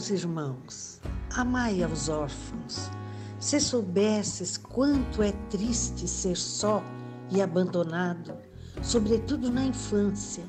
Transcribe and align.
Meus 0.00 0.08
irmãos, 0.08 1.00
amai 1.36 1.82
aos 1.82 2.08
órfãos. 2.08 2.90
Se 3.38 3.60
soubesses 3.60 4.56
quanto 4.56 5.22
é 5.22 5.30
triste 5.50 6.08
ser 6.08 6.38
só 6.38 6.82
e 7.30 7.42
abandonado, 7.42 8.32
sobretudo 8.80 9.50
na 9.50 9.62
infância, 9.62 10.42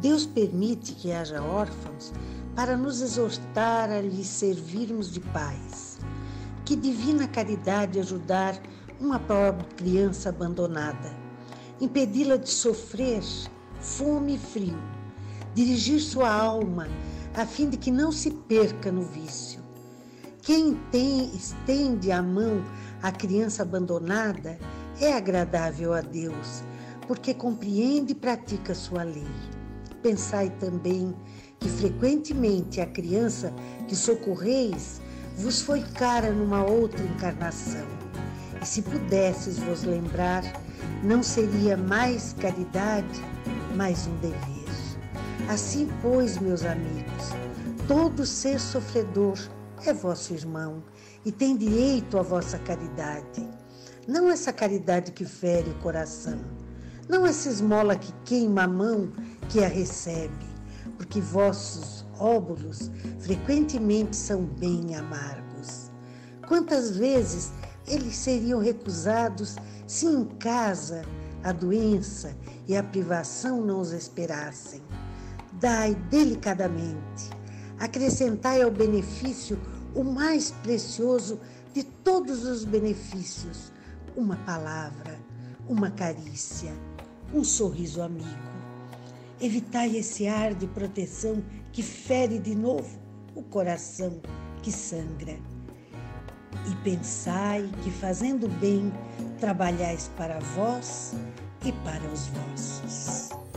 Deus 0.00 0.24
permite 0.24 0.94
que 0.94 1.12
haja 1.12 1.42
órfãos 1.42 2.14
para 2.56 2.74
nos 2.74 3.02
exortar 3.02 3.90
a 3.90 4.00
lhes 4.00 4.26
servirmos 4.28 5.12
de 5.12 5.20
pais. 5.20 5.98
Que 6.64 6.74
divina 6.74 7.28
caridade 7.28 8.00
ajudar 8.00 8.58
uma 8.98 9.18
pobre 9.18 9.66
criança 9.76 10.30
abandonada, 10.30 11.14
impedi-la 11.78 12.38
de 12.38 12.48
sofrer 12.48 13.22
fome 13.80 14.36
e 14.36 14.38
frio, 14.38 14.82
dirigir 15.54 16.00
sua 16.00 16.32
alma 16.32 16.88
a 17.34 17.46
fim 17.46 17.70
de 17.70 17.76
que 17.76 17.90
não 17.90 18.12
se 18.12 18.30
perca 18.30 18.92
no 18.92 19.02
vício. 19.02 19.60
Quem 20.42 20.74
tem, 20.90 21.34
estende 21.34 22.12
a 22.12 22.22
mão 22.22 22.62
à 23.02 23.10
criança 23.10 23.62
abandonada 23.62 24.58
é 25.00 25.12
agradável 25.12 25.94
a 25.94 26.00
Deus, 26.00 26.62
porque 27.06 27.32
compreende 27.32 28.12
e 28.12 28.16
pratica 28.16 28.74
sua 28.74 29.02
lei. 29.02 29.26
Pensai 30.02 30.50
também 30.58 31.14
que 31.58 31.68
frequentemente 31.68 32.80
a 32.80 32.86
criança 32.86 33.52
que 33.88 33.96
socorreis 33.96 35.00
vos 35.36 35.62
foi 35.62 35.80
cara 35.80 36.32
numa 36.32 36.64
outra 36.64 37.02
encarnação. 37.02 37.86
E 38.60 38.66
se 38.66 38.82
pudesses 38.82 39.58
vos 39.58 39.84
lembrar, 39.84 40.42
não 41.02 41.22
seria 41.22 41.76
mais 41.76 42.34
caridade, 42.34 43.22
mas 43.74 44.06
um 44.06 44.16
dever. 44.16 44.61
Assim, 45.48 45.88
pois, 46.00 46.38
meus 46.38 46.64
amigos, 46.64 47.30
todo 47.88 48.24
ser 48.24 48.60
sofredor 48.60 49.36
é 49.84 49.92
vosso 49.92 50.32
irmão 50.32 50.82
e 51.24 51.32
tem 51.32 51.56
direito 51.56 52.16
à 52.18 52.22
vossa 52.22 52.58
caridade. 52.58 53.48
Não 54.06 54.30
essa 54.30 54.52
caridade 54.52 55.12
que 55.12 55.24
fere 55.24 55.70
o 55.70 55.78
coração, 55.80 56.38
não 57.08 57.26
essa 57.26 57.48
esmola 57.48 57.96
que 57.96 58.12
queima 58.24 58.62
a 58.62 58.68
mão 58.68 59.12
que 59.48 59.62
a 59.62 59.68
recebe, 59.68 60.46
porque 60.96 61.20
vossos 61.20 62.06
óbulos 62.18 62.90
frequentemente 63.18 64.16
são 64.16 64.44
bem 64.44 64.94
amargos. 64.94 65.90
Quantas 66.46 66.96
vezes 66.96 67.52
eles 67.86 68.16
seriam 68.16 68.60
recusados 68.60 69.56
se 69.86 70.06
em 70.06 70.24
casa 70.24 71.02
a 71.42 71.52
doença 71.52 72.34
e 72.66 72.76
a 72.76 72.82
privação 72.82 73.60
não 73.60 73.80
os 73.80 73.92
esperassem? 73.92 74.80
Dai 75.62 75.94
delicadamente, 76.10 77.30
acrescentai 77.78 78.62
ao 78.62 78.70
benefício 78.72 79.56
o 79.94 80.02
mais 80.02 80.50
precioso 80.50 81.38
de 81.72 81.84
todos 81.84 82.44
os 82.44 82.64
benefícios, 82.64 83.70
uma 84.16 84.34
palavra, 84.38 85.16
uma 85.68 85.88
carícia, 85.88 86.72
um 87.32 87.44
sorriso 87.44 88.02
amigo. 88.02 88.26
Evitai 89.40 89.96
esse 89.96 90.26
ar 90.26 90.52
de 90.52 90.66
proteção 90.66 91.40
que 91.70 91.80
fere 91.80 92.40
de 92.40 92.56
novo 92.56 92.98
o 93.36 93.44
coração 93.44 94.20
que 94.64 94.72
sangra. 94.72 95.38
E 96.68 96.74
pensai 96.82 97.70
que 97.84 97.90
fazendo 97.92 98.48
bem 98.58 98.92
trabalhais 99.38 100.10
para 100.16 100.40
vós 100.40 101.14
e 101.64 101.70
para 101.70 102.04
os 102.12 102.26
vossos. 102.26 103.51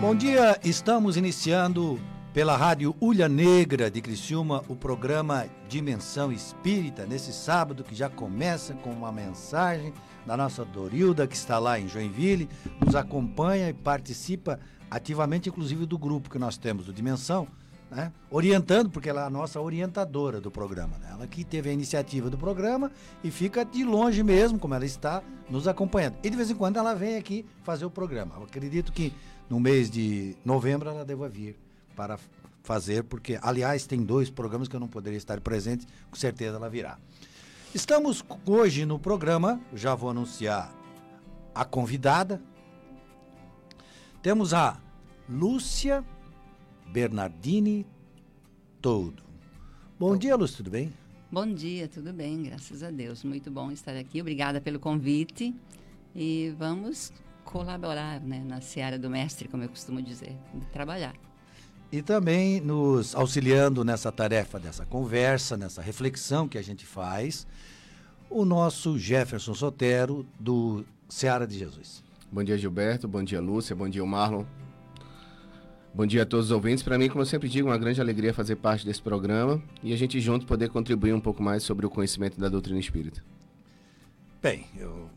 Bom 0.00 0.14
dia, 0.14 0.58
estamos 0.64 1.18
iniciando 1.18 2.00
pela 2.32 2.56
Rádio 2.56 2.96
Ulha 3.02 3.28
Negra 3.28 3.90
de 3.90 4.00
Criciúma 4.00 4.64
o 4.66 4.74
programa 4.74 5.44
Dimensão 5.68 6.32
Espírita, 6.32 7.04
nesse 7.04 7.34
sábado 7.34 7.84
que 7.84 7.94
já 7.94 8.08
começa 8.08 8.72
com 8.72 8.90
uma 8.90 9.12
mensagem 9.12 9.92
da 10.24 10.38
nossa 10.38 10.64
Dorilda, 10.64 11.26
que 11.26 11.36
está 11.36 11.58
lá 11.58 11.78
em 11.78 11.86
Joinville, 11.86 12.48
nos 12.82 12.94
acompanha 12.94 13.68
e 13.68 13.74
participa 13.74 14.58
ativamente, 14.90 15.50
inclusive, 15.50 15.84
do 15.84 15.98
grupo 15.98 16.30
que 16.30 16.38
nós 16.38 16.56
temos, 16.56 16.86
do 16.86 16.94
Dimensão, 16.94 17.46
né? 17.90 18.10
orientando, 18.30 18.88
porque 18.88 19.10
ela 19.10 19.24
é 19.24 19.26
a 19.26 19.30
nossa 19.30 19.60
orientadora 19.60 20.40
do 20.40 20.50
programa. 20.50 20.96
Né? 20.96 21.08
Ela 21.10 21.26
que 21.26 21.44
teve 21.44 21.68
a 21.68 21.72
iniciativa 21.74 22.30
do 22.30 22.38
programa 22.38 22.90
e 23.22 23.30
fica 23.30 23.66
de 23.66 23.84
longe 23.84 24.22
mesmo, 24.22 24.58
como 24.58 24.74
ela 24.74 24.86
está, 24.86 25.22
nos 25.50 25.68
acompanhando. 25.68 26.16
E 26.22 26.30
de 26.30 26.36
vez 26.36 26.50
em 26.50 26.54
quando 26.54 26.78
ela 26.78 26.94
vem 26.94 27.16
aqui 27.16 27.44
fazer 27.62 27.84
o 27.84 27.90
programa. 27.90 28.36
Eu 28.36 28.44
acredito 28.44 28.92
que 28.92 29.12
no 29.50 29.58
mês 29.58 29.90
de 29.90 30.36
novembro 30.44 30.88
ela 30.88 31.04
deva 31.04 31.28
vir 31.28 31.58
para 31.96 32.16
fazer, 32.62 33.02
porque, 33.02 33.36
aliás, 33.42 33.84
tem 33.84 34.00
dois 34.00 34.30
programas 34.30 34.68
que 34.68 34.76
eu 34.76 34.80
não 34.80 34.86
poderia 34.86 35.16
estar 35.16 35.40
presente, 35.40 35.86
com 36.08 36.16
certeza 36.16 36.56
ela 36.56 36.70
virá. 36.70 36.96
Estamos 37.74 38.24
hoje 38.46 38.86
no 38.86 38.96
programa, 38.98 39.60
já 39.74 39.94
vou 39.94 40.10
anunciar 40.10 40.72
a 41.52 41.64
convidada. 41.64 42.40
Temos 44.22 44.54
a 44.54 44.80
Lúcia 45.28 46.04
Bernardini 46.92 47.84
Todo. 48.80 49.22
Bom 49.98 50.16
dia, 50.16 50.36
Lúcia, 50.36 50.58
tudo 50.58 50.70
bem? 50.70 50.92
Bom 51.30 51.46
dia, 51.46 51.88
tudo 51.88 52.12
bem, 52.12 52.42
graças 52.44 52.82
a 52.82 52.90
Deus. 52.90 53.24
Muito 53.24 53.50
bom 53.50 53.70
estar 53.70 53.96
aqui. 53.96 54.20
Obrigada 54.20 54.60
pelo 54.60 54.78
convite. 54.78 55.54
E 56.14 56.52
vamos 56.58 57.12
colaborar 57.50 58.20
né, 58.20 58.42
na 58.46 58.60
seara 58.60 58.98
do 58.98 59.10
mestre, 59.10 59.48
como 59.48 59.62
eu 59.62 59.68
costumo 59.68 60.00
dizer, 60.00 60.36
de 60.54 60.66
trabalhar 60.66 61.14
e 61.92 62.02
também 62.02 62.60
nos 62.60 63.14
auxiliando 63.14 63.84
nessa 63.84 64.12
tarefa 64.12 64.58
dessa 64.60 64.86
conversa, 64.86 65.56
nessa 65.56 65.82
reflexão 65.82 66.46
que 66.46 66.56
a 66.56 66.62
gente 66.62 66.86
faz, 66.86 67.46
o 68.28 68.44
nosso 68.44 68.96
Jefferson 68.96 69.54
Sotero, 69.54 70.24
do 70.38 70.84
Seara 71.08 71.46
de 71.46 71.58
Jesus. 71.58 72.04
Bom 72.30 72.44
dia, 72.44 72.56
Gilberto. 72.56 73.08
Bom 73.08 73.24
dia, 73.24 73.40
Lúcia. 73.40 73.74
Bom 73.74 73.88
dia, 73.88 74.06
Marlon. 74.06 74.44
Bom 75.92 76.06
dia 76.06 76.22
a 76.22 76.26
todos 76.26 76.46
os 76.46 76.52
ouvintes. 76.52 76.84
Para 76.84 76.96
mim, 76.96 77.08
como 77.08 77.22
eu 77.22 77.26
sempre 77.26 77.48
digo, 77.48 77.68
uma 77.68 77.76
grande 77.76 78.00
alegria 78.00 78.32
fazer 78.32 78.54
parte 78.54 78.86
desse 78.86 79.02
programa 79.02 79.60
e 79.82 79.92
a 79.92 79.96
gente 79.96 80.20
junto 80.20 80.46
poder 80.46 80.68
contribuir 80.68 81.12
um 81.12 81.20
pouco 81.20 81.42
mais 81.42 81.64
sobre 81.64 81.84
o 81.84 81.90
conhecimento 81.90 82.38
da 82.38 82.48
doutrina 82.48 82.78
espírita. 82.78 83.20
Bem, 84.40 84.66
eu 84.76 85.10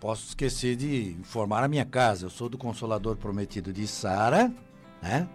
posso 0.00 0.28
esquecer 0.28 0.76
de 0.76 1.16
informar 1.20 1.62
a 1.62 1.68
minha 1.68 1.84
casa. 1.84 2.26
Eu 2.26 2.30
sou 2.30 2.48
do 2.48 2.58
Consolador 2.58 3.16
Prometido 3.16 3.72
de 3.72 3.86
Sara, 3.86 4.52
né? 5.02 5.28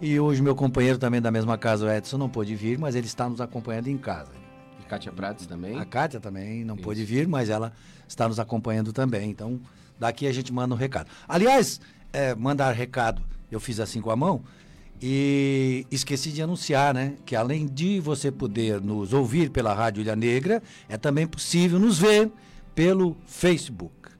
E 0.00 0.18
hoje 0.18 0.42
meu 0.42 0.54
companheiro 0.54 0.98
também 0.98 1.20
da 1.20 1.30
mesma 1.30 1.56
casa, 1.56 1.86
o 1.86 1.90
Edson, 1.90 2.18
não 2.18 2.28
pôde 2.28 2.54
vir, 2.56 2.78
mas 2.78 2.94
ele 2.94 3.06
está 3.06 3.28
nos 3.28 3.40
acompanhando 3.40 3.88
em 3.88 3.96
casa. 3.96 4.32
E 4.80 4.84
Kátia 4.84 5.12
Prates 5.12 5.46
também? 5.46 5.78
A 5.78 5.84
Kátia 5.84 6.18
também 6.18 6.64
não 6.64 6.74
Isso. 6.74 6.84
pôde 6.84 7.04
vir, 7.04 7.28
mas 7.28 7.48
ela 7.48 7.72
está 8.08 8.28
nos 8.28 8.40
acompanhando 8.40 8.92
também. 8.92 9.30
Então, 9.30 9.60
daqui 9.98 10.26
a 10.26 10.32
gente 10.32 10.52
manda 10.52 10.74
um 10.74 10.78
recado. 10.78 11.08
Aliás, 11.28 11.80
é, 12.12 12.34
mandar 12.34 12.72
recado, 12.72 13.22
eu 13.50 13.60
fiz 13.60 13.78
assim 13.78 14.00
com 14.00 14.10
a 14.10 14.16
mão, 14.16 14.42
e 15.04 15.84
esqueci 15.90 16.30
de 16.30 16.40
anunciar, 16.40 16.94
né? 16.94 17.14
Que 17.26 17.34
além 17.34 17.66
de 17.66 17.98
você 17.98 18.30
poder 18.30 18.80
nos 18.80 19.12
ouvir 19.12 19.50
pela 19.50 19.74
Rádio 19.74 20.00
Ilha 20.00 20.14
Negra, 20.14 20.62
é 20.88 20.96
também 20.96 21.26
possível 21.26 21.80
nos 21.80 21.98
ver 21.98 22.30
pelo 22.74 23.16
Facebook. 23.26 24.10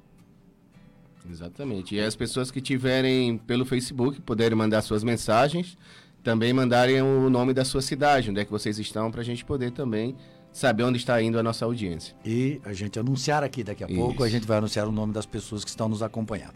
Exatamente. 1.30 1.94
E 1.94 2.00
as 2.00 2.16
pessoas 2.16 2.50
que 2.50 2.60
tiverem 2.60 3.38
pelo 3.38 3.64
Facebook 3.64 4.20
puderem 4.20 4.56
mandar 4.56 4.82
suas 4.82 5.04
mensagens, 5.04 5.76
também 6.22 6.52
mandarem 6.52 7.00
o 7.00 7.30
nome 7.30 7.54
da 7.54 7.64
sua 7.64 7.80
cidade, 7.80 8.30
onde 8.30 8.40
é 8.40 8.44
que 8.44 8.50
vocês 8.50 8.78
estão, 8.78 9.10
para 9.10 9.20
a 9.20 9.24
gente 9.24 9.44
poder 9.44 9.72
também 9.72 10.16
saber 10.52 10.84
onde 10.84 10.98
está 10.98 11.20
indo 11.22 11.38
a 11.38 11.42
nossa 11.42 11.64
audiência. 11.64 12.14
E 12.24 12.60
a 12.64 12.72
gente 12.72 12.98
anunciar 12.98 13.42
aqui 13.42 13.64
daqui 13.64 13.82
a 13.82 13.86
Isso. 13.86 13.96
pouco, 13.96 14.22
a 14.22 14.28
gente 14.28 14.46
vai 14.46 14.58
anunciar 14.58 14.86
o 14.86 14.92
nome 14.92 15.12
das 15.12 15.24
pessoas 15.24 15.64
que 15.64 15.70
estão 15.70 15.88
nos 15.88 16.02
acompanhando. 16.02 16.54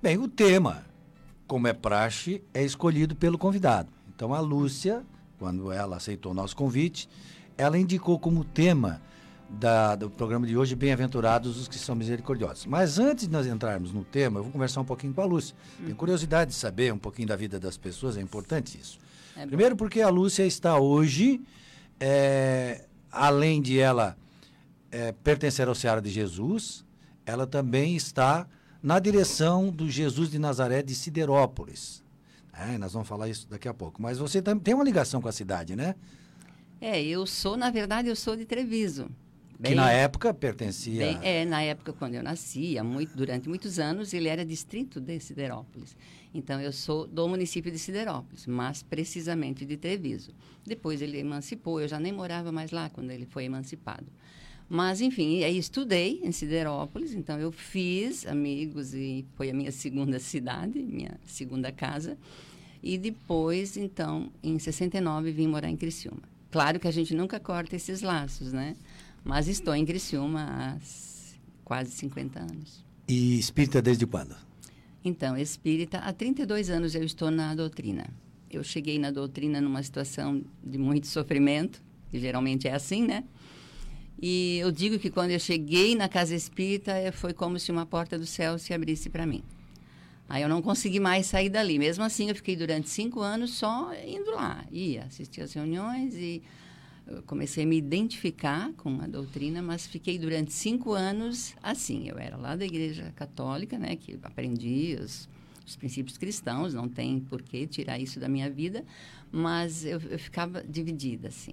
Bem, 0.00 0.16
o 0.16 0.28
tema, 0.28 0.84
como 1.46 1.66
é 1.66 1.72
praxe, 1.72 2.42
é 2.54 2.62
escolhido 2.64 3.16
pelo 3.16 3.36
convidado. 3.36 3.88
Então 4.14 4.32
a 4.32 4.40
Lúcia, 4.40 5.02
quando 5.38 5.72
ela 5.72 5.96
aceitou 5.96 6.30
o 6.32 6.34
nosso 6.34 6.54
convite, 6.54 7.08
ela 7.58 7.76
indicou 7.76 8.18
como 8.18 8.44
tema 8.44 9.02
da, 9.52 9.94
do 9.94 10.10
programa 10.10 10.46
de 10.46 10.56
hoje, 10.56 10.74
Bem-aventurados 10.74 11.58
os 11.58 11.68
que 11.68 11.78
são 11.78 11.94
misericordiosos. 11.94 12.66
Mas 12.66 12.98
antes 12.98 13.26
de 13.26 13.32
nós 13.32 13.46
entrarmos 13.46 13.92
no 13.92 14.04
tema, 14.04 14.38
eu 14.38 14.44
vou 14.44 14.52
conversar 14.52 14.80
um 14.80 14.84
pouquinho 14.84 15.12
com 15.12 15.20
a 15.20 15.24
Lúcia. 15.24 15.54
Tenho 15.78 15.94
curiosidade 15.94 16.50
de 16.50 16.56
saber 16.56 16.92
um 16.92 16.98
pouquinho 16.98 17.28
da 17.28 17.36
vida 17.36 17.60
das 17.60 17.76
pessoas, 17.76 18.16
é 18.16 18.20
importante 18.20 18.78
isso. 18.80 18.98
É 19.36 19.46
Primeiro 19.46 19.76
porque 19.76 20.00
a 20.00 20.08
Lúcia 20.08 20.44
está 20.44 20.78
hoje, 20.78 21.40
é, 22.00 22.84
além 23.10 23.60
de 23.60 23.78
ela 23.78 24.16
é, 24.90 25.12
pertencer 25.12 25.68
ao 25.68 25.74
Seara 25.74 26.00
de 26.00 26.10
Jesus, 26.10 26.84
ela 27.24 27.46
também 27.46 27.94
está 27.94 28.46
na 28.82 28.98
direção 28.98 29.70
do 29.70 29.88
Jesus 29.88 30.30
de 30.30 30.38
Nazaré 30.38 30.82
de 30.82 30.94
Siderópolis. 30.94 32.02
É, 32.52 32.76
nós 32.76 32.92
vamos 32.92 33.08
falar 33.08 33.28
isso 33.28 33.48
daqui 33.48 33.68
a 33.68 33.74
pouco. 33.74 34.02
Mas 34.02 34.18
você 34.18 34.42
tem 34.42 34.74
uma 34.74 34.84
ligação 34.84 35.22
com 35.22 35.28
a 35.28 35.32
cidade, 35.32 35.74
né? 35.74 35.94
É, 36.80 37.00
eu 37.00 37.24
sou, 37.26 37.56
na 37.56 37.70
verdade, 37.70 38.08
eu 38.08 38.16
sou 38.16 38.36
de 38.36 38.44
Treviso. 38.44 39.08
Que 39.62 39.74
na 39.74 39.90
época 39.90 40.32
pertencia. 40.34 40.98
bem- 41.06 41.18
é, 41.22 41.44
na 41.44 41.62
época 41.62 41.92
quando 41.92 42.14
eu 42.14 42.22
nasci, 42.22 42.78
há 42.78 42.84
muito, 42.84 43.16
durante 43.16 43.48
muitos 43.48 43.78
anos, 43.78 44.12
ele 44.14 44.28
era 44.28 44.44
distrito 44.44 45.00
de 45.00 45.18
Siderópolis. 45.20 45.96
Então, 46.34 46.60
eu 46.60 46.72
sou 46.72 47.06
do 47.06 47.28
município 47.28 47.70
de 47.70 47.78
Siderópolis, 47.78 48.46
mas 48.46 48.82
precisamente 48.82 49.64
de 49.66 49.76
Treviso. 49.76 50.32
Depois 50.66 51.02
ele 51.02 51.18
emancipou, 51.18 51.80
eu 51.80 51.86
já 51.88 52.00
nem 52.00 52.12
morava 52.12 52.50
mais 52.50 52.70
lá 52.70 52.88
quando 52.88 53.10
ele 53.10 53.26
foi 53.26 53.44
emancipado. 53.44 54.06
Mas, 54.68 55.02
enfim, 55.02 55.44
aí 55.44 55.58
estudei 55.58 56.20
em 56.22 56.32
Siderópolis, 56.32 57.12
então 57.12 57.38
eu 57.38 57.52
fiz 57.52 58.26
amigos 58.26 58.94
e 58.94 59.26
foi 59.36 59.50
a 59.50 59.54
minha 59.54 59.70
segunda 59.70 60.18
cidade, 60.18 60.78
minha 60.78 61.20
segunda 61.26 61.70
casa. 61.70 62.16
E 62.82 62.96
depois, 62.96 63.76
então, 63.76 64.32
em 64.42 64.58
69, 64.58 65.30
vim 65.30 65.46
morar 65.46 65.68
em 65.68 65.76
Criciúma. 65.76 66.22
Claro 66.50 66.80
que 66.80 66.88
a 66.88 66.90
gente 66.90 67.14
nunca 67.14 67.38
corta 67.38 67.76
esses 67.76 68.00
laços, 68.02 68.52
né? 68.52 68.74
Mas 69.24 69.48
estou 69.48 69.74
em 69.74 69.84
Criciúma 69.84 70.46
há 70.50 70.78
quase 71.64 71.92
50 71.92 72.40
anos. 72.40 72.84
E 73.06 73.38
espírita 73.38 73.80
desde 73.80 74.06
quando? 74.06 74.34
Então, 75.04 75.36
espírita, 75.36 75.98
há 75.98 76.12
32 76.12 76.70
anos 76.70 76.94
eu 76.94 77.04
estou 77.04 77.30
na 77.30 77.54
doutrina. 77.54 78.08
Eu 78.50 78.62
cheguei 78.62 78.98
na 78.98 79.10
doutrina 79.10 79.60
numa 79.60 79.82
situação 79.82 80.44
de 80.62 80.78
muito 80.78 81.06
sofrimento, 81.06 81.82
que 82.10 82.18
geralmente 82.18 82.68
é 82.68 82.74
assim, 82.74 83.04
né? 83.06 83.24
E 84.20 84.58
eu 84.58 84.70
digo 84.70 84.98
que 84.98 85.10
quando 85.10 85.32
eu 85.32 85.40
cheguei 85.40 85.96
na 85.96 86.08
casa 86.08 86.34
espírita, 86.34 86.92
eh, 86.92 87.10
foi 87.10 87.32
como 87.32 87.58
se 87.58 87.72
uma 87.72 87.84
porta 87.84 88.16
do 88.16 88.26
céu 88.26 88.58
se 88.58 88.72
abrisse 88.72 89.10
para 89.10 89.26
mim. 89.26 89.42
Aí 90.28 90.42
eu 90.42 90.48
não 90.48 90.62
consegui 90.62 91.00
mais 91.00 91.26
sair 91.26 91.50
dali. 91.50 91.78
Mesmo 91.78 92.04
assim, 92.04 92.28
eu 92.28 92.34
fiquei 92.34 92.54
durante 92.54 92.88
cinco 92.88 93.20
anos 93.20 93.54
só 93.54 93.90
indo 94.06 94.30
lá. 94.30 94.64
Ia 94.70 95.04
assistir 95.04 95.40
às 95.40 95.52
reuniões 95.52 96.14
e 96.14 96.42
comecei 97.26 97.64
a 97.64 97.66
me 97.66 97.76
identificar 97.76 98.72
com 98.74 99.00
a 99.00 99.06
doutrina, 99.06 99.60
mas 99.60 99.86
fiquei 99.86 100.18
durante 100.18 100.52
cinco 100.52 100.92
anos 100.92 101.54
assim. 101.62 102.08
Eu 102.08 102.18
era 102.18 102.36
lá 102.36 102.56
da 102.56 102.64
igreja 102.64 103.12
católica, 103.16 103.78
né, 103.78 103.96
que 103.96 104.18
aprendi 104.22 104.96
os, 105.00 105.28
os 105.66 105.76
princípios 105.76 106.16
cristãos, 106.16 106.74
não 106.74 106.88
tem 106.88 107.20
por 107.20 107.42
que 107.42 107.66
tirar 107.66 107.98
isso 107.98 108.18
da 108.18 108.28
minha 108.28 108.50
vida, 108.50 108.84
mas 109.30 109.84
eu, 109.84 110.00
eu 110.00 110.18
ficava 110.18 110.62
dividida, 110.62 111.28
assim. 111.28 111.52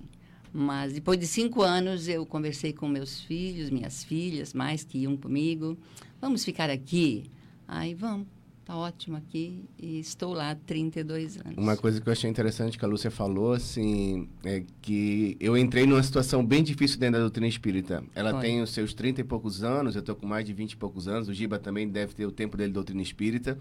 Mas 0.51 0.93
depois 0.93 1.19
de 1.19 1.27
cinco 1.27 1.61
anos 1.61 2.07
eu 2.07 2.25
conversei 2.25 2.73
com 2.73 2.87
meus 2.87 3.21
filhos, 3.21 3.69
minhas 3.69 4.03
filhas, 4.03 4.53
mais 4.53 4.83
que 4.83 4.99
iam 4.99 5.15
comigo. 5.15 5.77
Vamos 6.19 6.43
ficar 6.43 6.69
aqui? 6.69 7.29
Aí 7.67 7.93
vamos, 7.93 8.27
tá 8.69 8.77
ótimo 8.77 9.17
aqui 9.17 9.65
e 9.79 9.99
estou 9.99 10.31
lá 10.31 10.51
há 10.51 10.55
32 10.55 11.37
anos. 11.37 11.57
Uma 11.57 11.75
coisa 11.75 11.99
que 11.99 12.07
eu 12.07 12.13
achei 12.13 12.29
interessante 12.29 12.77
que 12.77 12.85
a 12.85 12.87
Lúcia 12.87 13.09
falou, 13.09 13.53
assim, 13.53 14.29
é 14.43 14.63
que 14.79 15.35
eu 15.39 15.57
entrei 15.57 15.87
numa 15.87 16.03
situação 16.03 16.45
bem 16.45 16.61
difícil 16.61 16.99
dentro 16.99 17.13
da 17.13 17.21
doutrina 17.21 17.47
espírita. 17.47 18.03
Ela 18.13 18.39
tem 18.39 18.61
os 18.61 18.69
seus 18.69 18.93
30 18.93 19.21
e 19.21 19.23
poucos 19.23 19.63
anos, 19.63 19.95
eu 19.95 20.01
estou 20.01 20.15
com 20.15 20.27
mais 20.27 20.45
de 20.45 20.53
20 20.53 20.73
e 20.73 20.77
poucos 20.77 21.07
anos, 21.07 21.27
o 21.27 21.33
Giba 21.33 21.57
também 21.57 21.89
deve 21.89 22.13
ter 22.13 22.27
o 22.27 22.31
tempo 22.31 22.55
dele 22.55 22.69
de 22.69 22.75
doutrina 22.75 23.01
espírita. 23.01 23.57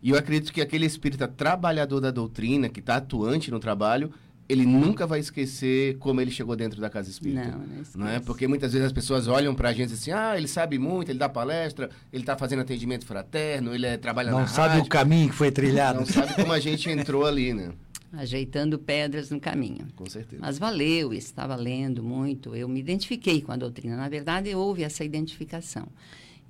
E 0.00 0.10
eu 0.10 0.16
acredito 0.16 0.52
que 0.52 0.60
aquele 0.60 0.86
espírita 0.86 1.26
trabalhador 1.26 1.98
da 1.98 2.12
doutrina, 2.12 2.68
que 2.68 2.78
está 2.78 2.96
atuante 2.96 3.50
no 3.50 3.58
trabalho, 3.58 4.12
ele 4.48 4.66
nunca 4.66 5.06
vai 5.06 5.20
esquecer 5.20 5.96
como 5.98 6.20
ele 6.20 6.30
chegou 6.30 6.54
dentro 6.54 6.80
da 6.80 6.90
casa 6.90 7.08
espírita. 7.10 7.48
Não, 7.48 7.58
não. 7.58 7.84
Não 7.96 8.08
é? 8.08 8.20
Porque 8.20 8.46
muitas 8.46 8.72
vezes 8.72 8.86
as 8.86 8.92
pessoas 8.92 9.26
olham 9.26 9.54
pra 9.54 9.72
gente 9.72 9.94
assim, 9.94 10.10
ah, 10.10 10.36
ele 10.36 10.48
sabe 10.48 10.78
muito, 10.78 11.10
ele 11.10 11.18
dá 11.18 11.28
palestra, 11.28 11.88
ele 12.12 12.24
tá 12.24 12.36
fazendo 12.36 12.60
atendimento 12.60 13.06
fraterno, 13.06 13.74
ele 13.74 13.86
é, 13.86 13.96
trabalha 13.96 14.30
Não 14.30 14.40
na 14.40 14.46
sabe 14.46 14.74
rádio. 14.74 14.84
o 14.84 14.88
caminho 14.88 15.30
que 15.30 15.34
foi 15.34 15.50
trilhado. 15.50 16.00
Não 16.00 16.06
sabe 16.06 16.34
como 16.34 16.52
a 16.52 16.60
gente 16.60 16.90
entrou 16.90 17.24
ali, 17.24 17.54
né? 17.54 17.72
Ajeitando 18.12 18.78
pedras 18.78 19.30
no 19.30 19.40
caminho. 19.40 19.88
Com 19.96 20.08
certeza. 20.08 20.40
Mas 20.40 20.58
valeu, 20.58 21.12
estava 21.12 21.56
lendo 21.56 22.02
muito. 22.02 22.54
Eu 22.54 22.68
me 22.68 22.78
identifiquei 22.78 23.40
com 23.40 23.50
a 23.50 23.56
doutrina. 23.56 23.96
Na 23.96 24.08
verdade, 24.08 24.54
houve 24.54 24.84
essa 24.84 25.02
identificação. 25.04 25.88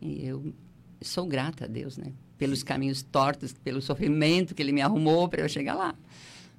E 0.03 0.27
eu 0.27 0.53
sou 1.01 1.27
grata 1.27 1.65
a 1.65 1.69
Deus, 1.69 1.97
né? 1.97 2.13
Pelos 2.37 2.63
caminhos 2.63 3.03
tortos, 3.03 3.53
pelo 3.53 3.81
sofrimento 3.81 4.55
que 4.55 4.63
Ele 4.63 4.73
me 4.73 4.83
arrumou 4.83 5.27
para 5.29 5.41
eu 5.41 5.49
chegar 5.49 5.75
lá. 5.75 5.95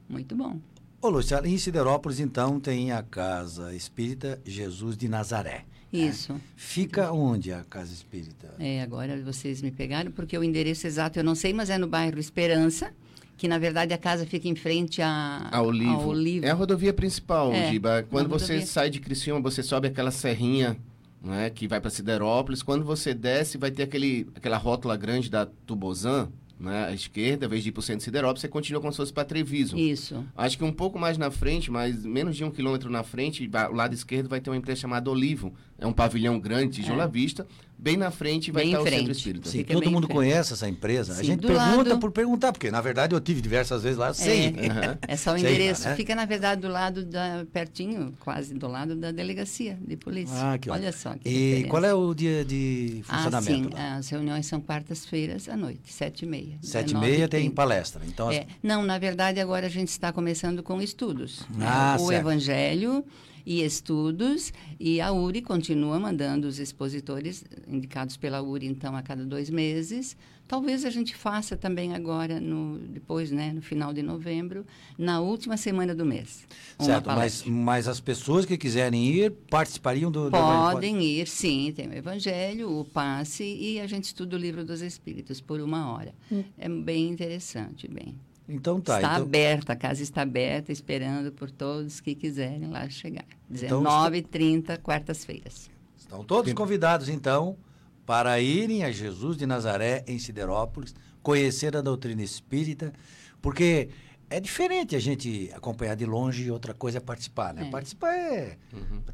Muito 0.09 0.35
bom. 0.35 0.59
Ô, 1.05 1.09
Lúcia, 1.09 1.39
em 1.45 1.55
Siderópolis, 1.55 2.19
então, 2.19 2.59
tem 2.59 2.91
a 2.91 3.03
Casa 3.03 3.75
Espírita 3.75 4.41
Jesus 4.43 4.97
de 4.97 5.07
Nazaré. 5.07 5.63
Isso. 5.93 6.33
Fica 6.55 7.11
onde 7.11 7.53
a 7.53 7.63
Casa 7.63 7.93
Espírita? 7.93 8.55
É, 8.57 8.81
agora 8.81 9.15
vocês 9.21 9.61
me 9.61 9.69
pegaram, 9.69 10.09
porque 10.11 10.35
o 10.35 10.43
endereço 10.43 10.87
exato 10.87 11.19
eu 11.19 11.23
não 11.23 11.35
sei, 11.35 11.53
mas 11.53 11.69
é 11.69 11.77
no 11.77 11.85
bairro 11.85 12.17
Esperança, 12.17 12.91
que 13.37 13.47
na 13.47 13.59
verdade 13.59 13.93
a 13.93 13.99
casa 13.99 14.25
fica 14.25 14.47
em 14.47 14.55
frente 14.55 14.99
a, 14.99 15.47
A 15.51 15.61
Olivo. 15.61 15.91
ao 15.91 16.07
Olivo. 16.07 16.43
É 16.43 16.49
a 16.49 16.55
rodovia 16.55 16.91
principal, 16.91 17.53
É, 17.53 17.69
Giba. 17.69 18.03
Quando 18.09 18.27
você 18.27 18.53
rodovia. 18.53 18.65
sai 18.65 18.89
de 18.89 18.99
Criciúma, 18.99 19.39
você 19.39 19.61
sobe 19.61 19.87
aquela 19.89 20.09
serrinha 20.09 20.75
né, 21.21 21.51
que 21.51 21.67
vai 21.67 21.79
para 21.79 21.91
Siderópolis. 21.91 22.63
Quando 22.63 22.83
você 22.83 23.13
desce, 23.13 23.59
vai 23.59 23.69
ter 23.69 23.83
aquele, 23.83 24.25
aquela 24.33 24.57
rótula 24.57 24.97
grande 24.97 25.29
da 25.29 25.45
Tubozan, 25.45 26.31
né, 26.59 26.85
à 26.85 26.93
esquerda, 26.93 27.45
em 27.45 27.49
vez 27.49 27.63
de 27.63 27.69
ir 27.69 27.71
para 27.71 27.79
o 27.79 27.83
centro 27.83 27.99
de 27.99 28.05
Siderópolis, 28.05 28.41
você 28.41 28.47
continua 28.47 28.81
como 28.81 28.91
se 28.91 28.97
fosse 28.97 29.13
para 29.13 29.25
Treviso. 29.25 29.77
Isso. 29.77 30.25
Acho 30.35 30.57
que 30.57 30.63
um 30.63 30.71
pouco 30.71 30.97
mais 30.97 31.17
na 31.17 31.29
frente, 31.29 31.69
mas 31.69 32.05
menos 32.05 32.35
de 32.35 32.43
um 32.43 32.51
quilômetro 32.51 32.89
na 32.89 33.03
frente, 33.03 33.49
o 33.69 33.73
lado 33.73 33.93
esquerdo 33.93 34.29
vai 34.29 34.39
ter 34.39 34.49
uma 34.49 34.57
empresa 34.57 34.81
chamada 34.81 35.09
Olivo. 35.09 35.53
É 35.77 35.85
um 35.85 35.91
pavilhão 35.91 36.39
grande, 36.39 36.77
tijolo 36.81 37.01
à 37.01 37.07
vista. 37.07 37.45
Bem 37.77 37.97
na 37.97 38.09
frente 38.09 38.49
vai 38.51 38.63
Bem 38.63 38.71
estar 38.71 38.83
o 38.83 38.89
centro 38.89 39.11
espírita. 39.11 39.49
Sim, 39.49 39.57
Fica 39.57 39.73
todo 39.73 39.91
mundo 39.91 40.07
conhece 40.07 40.53
essa 40.53 40.67
empresa. 40.69 41.11
a 41.11 41.15
Sim, 41.17 41.23
gente 41.25 41.41
do 41.41 41.47
pergunta 41.49 41.89
lado- 41.89 41.99
por 41.99 42.09
perguntar, 42.09 42.53
porque 42.53 42.71
na 42.71 42.79
verdade 42.79 43.13
eu 43.13 43.19
tive 43.19 43.41
diversas 43.41 43.83
vezes 43.83 43.97
lá, 43.97 44.13
sei. 44.13 44.47
Aham. 44.47 44.97
É 45.05 45.17
só 45.17 45.33
o 45.35 45.37
Sei 45.37 45.49
endereço. 45.53 45.83
né? 45.89 45.95
Fica, 45.97 46.15
na 46.15 46.23
verdade, 46.23 46.61
do 46.61 46.69
lado 46.69 47.03
da. 47.03 47.45
pertinho, 47.51 48.13
quase 48.21 48.53
do 48.53 48.65
lado 48.69 48.95
da 48.95 49.11
delegacia 49.11 49.77
de 49.85 49.97
polícia. 49.97 50.33
Ah, 50.53 50.57
que 50.57 50.69
Olha 50.69 50.87
ótimo. 50.87 51.03
só. 51.03 51.13
Que 51.15 51.27
E 51.27 51.31
diferença. 51.33 51.67
qual 51.67 51.83
é 51.83 51.93
o 51.93 52.13
dia 52.15 52.45
de 52.45 53.03
Ah, 53.09 53.17
sim. 53.17 53.23
funcionamento? 53.23 53.75
lá? 53.75 53.95
As 53.97 54.07
reuniões 54.07 54.45
são 54.45 54.61
quartas-feiras 54.61 55.49
à 55.49 55.57
noite, 55.57 55.91
sete 55.91 56.23
e 56.23 56.25
meia. 56.27 56.57
Sete 56.61 56.91
e 56.91 56.93
19 56.93 57.11
meia 57.11 57.27
tem 57.27 57.41
30. 57.41 57.55
palestra. 57.55 58.01
Então, 58.07 58.29
as- 58.29 58.37
É, 58.37 58.47
não, 58.63 58.83
na 58.83 58.97
verdade, 58.97 59.41
agora 59.41 59.65
a 59.67 59.69
gente 59.69 59.89
está 59.89 60.13
começando 60.13 60.63
com 60.63 60.81
estudos. 60.81 61.41
né? 61.53 61.65
Ah, 61.67 61.97
o 61.99 62.07
certo. 62.07 62.21
Evangelho 62.21 63.03
e 63.45 63.61
estudos, 63.61 64.51
e 64.79 64.99
a 64.99 65.11
URI 65.11 65.41
continua 65.41 65.99
mandando 65.99 66.47
os 66.47 66.59
expositores, 66.59 67.43
indicados 67.67 68.17
pela 68.17 68.41
URI, 68.41 68.67
então, 68.67 68.95
a 68.95 69.01
cada 69.01 69.23
dois 69.25 69.49
meses. 69.49 70.17
Talvez 70.47 70.85
a 70.85 70.91
gente 70.91 71.15
faça 71.15 71.57
também 71.57 71.95
agora, 71.95 72.39
no, 72.39 72.77
depois, 72.77 73.31
né, 73.31 73.51
no 73.51 73.63
final 73.63 73.91
de 73.91 74.03
novembro, 74.03 74.65
na 74.95 75.19
última 75.19 75.57
semana 75.57 75.95
do 75.95 76.05
mês. 76.05 76.47
certo, 76.79 77.07
mas, 77.07 77.43
mas 77.43 77.87
as 77.87 77.99
pessoas 77.99 78.45
que 78.45 78.55
quiserem 78.55 79.07
ir 79.07 79.31
participariam 79.49 80.11
do. 80.11 80.25
do 80.25 80.31
Podem 80.31 81.03
ir, 81.03 81.27
sim, 81.27 81.73
tem 81.75 81.87
o 81.87 81.93
Evangelho, 81.93 82.79
o 82.79 82.85
passe 82.85 83.43
e 83.43 83.79
a 83.79 83.87
gente 83.87 84.03
estuda 84.03 84.35
o 84.35 84.39
livro 84.39 84.63
dos 84.63 84.81
Espíritos 84.81 85.41
por 85.41 85.59
uma 85.59 85.91
hora. 85.91 86.13
É 86.59 86.69
bem 86.69 87.09
interessante, 87.09 87.87
bem. 87.87 88.15
Então 88.47 88.79
tá. 88.79 88.97
está 88.97 89.13
então, 89.13 89.23
aberta, 89.23 89.73
a 89.73 89.75
casa 89.75 90.03
está 90.03 90.21
aberta, 90.21 90.71
esperando 90.71 91.31
por 91.31 91.49
todos 91.49 91.99
que 91.99 92.13
quiserem 92.13 92.69
lá 92.69 92.87
chegar. 92.89 93.25
Então, 93.49 93.81
19 93.81 94.17
h 94.19 94.27
30 94.29 94.77
quartas-feiras. 94.77 95.69
Estão 95.97 96.23
todos 96.23 96.53
convidados, 96.53 97.09
então, 97.09 97.57
para 98.05 98.39
irem 98.39 98.83
a 98.83 98.91
Jesus 98.91 99.35
de 99.35 99.45
Nazaré, 99.47 100.03
em 100.07 100.19
Siderópolis, 100.19 100.93
conhecer 101.23 101.75
a 101.75 101.81
doutrina 101.81 102.21
espírita, 102.21 102.93
porque 103.41 103.89
é 104.35 104.39
diferente 104.41 104.97
a 104.97 104.99
gente 104.99 105.49
acompanhar 105.53 105.95
de 105.95 106.05
longe 106.05 106.43
e 106.43 106.51
outra 106.51 106.73
coisa 106.73 106.97
é 106.97 107.01
participar, 107.01 107.53
né? 107.53 107.67
É. 107.67 107.69
Participar 107.69 108.13
é. 108.13 108.57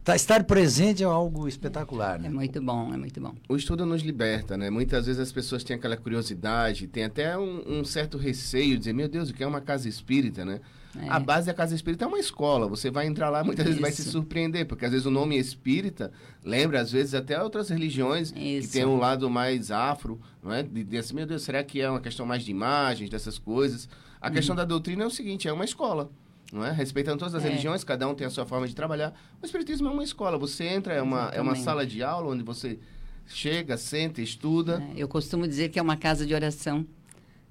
tá- 0.03 0.15
estar 0.15 0.43
presente 0.45 1.03
é 1.03 1.05
algo 1.05 1.47
espetacular, 1.47 2.15
É 2.15 2.23
né? 2.23 2.29
muito 2.29 2.59
bom, 2.59 2.91
é 2.91 2.97
muito 2.97 3.21
bom. 3.21 3.35
O 3.47 3.55
estudo 3.55 3.85
nos 3.85 4.01
liberta, 4.01 4.57
né? 4.57 4.71
Muitas 4.71 5.05
vezes 5.05 5.21
as 5.21 5.31
pessoas 5.31 5.63
têm 5.63 5.75
aquela 5.75 5.95
curiosidade, 5.95 6.87
tem 6.87 7.03
até 7.03 7.37
um, 7.37 7.79
um 7.81 7.85
certo 7.85 8.17
receio 8.17 8.71
de 8.71 8.77
dizer, 8.79 8.93
meu 8.93 9.07
Deus, 9.07 9.29
o 9.29 9.33
que 9.33 9.43
é 9.43 9.47
uma 9.47 9.61
casa 9.61 9.87
espírita, 9.87 10.43
né? 10.43 10.59
É. 10.99 11.07
A 11.07 11.19
base 11.19 11.45
da 11.45 11.53
casa 11.53 11.75
espírita 11.75 12.03
é 12.03 12.07
uma 12.07 12.19
escola. 12.19 12.67
Você 12.67 12.89
vai 12.89 13.05
entrar 13.05 13.29
lá, 13.29 13.43
muitas 13.43 13.65
vezes 13.65 13.79
vai 13.79 13.91
se 13.91 14.01
Isso. 14.01 14.11
surpreender, 14.11 14.65
porque 14.65 14.85
às 14.85 14.91
vezes 14.91 15.05
o 15.05 15.11
nome 15.11 15.37
espírita 15.37 16.11
lembra, 16.43 16.81
às 16.81 16.91
vezes, 16.91 17.13
até 17.13 17.41
outras 17.41 17.69
religiões 17.69 18.31
que 18.31 18.39
Isso. 18.57 18.73
tem 18.73 18.85
um 18.85 18.97
lado 18.97 19.29
mais 19.29 19.69
afro, 19.71 20.19
não 20.43 20.51
é? 20.51 20.63
De, 20.63 20.83
de 20.83 20.97
assim, 20.97 21.13
meu 21.13 21.27
Deus, 21.27 21.43
será 21.43 21.63
que 21.63 21.79
é 21.79 21.89
uma 21.89 22.01
questão 22.01 22.25
mais 22.25 22.43
de 22.43 22.49
imagens, 22.51 23.09
dessas 23.09 23.37
coisas? 23.37 23.87
A 24.21 24.27
Uhum. 24.27 24.33
questão 24.33 24.55
da 24.55 24.63
doutrina 24.63 25.03
é 25.03 25.07
o 25.07 25.09
seguinte, 25.09 25.47
é 25.47 25.53
uma 25.53 25.65
escola. 25.65 26.09
não 26.53 26.65
é? 26.65 26.71
Respeitando 26.73 27.17
todas 27.17 27.33
as 27.33 27.45
É. 27.45 27.47
religiões, 27.47 27.81
cada 27.81 28.05
um 28.09 28.13
tem 28.13 28.27
a 28.27 28.29
sua 28.29 28.45
forma 28.45 28.67
de 28.67 28.75
trabalhar. 28.75 29.13
O 29.41 29.45
espiritismo 29.45 29.87
é 29.87 29.91
uma 29.91 30.03
escola. 30.03 30.37
Você 30.37 30.65
entra, 30.65 30.93
é 30.93 31.01
uma, 31.01 31.29
é 31.29 31.39
uma 31.39 31.55
sala 31.55 31.85
de 31.87 32.03
aula 32.03 32.27
onde 32.29 32.43
você 32.43 32.77
chega, 33.25 33.77
senta, 33.77 34.21
estuda. 34.21 34.79
né? 34.79 34.91
Eu 34.97 35.07
costumo 35.07 35.47
dizer 35.47 35.69
que 35.69 35.79
é 35.79 35.81
uma 35.81 35.95
casa 35.95 36.25
de 36.25 36.33
oração, 36.33 36.85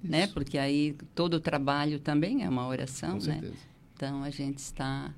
né? 0.03 0.25
Isso. 0.25 0.33
Porque 0.35 0.55
aí 0.55 0.95
todo 1.15 1.33
o 1.33 1.39
trabalho 1.39 1.99
também 1.99 2.43
é 2.43 2.49
uma 2.49 2.67
oração, 2.67 3.17
Com 3.17 3.25
né? 3.25 3.33
certeza. 3.33 3.53
Então 3.95 4.21
a 4.23 4.29
gente 4.29 4.59
está, 4.59 5.11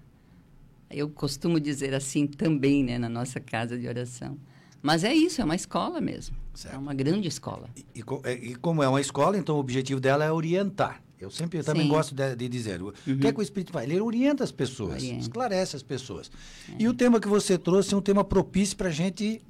eu 0.90 1.10
costumo 1.10 1.60
dizer 1.60 1.94
assim 1.94 2.26
também, 2.26 2.86
né, 2.86 2.98
na 2.98 3.10
nossa 3.10 3.42
casa 3.42 3.78
de 3.78 3.86
oração. 3.86 4.38
Mas 4.82 5.04
é 5.04 5.14
isso, 5.14 5.42
é 5.42 5.44
uma 5.44 5.56
escola 5.56 6.00
mesmo. 6.00 6.38
Certo. 6.54 6.74
É 6.74 6.78
uma 6.78 6.94
grande 6.94 7.28
escola. 7.28 7.68
E, 7.94 8.02
co- 8.02 8.22
é, 8.24 8.32
e 8.34 8.56
como 8.56 8.82
é 8.82 8.88
uma 8.88 9.02
escola, 9.02 9.38
então 9.38 9.58
o 9.58 9.60
objetivo 9.60 10.00
dela 10.00 10.24
é 10.24 10.32
orientar. 10.32 11.03
Eu 11.24 11.32
sempre 11.32 11.64
também 11.64 11.84
Sim. 11.84 11.90
Uhum. 11.90 11.96
gosto 11.96 12.16
de, 12.16 12.36
de 12.36 12.50
dizer. 12.50 12.82
O 12.82 12.92
que 12.92 13.28
é 13.28 13.32
que 13.32 13.40
o 13.40 13.42
Espírito 13.42 13.72
faz? 13.72 13.90
Ele 13.90 14.00
orienta 14.00 14.44
as 14.44 14.52
pessoas, 14.52 14.96
Orienta. 14.96 15.22
esclarece 15.22 15.76
as 15.76 15.84
pessoas. 15.84 16.32
É. 16.70 16.76
E 16.84 16.88
o 16.88 16.94
tema 16.94 17.20
que 17.20 17.28
você 17.28 17.58
trouxe 17.58 17.94
é 17.94 17.98
um 17.98 18.02
tema 18.02 18.24
propício 18.24 18.78
para 18.78 18.90
a 18.90 18.92
gente 18.92 19.42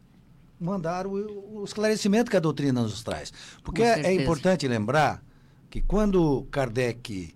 mandar 0.59 1.05
o, 1.05 1.59
o 1.59 1.63
esclarecimento 1.63 2.31
que 2.31 2.37
a 2.37 2.39
doutrina 2.39 2.81
nos 2.81 3.03
traz. 3.03 3.33
Porque 3.63 3.81
é, 3.81 4.01
é 4.01 4.13
importante 4.13 4.67
lembrar 4.67 5.23
que 5.69 5.81
quando 5.81 6.47
Kardec 6.51 7.33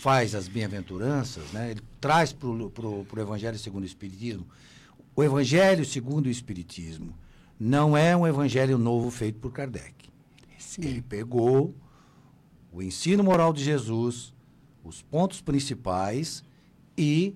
faz 0.00 0.34
as 0.34 0.48
bem-aventuranças, 0.48 1.44
né, 1.52 1.70
ele 1.70 1.80
traz 2.00 2.32
para 2.32 2.48
o 2.48 3.06
Evangelho 3.16 3.58
segundo 3.58 3.84
o 3.84 3.86
Espiritismo, 3.86 4.46
o 5.14 5.22
Evangelho 5.22 5.84
segundo 5.84 6.26
o 6.26 6.30
Espiritismo 6.30 7.14
não 7.58 7.96
é 7.96 8.16
um 8.16 8.26
evangelho 8.26 8.76
novo 8.76 9.08
feito 9.08 9.38
por 9.38 9.52
Kardec. 9.52 9.94
Ele 10.78 10.94
Sim. 10.94 11.02
pegou 11.02 11.72
o 12.72 12.82
ensino 12.82 13.22
moral 13.22 13.52
de 13.52 13.62
Jesus, 13.62 14.32
os 14.82 15.02
pontos 15.02 15.40
principais 15.40 16.42
e 16.96 17.34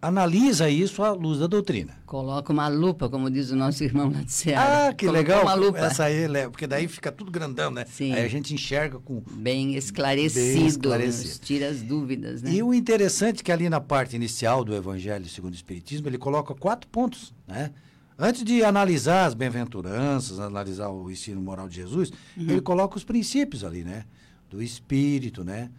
analisa 0.00 0.70
isso 0.70 1.02
à 1.02 1.10
luz 1.10 1.40
da 1.40 1.48
doutrina. 1.48 1.96
Coloca 2.06 2.52
uma 2.52 2.68
lupa, 2.68 3.08
como 3.08 3.28
diz 3.28 3.50
o 3.50 3.56
nosso 3.56 3.82
irmão 3.82 4.10
lá 4.10 4.22
de 4.22 4.30
Ceará. 4.30 4.88
Ah, 4.88 4.94
que 4.94 5.06
Colocou 5.06 5.20
legal. 5.34 5.42
uma 5.42 5.54
lupa. 5.54 5.78
Essa 5.80 6.04
aí, 6.04 6.28
porque 6.50 6.66
daí 6.68 6.86
fica 6.86 7.10
tudo 7.10 7.32
grandão, 7.32 7.70
né? 7.72 7.84
Sim. 7.84 8.12
Aí 8.12 8.24
a 8.24 8.28
gente 8.28 8.54
enxerga 8.54 9.00
com. 9.00 9.20
Bem 9.32 9.74
esclarecido, 9.74 10.56
Bem 10.58 10.66
esclarecido. 10.66 11.44
tira 11.44 11.68
as 11.68 11.82
dúvidas, 11.82 12.42
né? 12.42 12.52
E 12.52 12.62
o 12.62 12.72
interessante 12.72 13.40
é 13.40 13.42
que 13.42 13.50
ali 13.50 13.68
na 13.68 13.80
parte 13.80 14.14
inicial 14.14 14.64
do 14.64 14.74
Evangelho 14.74 15.28
segundo 15.28 15.52
o 15.52 15.56
Espiritismo, 15.56 16.08
ele 16.08 16.18
coloca 16.18 16.54
quatro 16.54 16.88
pontos, 16.88 17.34
né? 17.46 17.72
Antes 18.16 18.42
de 18.44 18.64
analisar 18.64 19.26
as 19.26 19.34
bem-aventuranças, 19.34 20.40
analisar 20.40 20.88
o 20.88 21.10
ensino 21.10 21.40
moral 21.40 21.68
de 21.68 21.76
Jesus, 21.76 22.10
Uhum. 22.36 22.50
ele 22.50 22.60
coloca 22.60 22.96
os 22.96 23.04
princípios 23.04 23.64
ali, 23.64 23.82
né? 23.84 24.04
Do 24.48 24.62
Espírito, 24.62 25.44
né? 25.44 25.70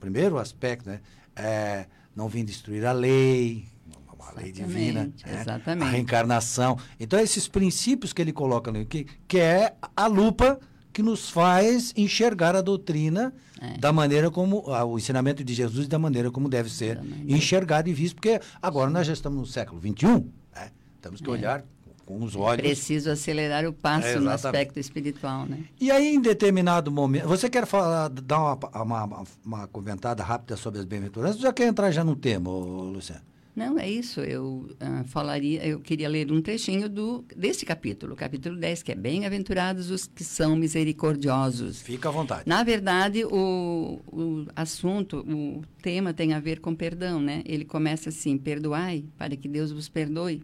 Primeiro 0.00 0.38
aspecto, 0.38 0.88
né? 0.88 1.00
É, 1.34 1.86
não 2.14 2.28
vim 2.28 2.44
destruir 2.44 2.84
a 2.86 2.92
lei, 2.92 3.66
uma 4.12 4.30
lei 4.32 4.50
divina, 4.52 5.02
Exatamente, 5.02 5.26
né? 5.26 5.40
exatamente. 5.40 5.86
a 5.88 5.90
reencarnação. 5.90 6.78
Então, 6.98 7.18
esses 7.20 7.46
princípios 7.46 8.12
que 8.12 8.20
ele 8.22 8.32
coloca 8.32 8.72
que, 8.86 9.06
que 9.28 9.38
é 9.38 9.74
a 9.96 10.06
lupa 10.06 10.58
que 10.92 11.02
nos 11.02 11.28
faz 11.28 11.92
enxergar 11.96 12.56
a 12.56 12.62
doutrina 12.62 13.32
É. 13.60 13.78
da 13.78 13.90
maneira 13.92 14.30
como, 14.30 14.62
o 14.66 14.98
ensinamento 14.98 15.42
de 15.44 15.54
Jesus 15.54 15.86
da 15.88 15.98
maneira 15.98 16.30
como 16.30 16.48
deve 16.48 16.70
ser 16.70 16.96
maneira. 16.98 17.32
enxergado 17.36 17.88
e 17.88 17.92
visto, 17.94 18.14
porque 18.16 18.38
agora 18.60 18.90
nós 18.90 19.06
já 19.06 19.12
estamos 19.14 19.38
no 19.38 19.46
século 19.46 19.80
XXI, 19.80 20.06
né? 20.54 20.70
temos 21.00 21.20
que 21.20 21.28
É. 21.28 21.32
olhar 21.32 21.64
com 22.06 22.22
os 22.22 22.36
olhos. 22.36 22.62
Preciso 22.62 23.10
acelerar 23.10 23.66
o 23.66 23.72
passo 23.72 24.06
É, 24.06 24.18
no 24.18 24.30
aspecto 24.30 24.78
espiritual, 24.78 25.44
né? 25.44 25.64
E 25.78 25.90
aí, 25.90 26.14
em 26.14 26.20
determinado 26.20 26.90
momento, 26.90 27.26
você 27.26 27.50
quer 27.50 27.66
falar, 27.66 28.08
dar 28.08 28.38
uma, 28.38 29.04
uma, 29.04 29.24
uma 29.44 29.66
comentada 29.66 30.22
rápida 30.22 30.56
sobre 30.56 30.78
as 30.78 30.86
bem-aventuranças 30.86 31.36
ou 31.36 31.42
já 31.42 31.52
quer 31.52 31.66
entrar 31.66 31.90
já 31.90 32.04
no 32.04 32.14
tema, 32.14 32.48
Luciano? 32.48 33.22
Não, 33.56 33.78
é 33.78 33.88
isso. 33.88 34.20
Eu 34.20 34.68
ah, 34.78 35.02
falaria, 35.06 35.66
eu 35.66 35.80
queria 35.80 36.10
ler 36.10 36.30
um 36.30 36.42
trechinho 36.42 36.90
do 36.90 37.24
desse 37.34 37.64
capítulo, 37.64 38.14
capítulo 38.14 38.54
10, 38.54 38.82
que 38.82 38.92
é 38.92 38.94
Bem-aventurados 38.94 39.90
os 39.90 40.06
que 40.06 40.22
são 40.22 40.54
misericordiosos. 40.54 41.80
Fica 41.80 42.10
à 42.10 42.12
vontade. 42.12 42.42
Na 42.44 42.62
verdade, 42.62 43.24
o, 43.24 43.98
o 44.06 44.46
assunto, 44.54 45.24
o 45.26 45.62
tema 45.80 46.12
tem 46.12 46.34
a 46.34 46.38
ver 46.38 46.60
com 46.60 46.74
perdão, 46.74 47.18
né? 47.18 47.42
Ele 47.46 47.64
começa 47.64 48.10
assim: 48.10 48.36
perdoai, 48.36 49.06
para 49.16 49.34
que 49.34 49.48
Deus 49.48 49.72
vos 49.72 49.88
perdoe. 49.88 50.42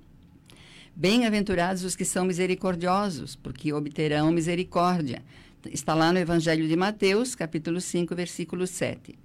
Bem-aventurados 0.94 1.84
os 1.84 1.96
que 1.96 2.04
são 2.04 2.26
misericordiosos, 2.26 3.34
porque 3.34 3.72
obterão 3.72 4.30
misericórdia. 4.30 5.22
Está 5.70 5.94
lá 5.94 6.12
no 6.12 6.18
Evangelho 6.18 6.68
de 6.68 6.76
Mateus, 6.76 7.34
capítulo 7.34 7.80
5, 7.80 8.14
versículo 8.14 8.66
7. 8.66 9.18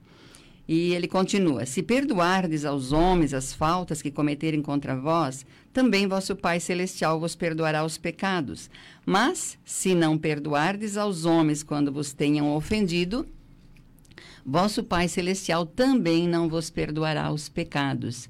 E 0.66 0.94
ele 0.94 1.10
continua: 1.10 1.66
Se 1.66 1.84
perdoardes 1.84 2.64
aos 2.64 2.94
homens 2.94 3.34
as 3.34 3.54
faltas 3.54 4.02
que 4.02 4.10
cometerem 4.10 4.62
contra 4.62 4.96
vós, 4.96 5.46
também 5.74 6.08
vosso 6.08 6.38
Pai 6.38 6.62
Celestial 6.62 7.20
vos 7.20 7.36
perdoará 7.36 7.84
os 7.84 7.98
pecados. 7.98 8.70
Mas, 9.06 9.60
se 9.66 9.94
não 9.94 10.18
perdoardes 10.18 10.96
aos 10.96 11.26
homens 11.26 11.64
quando 11.64 11.92
vos 11.92 12.14
tenham 12.14 12.56
ofendido, 12.56 13.26
vosso 14.46 14.86
Pai 14.86 15.10
Celestial 15.10 15.66
também 15.66 16.30
não 16.30 16.48
vos 16.48 16.70
perdoará 16.70 17.30
os 17.30 17.50
pecados. 17.50 18.30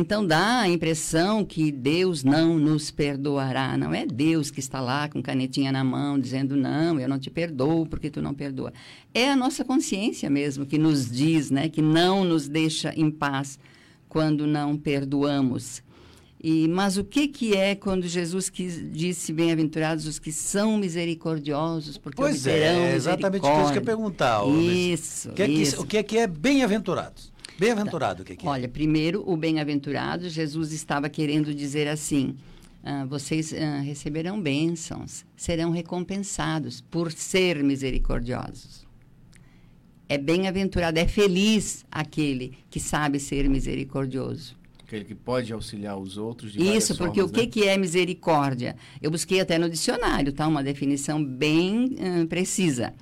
Então 0.00 0.24
dá 0.24 0.60
a 0.60 0.68
impressão 0.68 1.44
que 1.44 1.72
Deus 1.72 2.22
não 2.22 2.56
nos 2.56 2.88
perdoará. 2.88 3.76
Não 3.76 3.92
é 3.92 4.06
Deus 4.06 4.48
que 4.48 4.60
está 4.60 4.80
lá 4.80 5.08
com 5.08 5.20
canetinha 5.20 5.72
na 5.72 5.82
mão 5.82 6.20
dizendo 6.20 6.54
não, 6.54 7.00
eu 7.00 7.08
não 7.08 7.18
te 7.18 7.28
perdoo 7.28 7.84
porque 7.84 8.08
tu 8.08 8.22
não 8.22 8.32
perdoa. 8.32 8.72
É 9.12 9.28
a 9.28 9.34
nossa 9.34 9.64
consciência 9.64 10.30
mesmo 10.30 10.64
que 10.64 10.78
nos 10.78 11.10
diz, 11.10 11.50
né, 11.50 11.68
que 11.68 11.82
não 11.82 12.22
nos 12.22 12.46
deixa 12.48 12.92
em 12.94 13.10
paz 13.10 13.58
quando 14.08 14.46
não 14.46 14.76
perdoamos. 14.76 15.82
E 16.40 16.68
mas 16.68 16.96
o 16.96 17.02
que 17.02 17.26
que 17.26 17.56
é 17.56 17.74
quando 17.74 18.06
Jesus 18.06 18.48
quis, 18.48 18.80
disse 18.92 19.32
bem-aventurados 19.32 20.06
os 20.06 20.20
que 20.20 20.30
são 20.30 20.78
misericordiosos 20.78 21.98
porque 21.98 22.22
Pois 22.22 22.46
obterão 22.46 22.82
é, 22.84 22.94
exatamente 22.94 23.44
o 23.44 23.50
que 23.50 23.70
eu 23.70 23.74
ia 23.74 23.80
perguntar. 23.80 24.46
Isso, 24.46 25.30
O 25.30 25.32
que 25.32 25.42
é 25.42 25.46
que, 25.46 25.52
isso. 25.52 25.82
o 25.82 25.84
que 25.84 25.96
é, 25.96 26.02
que 26.04 26.18
é 26.18 26.28
bem-aventurados? 26.28 27.36
Bem-aventurado, 27.58 28.22
o 28.22 28.24
que 28.24 28.34
é 28.34 28.36
que 28.36 28.46
é? 28.46 28.48
Olha, 28.48 28.68
primeiro, 28.68 29.24
o 29.28 29.36
bem-aventurado, 29.36 30.28
Jesus 30.28 30.72
estava 30.72 31.08
querendo 31.08 31.52
dizer 31.52 31.88
assim: 31.88 32.36
ah, 32.84 33.04
vocês 33.04 33.52
ah, 33.52 33.80
receberão 33.80 34.40
bênçãos, 34.40 35.24
serão 35.36 35.70
recompensados 35.70 36.80
por 36.80 37.10
ser 37.10 37.62
misericordiosos. 37.64 38.86
É 40.08 40.16
bem-aventurado, 40.16 40.98
é 40.98 41.06
feliz 41.06 41.84
aquele 41.90 42.56
que 42.70 42.78
sabe 42.78 43.18
ser 43.18 43.48
misericordioso. 43.48 44.56
Aquele 44.86 45.04
que 45.04 45.14
pode 45.14 45.52
auxiliar 45.52 45.98
os 45.98 46.16
outros 46.16 46.54
Isso, 46.56 46.96
porque 46.96 47.20
formas, 47.20 47.30
o 47.30 47.34
que, 47.34 47.42
né? 47.42 47.46
que 47.46 47.68
é 47.68 47.76
misericórdia? 47.76 48.74
Eu 49.02 49.10
busquei 49.10 49.40
até 49.40 49.58
no 49.58 49.68
dicionário, 49.68 50.32
tá? 50.32 50.46
Uma 50.46 50.62
definição 50.62 51.22
bem 51.22 51.96
ah, 51.98 52.26
precisa. 52.26 52.94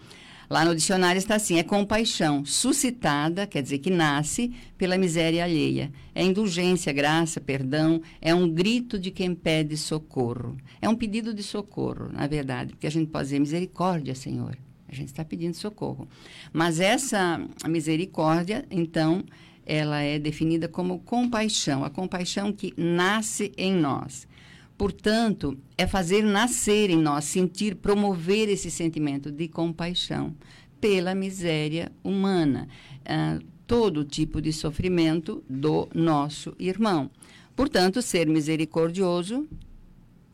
Lá 0.49 0.65
no 0.65 0.75
dicionário 0.75 1.19
está 1.19 1.35
assim: 1.35 1.59
é 1.59 1.63
compaixão 1.63 2.45
suscitada, 2.45 3.47
quer 3.47 3.63
dizer 3.63 3.79
que 3.79 3.91
nasce 3.91 4.53
pela 4.79 4.97
miséria 4.97 5.45
alheia. 5.45 5.93
É 6.15 6.23
indulgência, 6.23 6.93
graça, 6.93 7.41
perdão, 7.41 8.01
é 8.21 8.35
um 8.35 8.49
grito 8.49 8.99
de 8.99 9.11
quem 9.11 9.35
pede 9.35 9.77
socorro. 9.77 10.57
É 10.81 10.89
um 10.89 10.95
pedido 10.95 11.35
de 11.35 11.43
socorro, 11.43 12.11
na 12.13 12.27
verdade, 12.27 12.73
porque 12.73 12.87
a 12.87 12.91
gente 12.91 13.11
pode 13.11 13.25
dizer 13.25 13.41
misericórdia, 13.41 14.15
Senhor. 14.15 14.57
A 14.89 14.95
gente 14.95 15.09
está 15.09 15.25
pedindo 15.25 15.55
socorro. 15.55 16.09
Mas 16.53 16.79
essa 16.79 17.41
misericórdia, 17.67 18.65
então, 18.71 19.25
ela 19.65 20.01
é 20.01 20.19
definida 20.19 20.69
como 20.69 21.01
compaixão, 21.01 21.85
a 21.85 21.91
compaixão 21.91 22.53
que 22.53 22.73
nasce 22.77 23.53
em 23.57 23.75
nós. 23.75 24.29
Portanto, 24.77 25.59
é 25.77 25.87
fazer 25.87 26.23
nascer 26.23 26.91
em 26.91 26.99
nós, 26.99 27.25
sentir, 27.25 27.77
promover 27.77 28.49
esse 28.49 28.71
sentimento 28.71 29.31
de 29.31 29.49
compaixão 29.49 30.35
pela 30.81 31.15
miséria 31.15 31.91
humana, 32.05 32.69
ah, 33.05 33.39
todo 33.67 34.05
tipo 34.05 34.41
de 34.41 34.53
sofrimento 34.53 35.43
do 35.49 35.89
nosso 35.95 36.55
irmão. 36.59 37.11
Portanto, 37.55 38.03
ser 38.03 38.29
misericordioso. 38.29 39.49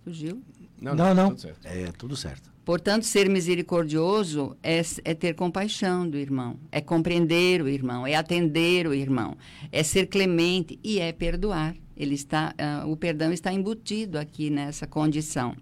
Fugiu? 0.04 0.42
Não, 0.80 0.94
não. 0.94 1.14
não, 1.14 1.14
não. 1.14 1.28
tudo 1.30 1.40
certo. 1.40 1.66
É 1.66 1.92
tudo 1.92 2.16
certo. 2.16 2.52
Portanto, 2.64 3.04
ser 3.04 3.28
misericordioso 3.28 4.56
é, 4.62 4.82
é, 5.04 5.14
ter 5.14 5.34
compaixão 5.34 6.08
do 6.08 6.16
irmão, 6.16 6.56
é 6.70 6.80
compreender 6.80 7.60
o 7.60 7.68
irmão, 7.68 8.06
é 8.06 8.14
atender 8.14 8.86
o 8.86 8.94
irmão, 8.94 9.36
é 9.72 9.82
ser 9.82 10.06
clemente 10.06 10.78
e 10.82 11.00
é 11.00 11.12
perdoar. 11.12 11.74
Ele 11.96 12.14
está, 12.14 12.54
uh, 12.84 12.90
o 12.90 12.96
perdão 12.96 13.32
está 13.32 13.52
embutido 13.52 14.18
aqui 14.18 14.50
nessa 14.50 14.86
condição. 14.86 15.56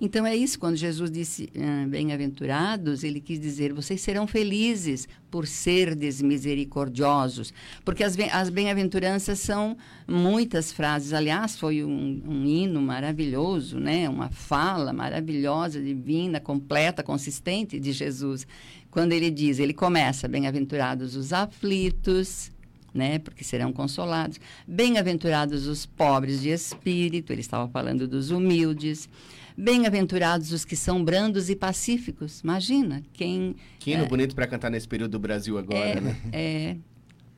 Então 0.00 0.24
é 0.24 0.36
isso, 0.36 0.60
quando 0.60 0.76
Jesus 0.76 1.10
disse 1.10 1.50
uh, 1.56 1.88
bem-aventurados, 1.88 3.02
ele 3.02 3.20
quis 3.20 3.40
dizer, 3.40 3.72
vocês 3.72 4.00
serão 4.00 4.28
felizes 4.28 5.08
por 5.28 5.44
serdes 5.44 6.22
misericordiosos. 6.22 7.52
Porque 7.84 8.04
as, 8.04 8.16
as 8.32 8.48
bem-aventuranças 8.48 9.40
são 9.40 9.76
muitas 10.06 10.70
frases. 10.70 11.12
Aliás, 11.12 11.58
foi 11.58 11.82
um, 11.82 12.22
um, 12.24 12.44
hino 12.44 12.80
maravilhoso, 12.80 13.80
né? 13.80 14.08
uma 14.08 14.30
fala 14.30 14.92
maravilhosa, 14.92 15.82
divina, 15.82 16.38
completa, 16.38 17.02
consistente 17.02 17.80
de 17.80 17.90
Jesus. 17.90 18.46
Quando 18.92 19.12
ele 19.12 19.32
diz, 19.32 19.58
ele 19.58 19.74
começa, 19.74 20.28
bem-aventurados 20.28 21.16
os 21.16 21.32
aflitos, 21.32 22.52
né? 22.92 23.18
Porque 23.18 23.44
serão 23.44 23.72
consolados. 23.72 24.40
Bem-aventurados 24.66 25.66
os 25.66 25.86
pobres 25.86 26.40
de 26.40 26.50
espírito, 26.50 27.32
ele 27.32 27.40
estava 27.40 27.68
falando 27.68 28.06
dos 28.06 28.30
humildes. 28.30 29.08
Bem-aventurados 29.56 30.52
os 30.52 30.64
que 30.64 30.76
são 30.76 31.04
brandos 31.04 31.50
e 31.50 31.56
pacíficos. 31.56 32.40
Imagina, 32.40 33.02
quem. 33.12 33.56
Que 33.78 33.92
hino 33.92 34.04
é, 34.04 34.08
bonito 34.08 34.34
para 34.34 34.46
cantar 34.46 34.70
nesse 34.70 34.86
período 34.86 35.12
do 35.12 35.18
Brasil 35.18 35.58
agora, 35.58 35.98
é, 35.98 36.00
né? 36.00 36.16
É, 36.32 36.76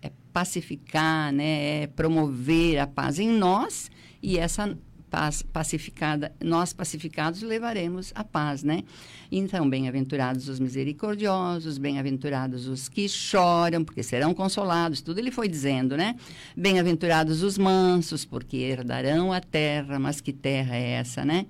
é 0.02 0.12
pacificar, 0.32 1.32
né? 1.32 1.82
É 1.82 1.86
promover 1.86 2.78
a 2.78 2.86
paz 2.86 3.18
em 3.18 3.28
nós 3.28 3.90
e 4.22 4.38
essa 4.38 4.76
paz 5.10 5.42
pacificada, 5.42 6.32
nós 6.40 6.72
pacificados 6.72 7.42
levaremos 7.42 8.12
a 8.14 8.22
paz, 8.22 8.62
né? 8.62 8.84
Então, 9.30 9.68
bem-aventurados 9.68 10.48
os 10.48 10.60
misericordiosos, 10.60 11.76
bem-aventurados 11.78 12.68
os 12.68 12.88
que 12.88 13.08
choram, 13.08 13.84
porque 13.84 14.02
serão 14.02 14.32
consolados, 14.32 15.00
tudo 15.00 15.18
ele 15.18 15.32
foi 15.32 15.48
dizendo, 15.48 15.96
né? 15.96 16.14
Bem-aventurados 16.56 17.42
os 17.42 17.58
mansos, 17.58 18.24
porque 18.24 18.56
herdarão 18.58 19.32
a 19.32 19.40
terra, 19.40 19.98
mas 19.98 20.20
que 20.20 20.32
terra 20.32 20.76
é 20.76 20.92
essa, 20.92 21.24
né? 21.24 21.46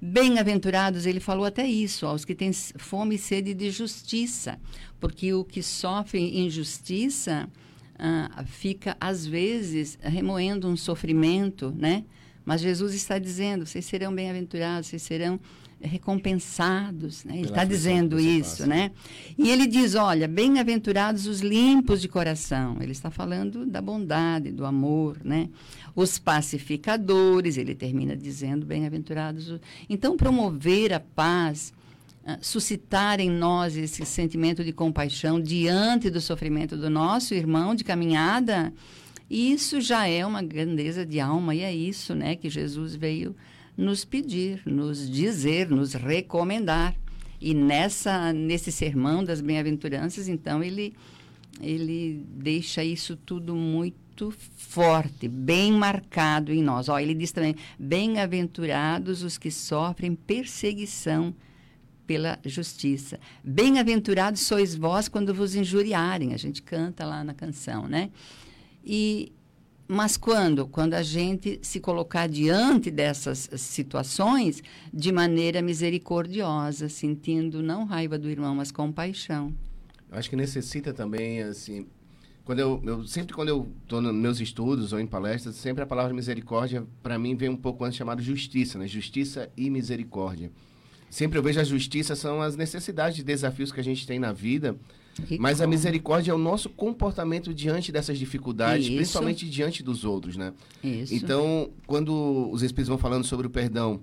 Bem-aventurados, 0.00 1.04
ele 1.04 1.20
falou 1.20 1.44
até 1.44 1.66
isso, 1.66 2.06
aos 2.06 2.24
que 2.24 2.34
têm 2.34 2.52
fome 2.52 3.16
e 3.16 3.18
sede 3.18 3.52
de 3.52 3.70
justiça, 3.70 4.58
porque 4.98 5.34
o 5.34 5.44
que 5.44 5.62
sofre 5.62 6.38
injustiça 6.38 7.48
ah, 7.98 8.44
fica, 8.46 8.96
às 8.98 9.26
vezes, 9.26 9.98
remoendo 10.00 10.66
um 10.66 10.76
sofrimento, 10.76 11.74
né? 11.76 12.04
Mas 12.44 12.60
Jesus 12.60 12.94
está 12.94 13.18
dizendo: 13.18 13.66
vocês 13.66 13.84
serão 13.84 14.14
bem-aventurados, 14.14 14.88
vocês 14.88 15.02
serão 15.02 15.38
recompensados. 15.80 17.24
Né? 17.24 17.38
Ele 17.38 17.48
está 17.48 17.64
dizendo 17.64 18.20
isso, 18.20 18.66
né? 18.66 18.90
E 19.36 19.48
ele 19.48 19.66
diz: 19.66 19.94
olha, 19.94 20.28
bem-aventurados 20.28 21.26
os 21.26 21.40
limpos 21.40 22.00
de 22.00 22.08
coração. 22.08 22.76
Ele 22.80 22.92
está 22.92 23.10
falando 23.10 23.64
da 23.66 23.80
bondade, 23.80 24.52
do 24.52 24.64
amor, 24.64 25.18
né? 25.24 25.48
Os 25.94 26.18
pacificadores, 26.18 27.56
ele 27.56 27.74
termina 27.74 28.16
dizendo: 28.16 28.66
bem-aventurados. 28.66 29.58
Então, 29.88 30.16
promover 30.16 30.92
a 30.92 31.00
paz. 31.00 31.72
Uh, 32.22 32.36
suscitar 32.42 33.18
em 33.18 33.30
nós 33.30 33.78
esse 33.78 34.04
sentimento 34.04 34.62
de 34.62 34.74
compaixão 34.74 35.40
diante 35.40 36.10
do 36.10 36.20
sofrimento 36.20 36.76
do 36.76 36.90
nosso 36.90 37.32
irmão 37.32 37.74
de 37.74 37.82
caminhada, 37.82 38.74
isso 39.30 39.80
já 39.80 40.08
é 40.08 40.26
uma 40.26 40.42
grandeza 40.42 41.06
de 41.06 41.20
alma 41.20 41.54
e 41.54 41.60
é 41.60 41.72
isso, 41.72 42.14
né, 42.14 42.34
que 42.34 42.50
Jesus 42.50 42.96
veio 42.96 43.36
nos 43.76 44.04
pedir, 44.04 44.62
nos 44.66 45.08
dizer, 45.08 45.70
nos 45.70 45.94
recomendar. 45.94 46.94
E 47.40 47.54
nessa 47.54 48.32
nesse 48.32 48.70
sermão 48.70 49.24
das 49.24 49.40
bem-aventuranças, 49.40 50.28
então 50.28 50.62
ele 50.62 50.94
ele 51.60 52.22
deixa 52.28 52.84
isso 52.84 53.16
tudo 53.16 53.54
muito 53.54 54.30
forte, 54.30 55.26
bem 55.26 55.72
marcado 55.72 56.52
em 56.52 56.62
nós. 56.62 56.88
Ó, 56.88 56.98
ele 56.98 57.14
diz 57.14 57.32
também: 57.32 57.54
bem-aventurados 57.78 59.22
os 59.22 59.38
que 59.38 59.50
sofrem 59.50 60.14
perseguição 60.14 61.34
pela 62.06 62.38
justiça. 62.44 63.20
Bem-aventurados 63.42 64.40
sois 64.40 64.74
vós 64.74 65.08
quando 65.08 65.32
vos 65.32 65.54
injuriarem. 65.54 66.34
A 66.34 66.36
gente 66.36 66.60
canta 66.60 67.06
lá 67.06 67.22
na 67.22 67.32
canção, 67.32 67.86
né? 67.86 68.10
E 68.84 69.32
mas 69.92 70.16
quando? 70.16 70.68
Quando 70.68 70.94
a 70.94 71.02
gente 71.02 71.58
se 71.62 71.80
colocar 71.80 72.28
diante 72.28 72.92
dessas 72.92 73.50
situações 73.56 74.62
de 74.94 75.10
maneira 75.10 75.60
misericordiosa, 75.60 76.88
sentindo 76.88 77.60
não 77.60 77.84
raiva 77.84 78.16
do 78.16 78.30
irmão, 78.30 78.54
mas 78.54 78.70
compaixão. 78.70 79.52
Eu 80.08 80.16
acho 80.16 80.30
que 80.30 80.36
necessita 80.36 80.92
também, 80.92 81.42
assim, 81.42 81.88
quando 82.44 82.60
eu, 82.60 82.80
eu 82.84 83.04
sempre 83.04 83.34
quando 83.34 83.48
eu 83.48 83.68
estou 83.82 84.00
nos 84.00 84.14
meus 84.14 84.40
estudos 84.40 84.92
ou 84.92 85.00
em 85.00 85.08
palestras, 85.08 85.56
sempre 85.56 85.82
a 85.82 85.86
palavra 85.86 86.14
misericórdia 86.14 86.86
para 87.02 87.18
mim 87.18 87.34
vem 87.34 87.48
um 87.48 87.56
pouco 87.56 87.84
antes 87.84 87.96
chamado 87.98 88.22
justiça, 88.22 88.78
né? 88.78 88.86
Justiça 88.86 89.50
e 89.56 89.68
misericórdia. 89.68 90.52
Sempre 91.08 91.36
eu 91.36 91.42
vejo 91.42 91.58
a 91.58 91.64
justiça 91.64 92.14
são 92.14 92.40
as 92.40 92.56
necessidades 92.56 93.18
e 93.18 93.24
desafios 93.24 93.72
que 93.72 93.80
a 93.80 93.84
gente 93.84 94.06
tem 94.06 94.20
na 94.20 94.32
vida 94.32 94.76
mas 95.38 95.60
a 95.60 95.66
misericórdia 95.66 96.32
é 96.32 96.34
o 96.34 96.38
nosso 96.38 96.68
comportamento 96.68 97.52
diante 97.54 97.90
dessas 97.92 98.18
dificuldades, 98.18 98.86
Isso. 98.86 98.96
principalmente 98.96 99.48
diante 99.48 99.82
dos 99.82 100.04
outros, 100.04 100.36
né? 100.36 100.52
Isso. 100.82 101.14
Então, 101.14 101.70
quando 101.86 102.50
os 102.50 102.62
Espíritos 102.62 102.88
vão 102.88 102.98
falando 102.98 103.24
sobre 103.24 103.46
o 103.46 103.50
perdão, 103.50 104.00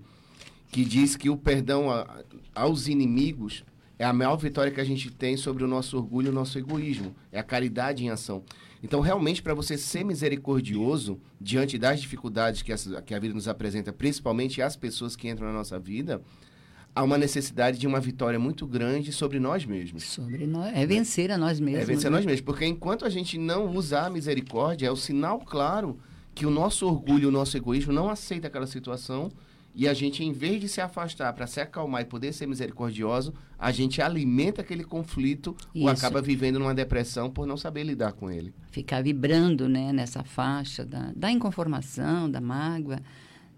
que 0.72 0.84
diz 0.84 1.16
que 1.16 1.30
o 1.30 1.38
perdão 1.38 1.90
a, 1.90 2.24
aos 2.54 2.88
inimigos 2.88 3.64
é 4.00 4.06
a 4.06 4.14
maior 4.14 4.36
vitória 4.38 4.72
que 4.72 4.82
a 4.82 4.84
gente 4.84 5.10
tem 5.10 5.36
sobre 5.38 5.64
o 5.64 5.68
nosso 5.68 5.98
orgulho 5.98 6.28
e 6.28 6.30
o 6.30 6.34
nosso 6.34 6.58
egoísmo. 6.58 7.16
É 7.32 7.40
a 7.40 7.44
caridade 7.44 8.04
em 8.04 8.10
ação. 8.10 8.44
Então, 8.84 9.00
realmente, 9.02 9.42
para 9.42 9.56
você 9.56 9.78
ser 9.78 10.04
misericordioso 10.04 11.20
diante 11.42 11.78
das 11.78 12.00
dificuldades 12.00 12.62
que, 12.62 12.72
essa, 12.72 13.02
que 13.02 13.14
a 13.14 13.20
vida 13.20 13.34
nos 13.34 13.48
apresenta, 13.48 13.92
principalmente 13.92 14.62
as 14.62 14.76
pessoas 14.76 15.16
que 15.16 15.28
entram 15.28 15.48
na 15.48 15.54
nossa 15.54 15.80
vida, 15.80 16.22
há 16.98 17.04
uma 17.04 17.18
necessidade 17.18 17.78
de 17.78 17.86
uma 17.86 18.00
vitória 18.00 18.40
muito 18.40 18.66
grande 18.66 19.12
sobre 19.12 19.40
nós 19.40 19.64
mesmos. 19.66 20.04
Sobre 20.04 20.48
nós, 20.48 20.76
é 20.76 20.84
vencer 20.84 21.32
a 21.32 21.38
nós 21.38 21.60
mesmos. 21.60 21.84
É 21.84 21.86
vencer 21.86 22.08
a 22.08 22.10
nós 22.10 22.26
né? 22.26 22.32
mesmos, 22.32 22.42
porque 22.42 22.66
enquanto 22.66 23.06
a 23.06 23.10
gente 23.10 23.38
não 23.38 23.70
usar 23.76 24.08
a 24.08 24.10
misericórdia, 24.10 24.88
é 24.88 24.92
o 24.92 24.96
sinal 24.96 25.40
claro 25.40 26.00
que 26.34 26.44
o 26.44 26.50
nosso 26.50 26.88
orgulho, 26.88 27.30
o 27.30 27.32
nosso 27.32 27.56
egoísmo 27.56 27.94
não 27.94 28.10
aceita 28.10 28.48
aquela 28.48 28.66
situação 28.66 29.32
e 29.76 29.88
a 29.88 29.94
gente, 29.94 30.24
em 30.24 30.32
vez 30.32 30.60
de 30.60 30.68
se 30.68 30.82
afastar 30.82 31.32
para 31.34 31.46
se 31.46 31.62
acalmar 31.62 32.02
e 32.02 32.06
poder 32.06 32.34
ser 32.34 32.48
misericordioso, 32.48 33.32
a 33.60 33.72
gente 33.72 34.02
alimenta 34.02 34.62
aquele 34.62 34.84
conflito 34.84 35.56
Isso. 35.76 35.86
ou 35.86 35.90
acaba 35.92 36.20
vivendo 36.20 36.58
numa 36.58 36.74
depressão 36.74 37.30
por 37.30 37.46
não 37.46 37.58
saber 37.58 37.84
lidar 37.84 38.14
com 38.14 38.32
ele. 38.32 38.56
Ficar 38.72 39.04
vibrando 39.04 39.70
né, 39.70 39.94
nessa 39.94 40.24
faixa 40.24 40.84
da, 40.84 41.12
da 41.16 41.30
inconformação, 41.30 42.28
da 42.28 42.42
mágoa 42.42 43.00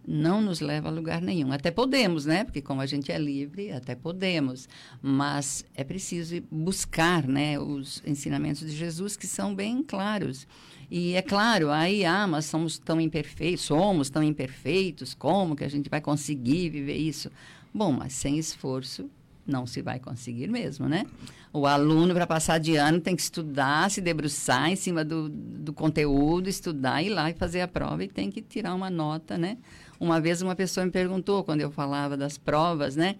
não 0.07 0.41
nos 0.41 0.59
leva 0.59 0.88
a 0.88 0.91
lugar 0.91 1.21
nenhum. 1.21 1.51
Até 1.51 1.71
podemos, 1.71 2.25
né? 2.25 2.43
Porque 2.43 2.62
como 2.62 2.81
a 2.81 2.85
gente 2.85 3.12
é 3.12 3.17
livre, 3.17 3.71
até 3.71 3.95
podemos. 3.95 4.67
Mas 5.01 5.65
é 5.75 5.83
preciso 5.83 6.41
buscar, 6.51 7.27
né, 7.27 7.59
os 7.59 8.01
ensinamentos 8.05 8.62
de 8.62 8.75
Jesus 8.75 9.15
que 9.15 9.27
são 9.27 9.53
bem 9.53 9.83
claros. 9.83 10.47
E 10.91 11.13
é 11.13 11.21
claro, 11.21 11.69
aí, 11.69 12.03
ah, 12.03 12.25
mas 12.25 12.45
somos 12.45 12.79
tão 12.79 12.99
imperfeitos, 12.99 13.62
somos 13.65 14.09
tão 14.09 14.23
imperfeitos, 14.23 15.13
como 15.13 15.55
que 15.55 15.63
a 15.63 15.69
gente 15.69 15.88
vai 15.88 16.01
conseguir 16.01 16.69
viver 16.69 16.97
isso? 16.97 17.29
Bom, 17.71 17.91
mas 17.91 18.13
sem 18.13 18.39
esforço 18.39 19.07
não 19.45 19.67
se 19.67 19.81
vai 19.81 19.99
conseguir 19.99 20.47
mesmo, 20.47 20.88
né? 20.88 21.05
O 21.51 21.65
aluno, 21.65 22.13
para 22.13 22.27
passar 22.27 22.59
de 22.59 22.75
ano, 22.75 22.99
tem 22.99 23.15
que 23.15 23.21
estudar, 23.21 23.89
se 23.89 23.99
debruçar 24.01 24.69
em 24.69 24.75
cima 24.75 25.03
do, 25.03 25.29
do 25.29 25.73
conteúdo, 25.73 26.47
estudar, 26.47 27.01
ir 27.01 27.09
lá 27.09 27.29
e 27.29 27.33
fazer 27.33 27.62
a 27.62 27.67
prova 27.67 28.03
e 28.03 28.07
tem 28.07 28.29
que 28.29 28.41
tirar 28.41 28.75
uma 28.75 28.89
nota, 28.89 29.38
né? 29.38 29.57
Uma 29.99 30.21
vez 30.21 30.41
uma 30.41 30.55
pessoa 30.55 30.85
me 30.85 30.91
perguntou, 30.91 31.43
quando 31.43 31.62
eu 31.62 31.71
falava 31.71 32.15
das 32.15 32.38
provas, 32.38 32.95
né? 32.95 33.15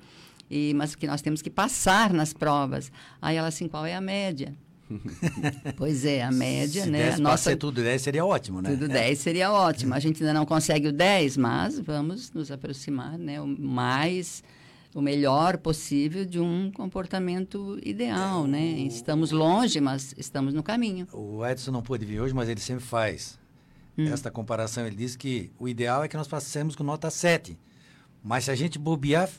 E, 0.50 0.74
mas 0.74 0.96
que 0.96 1.06
nós 1.06 1.22
temos 1.22 1.42
que 1.42 1.50
passar 1.50 2.14
nas 2.14 2.34
provas. 2.34 2.92
Aí 3.22 3.36
ela 3.36 3.48
assim, 3.48 3.68
qual 3.68 3.86
é 3.86 3.96
a 3.96 4.02
média? 4.02 4.56
pois 5.78 6.06
é, 6.06 6.24
a 6.24 6.32
média, 6.32 6.84
Se 6.84 6.90
né? 6.90 7.16
Nossa... 7.18 7.56
tudo 7.56 7.84
10 7.84 8.02
seria 8.02 8.26
ótimo, 8.26 8.62
né? 8.62 8.72
Tudo 8.72 8.88
10 8.88 9.20
seria 9.20 9.52
ótimo. 9.52 9.94
A 9.94 10.00
gente 10.00 10.24
ainda 10.24 10.34
não 10.34 10.46
consegue 10.46 10.88
o 10.88 10.92
10, 10.92 11.38
mas 11.38 11.80
vamos 11.80 12.32
nos 12.32 12.52
aproximar, 12.52 13.18
né? 13.18 13.40
O 13.40 13.48
mais 13.48 14.44
o 14.94 15.02
melhor 15.02 15.58
possível 15.58 16.26
de 16.26 16.40
um 16.40 16.72
comportamento 16.72 17.80
ideal, 17.84 18.48
né? 18.48 18.60
Estamos 18.80 19.32
longe, 19.32 19.80
mas 19.80 20.16
estamos 20.18 20.54
no 20.54 20.64
caminho. 20.64 21.08
O 21.14 21.46
Edson 21.46 21.72
não 21.72 21.84
pôde 21.84 22.06
vir 22.06 22.20
hoje, 22.20 22.34
mas 22.34 22.50
ele 22.50 22.60
sempre 22.60 22.84
faz 22.84 23.39
hum. 24.02 24.14
esta 24.14 24.32
comparação. 24.32 24.86
Ele 24.86 24.96
diz 24.96 25.16
que 25.16 25.52
o 25.60 25.68
ideal 25.68 26.04
é 26.04 26.08
que 26.08 26.18
nós 26.18 26.28
passemos 26.28 26.76
com 26.76 26.84
nota 26.84 27.10
7. 27.10 27.58
Mas 28.24 28.46
se 28.46 28.52
a 28.52 28.56
gente 28.56 28.78
bobear, 28.78 29.30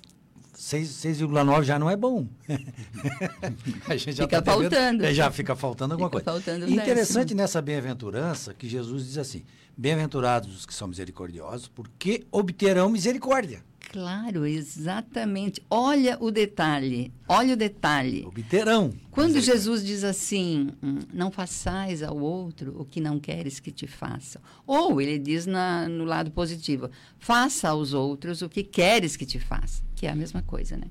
6,9 0.55 1.63
já 1.63 1.79
não 1.79 1.89
é 1.89 1.97
bom. 1.97 2.27
a 3.89 3.97
gente 3.97 4.17
já 4.17 4.25
fica 4.25 4.43
tá 4.43 4.53
faltando. 4.53 5.05
É, 5.05 5.15
já 5.15 5.31
fica 5.31 5.57
faltando 5.57 5.95
alguma 5.95 6.11
fica 6.11 6.23
coisa. 6.23 6.43
Faltando 6.43 6.71
Interessante 6.71 7.35
nessa 7.35 7.63
bem-aventurança 7.63 8.53
que 8.55 8.69
Jesus 8.69 9.07
diz 9.07 9.19
assim: 9.19 9.45
Bem-aventurados 9.77 10.55
os 10.55 10.67
que 10.67 10.75
são 10.75 10.89
misericordiosos, 10.89 11.69
porque 11.69 12.27
obterão 12.31 12.89
misericórdia. 12.91 13.65
Claro, 13.91 14.47
exatamente. 14.47 15.61
Olha 15.69 16.17
o 16.21 16.31
detalhe, 16.31 17.13
olha 17.27 17.55
o 17.55 17.57
detalhe. 17.57 18.25
Obterão. 18.25 18.93
Quando 19.11 19.41
Jesus 19.41 19.85
diz 19.85 20.05
assim, 20.05 20.69
hum, 20.81 21.01
não 21.13 21.29
façais 21.33 22.01
ao 22.01 22.17
outro 22.17 22.73
o 22.81 22.85
que 22.85 23.01
não 23.01 23.19
queres 23.19 23.59
que 23.59 23.73
te 23.73 23.89
façam. 23.89 24.41
Ou 24.65 25.01
ele 25.01 25.19
diz 25.19 25.45
na, 25.45 25.89
no 25.89 26.05
lado 26.05 26.31
positivo, 26.31 26.89
faça 27.19 27.71
aos 27.71 27.93
outros 27.93 28.43
o 28.43 28.49
que 28.49 28.63
queres 28.63 29.17
que 29.17 29.27
te 29.27 29.41
faça, 29.41 29.83
que 29.97 30.07
é 30.07 30.11
a 30.11 30.15
mesma 30.15 30.41
coisa, 30.41 30.77
né? 30.77 30.87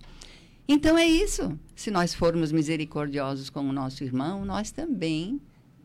Então 0.67 0.97
é 0.97 1.07
isso. 1.07 1.57
Se 1.77 1.89
nós 1.89 2.13
formos 2.13 2.51
misericordiosos 2.51 3.49
com 3.49 3.61
o 3.61 3.71
nosso 3.71 4.03
irmão, 4.03 4.43
nós 4.43 4.71
também 4.71 5.39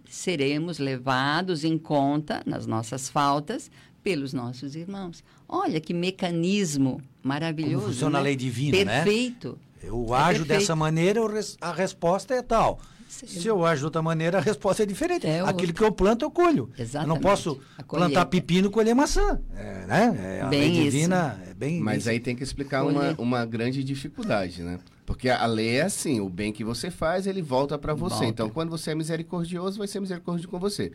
seremos 0.05 0.81
levados 0.81 1.62
em 1.62 1.79
conta 1.79 2.42
nas 2.44 2.66
nossas 2.66 3.09
faltas 3.09 3.70
pelos 4.05 4.33
nossos 4.35 4.77
irmãos. 4.77 5.25
Olha 5.49 5.81
que 5.81 5.95
mecanismo 5.95 7.01
maravilhoso. 7.23 7.77
Como 7.81 7.88
funciona 7.88 8.12
né? 8.12 8.19
a 8.19 8.23
lei 8.23 8.37
divina, 8.37 8.77
Perfeito. 8.77 9.49
né? 9.83 9.88
Eu 9.88 10.07
É 10.14 10.19
ajo 10.19 10.38
perfeito. 10.40 10.47
dessa 10.61 10.77
maneira, 10.77 11.21
a 11.61 11.73
resposta 11.73 12.35
é 12.35 12.43
tal. 12.43 12.79
Se 13.09 13.47
eu 13.47 13.64
ajo 13.64 13.81
de 13.81 13.85
outra 13.85 14.03
maneira, 14.03 14.38
a 14.38 14.40
resposta 14.40 14.83
é 14.83 14.87
diferente. 14.87 15.25
É 15.27 15.38
Aquilo 15.40 15.69
outra. 15.69 15.73
que 15.73 15.85
eu 15.85 15.93
planto, 15.93 16.25
eu 16.25 16.31
colho. 16.31 16.64
Eu 16.73 16.79
não 16.79 16.85
Exatamente. 16.85 17.23
posso 17.23 17.61
A 17.79 17.83
plantar 17.85 18.27
pepino 18.27 18.67
e 18.69 18.71
colher 18.71 18.93
maçã. 18.95 19.40
É, 19.55 19.87
né? 19.87 20.37
É, 20.38 20.40
a 20.43 20.47
Bem 20.49 20.61
lei 20.61 20.71
isso. 20.73 20.83
divina 20.90 21.40
é 21.49 21.55
bem 21.55 21.81
Mas 21.81 21.99
isso. 21.99 22.11
aí 22.11 22.19
tem 22.19 22.35
que 22.35 22.43
explicar 22.43 22.85
uma, 22.85 23.14
uma 23.19 23.45
grande 23.47 23.85
dificuldade, 23.85 24.62
né? 24.62 24.81
Porque 25.07 25.29
a 25.29 25.47
lei 25.47 25.77
é 25.77 25.83
assim, 25.83 26.19
o 26.19 26.29
bem 26.29 26.53
que 26.53 26.64
você 26.64 26.90
faz, 26.90 27.27
ele 27.29 27.40
volta 27.43 27.79
para 27.79 27.95
você. 27.95 28.14
Volta. 28.17 28.27
Então, 28.27 28.51
quando 28.51 28.71
você 28.71 28.90
é 28.90 28.95
misericordioso, 28.97 29.79
vai 29.79 29.87
ser 29.87 30.01
misericordioso 30.01 30.49
com 30.49 30.59
você. 30.59 30.90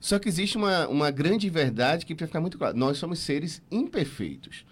Só 0.00 0.18
que 0.18 0.28
existe 0.28 0.56
uma, 0.56 0.88
uma 0.88 1.10
grande 1.10 1.48
verdade 1.50 2.06
que 2.06 2.14
precisa 2.14 2.28
ficar 2.28 2.40
muito 2.40 2.56
claro. 2.58 2.76
Nós 2.76 2.96
somos 2.98 3.18
seres 3.18 3.62
imperfeitos. 3.70 4.64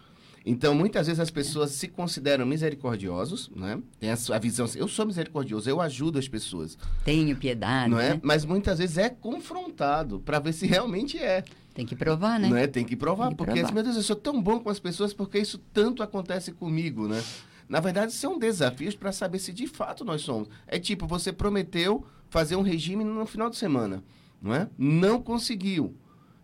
Então, 0.46 0.74
muitas 0.74 1.06
vezes 1.06 1.20
as 1.20 1.30
pessoas 1.30 1.72
se 1.72 1.88
consideram 1.88 2.46
misericordiosos, 2.46 3.50
né? 3.54 3.78
Tem 4.00 4.10
a, 4.10 4.16
a 4.32 4.38
visão 4.38 4.64
assim, 4.64 4.78
eu 4.78 4.88
sou 4.88 5.04
misericordioso, 5.04 5.68
eu 5.68 5.78
ajudo 5.78 6.18
as 6.18 6.26
pessoas, 6.26 6.78
Tenho 7.04 7.36
piedade, 7.36 7.90
não 7.90 8.00
é? 8.00 8.14
né? 8.14 8.20
Mas 8.22 8.46
muitas 8.46 8.78
vezes 8.78 8.96
é 8.96 9.10
confrontado 9.10 10.20
para 10.20 10.38
ver 10.38 10.54
se 10.54 10.66
realmente 10.66 11.18
é. 11.18 11.44
Tem 11.74 11.84
que 11.84 11.94
provar, 11.94 12.40
né? 12.40 12.48
Não 12.48 12.56
é? 12.56 12.66
Tem 12.66 12.84
que 12.84 12.96
provar, 12.96 13.26
Tem 13.28 13.32
que 13.32 13.36
porque, 13.36 13.60
provar. 13.60 13.74
meu 13.74 13.82
Deus, 13.82 13.96
eu 13.96 14.02
sou 14.02 14.16
tão 14.16 14.40
bom 14.42 14.58
com 14.58 14.70
as 14.70 14.78
pessoas, 14.80 15.12
porque 15.12 15.38
isso 15.38 15.58
tanto 15.72 16.02
acontece 16.02 16.50
comigo, 16.52 17.06
né? 17.06 17.22
Na 17.68 17.80
verdade, 17.80 18.12
são 18.14 18.38
desafios 18.38 18.94
para 18.94 19.12
saber 19.12 19.38
se 19.40 19.52
de 19.52 19.66
fato 19.66 20.02
nós 20.02 20.22
somos. 20.22 20.48
É 20.66 20.78
tipo, 20.78 21.06
você 21.06 21.30
prometeu 21.30 22.06
fazer 22.30 22.56
um 22.56 22.62
regime 22.62 23.04
no 23.04 23.26
final 23.26 23.50
de 23.50 23.56
semana, 23.56 24.02
não 24.40 24.54
é? 24.54 24.68
Não 24.78 25.20
conseguiu. 25.20 25.94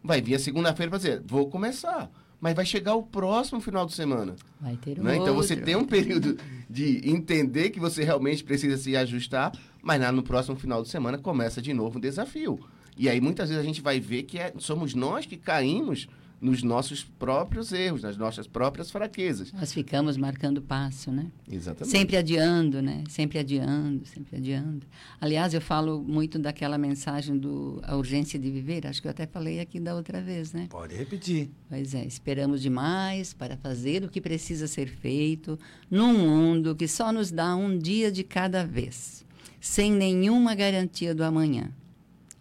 Vai 0.02 0.20
vir 0.20 0.34
a 0.34 0.38
segunda-feira 0.38 0.96
dizer, 0.96 1.22
vou 1.26 1.48
começar. 1.48 2.10
Mas 2.40 2.54
vai 2.54 2.66
chegar 2.66 2.94
o 2.94 3.02
próximo 3.02 3.58
final 3.60 3.86
de 3.86 3.94
semana. 3.94 4.36
Vai 4.60 4.76
ter 4.76 5.00
um 5.00 5.02
né? 5.02 5.16
Então 5.16 5.34
você 5.34 5.56
tem 5.56 5.76
um 5.76 5.84
período 5.84 6.36
de 6.68 7.00
entender 7.08 7.70
que 7.70 7.80
você 7.80 8.04
realmente 8.04 8.44
precisa 8.44 8.76
se 8.76 8.94
ajustar, 8.96 9.52
mas 9.82 9.98
lá 10.00 10.12
no 10.12 10.22
próximo 10.22 10.54
final 10.56 10.82
de 10.82 10.90
semana 10.90 11.16
começa 11.16 11.62
de 11.62 11.72
novo 11.72 11.96
um 11.96 12.00
desafio. 12.00 12.60
E 12.98 13.08
aí 13.08 13.18
muitas 13.20 13.48
vezes 13.48 13.62
a 13.62 13.66
gente 13.66 13.80
vai 13.80 13.98
ver 13.98 14.24
que 14.24 14.38
é- 14.38 14.52
somos 14.58 14.94
nós 14.94 15.24
que 15.24 15.36
caímos 15.38 16.06
nos 16.44 16.62
nossos 16.62 17.02
próprios 17.02 17.72
erros, 17.72 18.02
nas 18.02 18.18
nossas 18.18 18.46
próprias 18.46 18.90
fraquezas. 18.90 19.50
Nós 19.50 19.72
ficamos 19.72 20.18
marcando 20.18 20.60
passo, 20.60 21.10
né? 21.10 21.28
Exatamente. 21.50 21.90
Sempre 21.90 22.18
adiando, 22.18 22.82
né? 22.82 23.02
Sempre 23.08 23.38
adiando, 23.38 24.04
sempre 24.04 24.36
adiando. 24.36 24.86
Aliás, 25.18 25.54
eu 25.54 25.60
falo 25.62 26.02
muito 26.02 26.38
daquela 26.38 26.76
mensagem 26.76 27.38
do 27.38 27.80
a 27.82 27.96
urgência 27.96 28.38
de 28.38 28.50
viver. 28.50 28.86
Acho 28.86 29.00
que 29.00 29.08
eu 29.08 29.10
até 29.10 29.26
falei 29.26 29.58
aqui 29.58 29.80
da 29.80 29.94
outra 29.94 30.20
vez, 30.20 30.52
né? 30.52 30.66
Pode 30.68 30.94
repetir. 30.94 31.48
Pois 31.70 31.94
é, 31.94 32.04
esperamos 32.04 32.60
demais 32.60 33.32
para 33.32 33.56
fazer 33.56 34.04
o 34.04 34.10
que 34.10 34.20
precisa 34.20 34.66
ser 34.66 34.86
feito 34.86 35.58
num 35.90 36.12
mundo 36.12 36.76
que 36.76 36.86
só 36.86 37.10
nos 37.10 37.30
dá 37.30 37.56
um 37.56 37.78
dia 37.78 38.12
de 38.12 38.22
cada 38.22 38.66
vez, 38.66 39.24
sem 39.58 39.90
nenhuma 39.90 40.54
garantia 40.54 41.14
do 41.14 41.24
amanhã. 41.24 41.72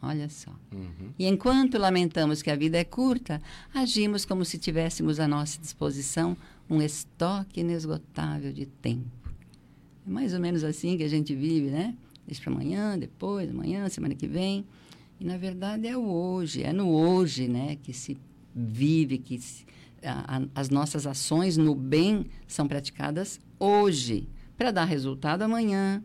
Olha 0.06 0.28
só. 0.30 0.52
Uhum. 0.74 1.12
E 1.18 1.26
enquanto 1.26 1.78
lamentamos 1.78 2.42
que 2.42 2.52
a 2.52 2.56
vida 2.58 2.78
é 2.78 2.84
curta, 2.84 3.42
agimos 3.74 4.26
como 4.26 4.44
se 4.44 4.58
tivéssemos 4.58 5.18
à 5.20 5.28
nossa 5.28 5.60
disposição 5.62 6.36
um 6.70 6.82
estoque 6.82 7.62
inesgotável 7.62 8.52
de 8.52 8.66
tempo. 8.66 9.06
É 10.06 10.10
mais 10.10 10.34
ou 10.34 10.40
menos 10.42 10.64
assim 10.64 10.98
que 10.98 11.04
a 11.04 11.08
gente 11.08 11.34
vive, 11.34 11.70
né? 11.70 11.96
Deixa 12.28 12.42
para 12.42 12.52
amanhã, 12.52 13.00
depois, 13.00 13.50
amanhã, 13.50 13.88
semana 13.88 14.14
que 14.14 14.28
vem. 14.28 14.66
E, 15.20 15.24
na 15.26 15.38
verdade, 15.38 15.88
é 15.88 15.96
o 15.96 16.04
hoje, 16.06 16.64
é 16.64 16.74
no 16.74 16.90
hoje, 16.90 17.48
né? 17.48 17.78
Que 17.82 17.94
se 17.94 18.18
vive, 18.54 19.18
que 19.18 19.40
se- 19.40 19.66
a- 20.04 20.38
a- 20.38 20.48
as 20.54 20.70
nossas 20.70 21.08
ações 21.08 21.56
no 21.56 21.74
bem 21.74 22.26
são 22.46 22.68
praticadas 22.68 23.40
hoje, 23.58 24.28
para 24.58 24.72
dar 24.72 24.84
resultado 24.86 25.44
amanhã, 25.44 26.04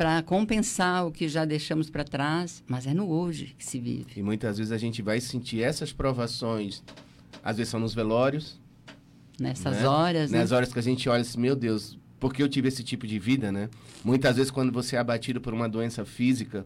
para 0.00 0.22
compensar 0.22 1.06
o 1.06 1.12
que 1.12 1.28
já 1.28 1.44
deixamos 1.44 1.90
para 1.90 2.02
trás, 2.02 2.64
mas 2.66 2.86
é 2.86 2.94
no 2.94 3.10
hoje 3.10 3.54
que 3.58 3.62
se 3.62 3.78
vive. 3.78 4.06
E 4.16 4.22
muitas 4.22 4.56
vezes 4.56 4.72
a 4.72 4.78
gente 4.78 5.02
vai 5.02 5.20
sentir 5.20 5.62
essas 5.62 5.92
provações, 5.92 6.82
às 7.44 7.58
vezes 7.58 7.70
são 7.70 7.78
nos 7.78 7.92
velórios, 7.92 8.58
Nessas 9.38 9.76
né? 9.76 9.86
horas, 9.86 10.30
né? 10.30 10.38
Nas 10.38 10.52
horas 10.52 10.72
que 10.72 10.78
a 10.78 10.82
gente 10.82 11.06
olha 11.06 11.20
assim, 11.20 11.38
meu 11.38 11.54
Deus, 11.54 11.98
por 12.18 12.32
que 12.32 12.42
eu 12.42 12.48
tive 12.48 12.68
esse 12.68 12.82
tipo 12.82 13.06
de 13.06 13.18
vida, 13.18 13.52
né? 13.52 13.68
Muitas 14.02 14.36
vezes 14.36 14.50
quando 14.50 14.72
você 14.72 14.96
é 14.96 14.98
abatido 14.98 15.38
por 15.38 15.52
uma 15.52 15.68
doença 15.68 16.02
física 16.06 16.64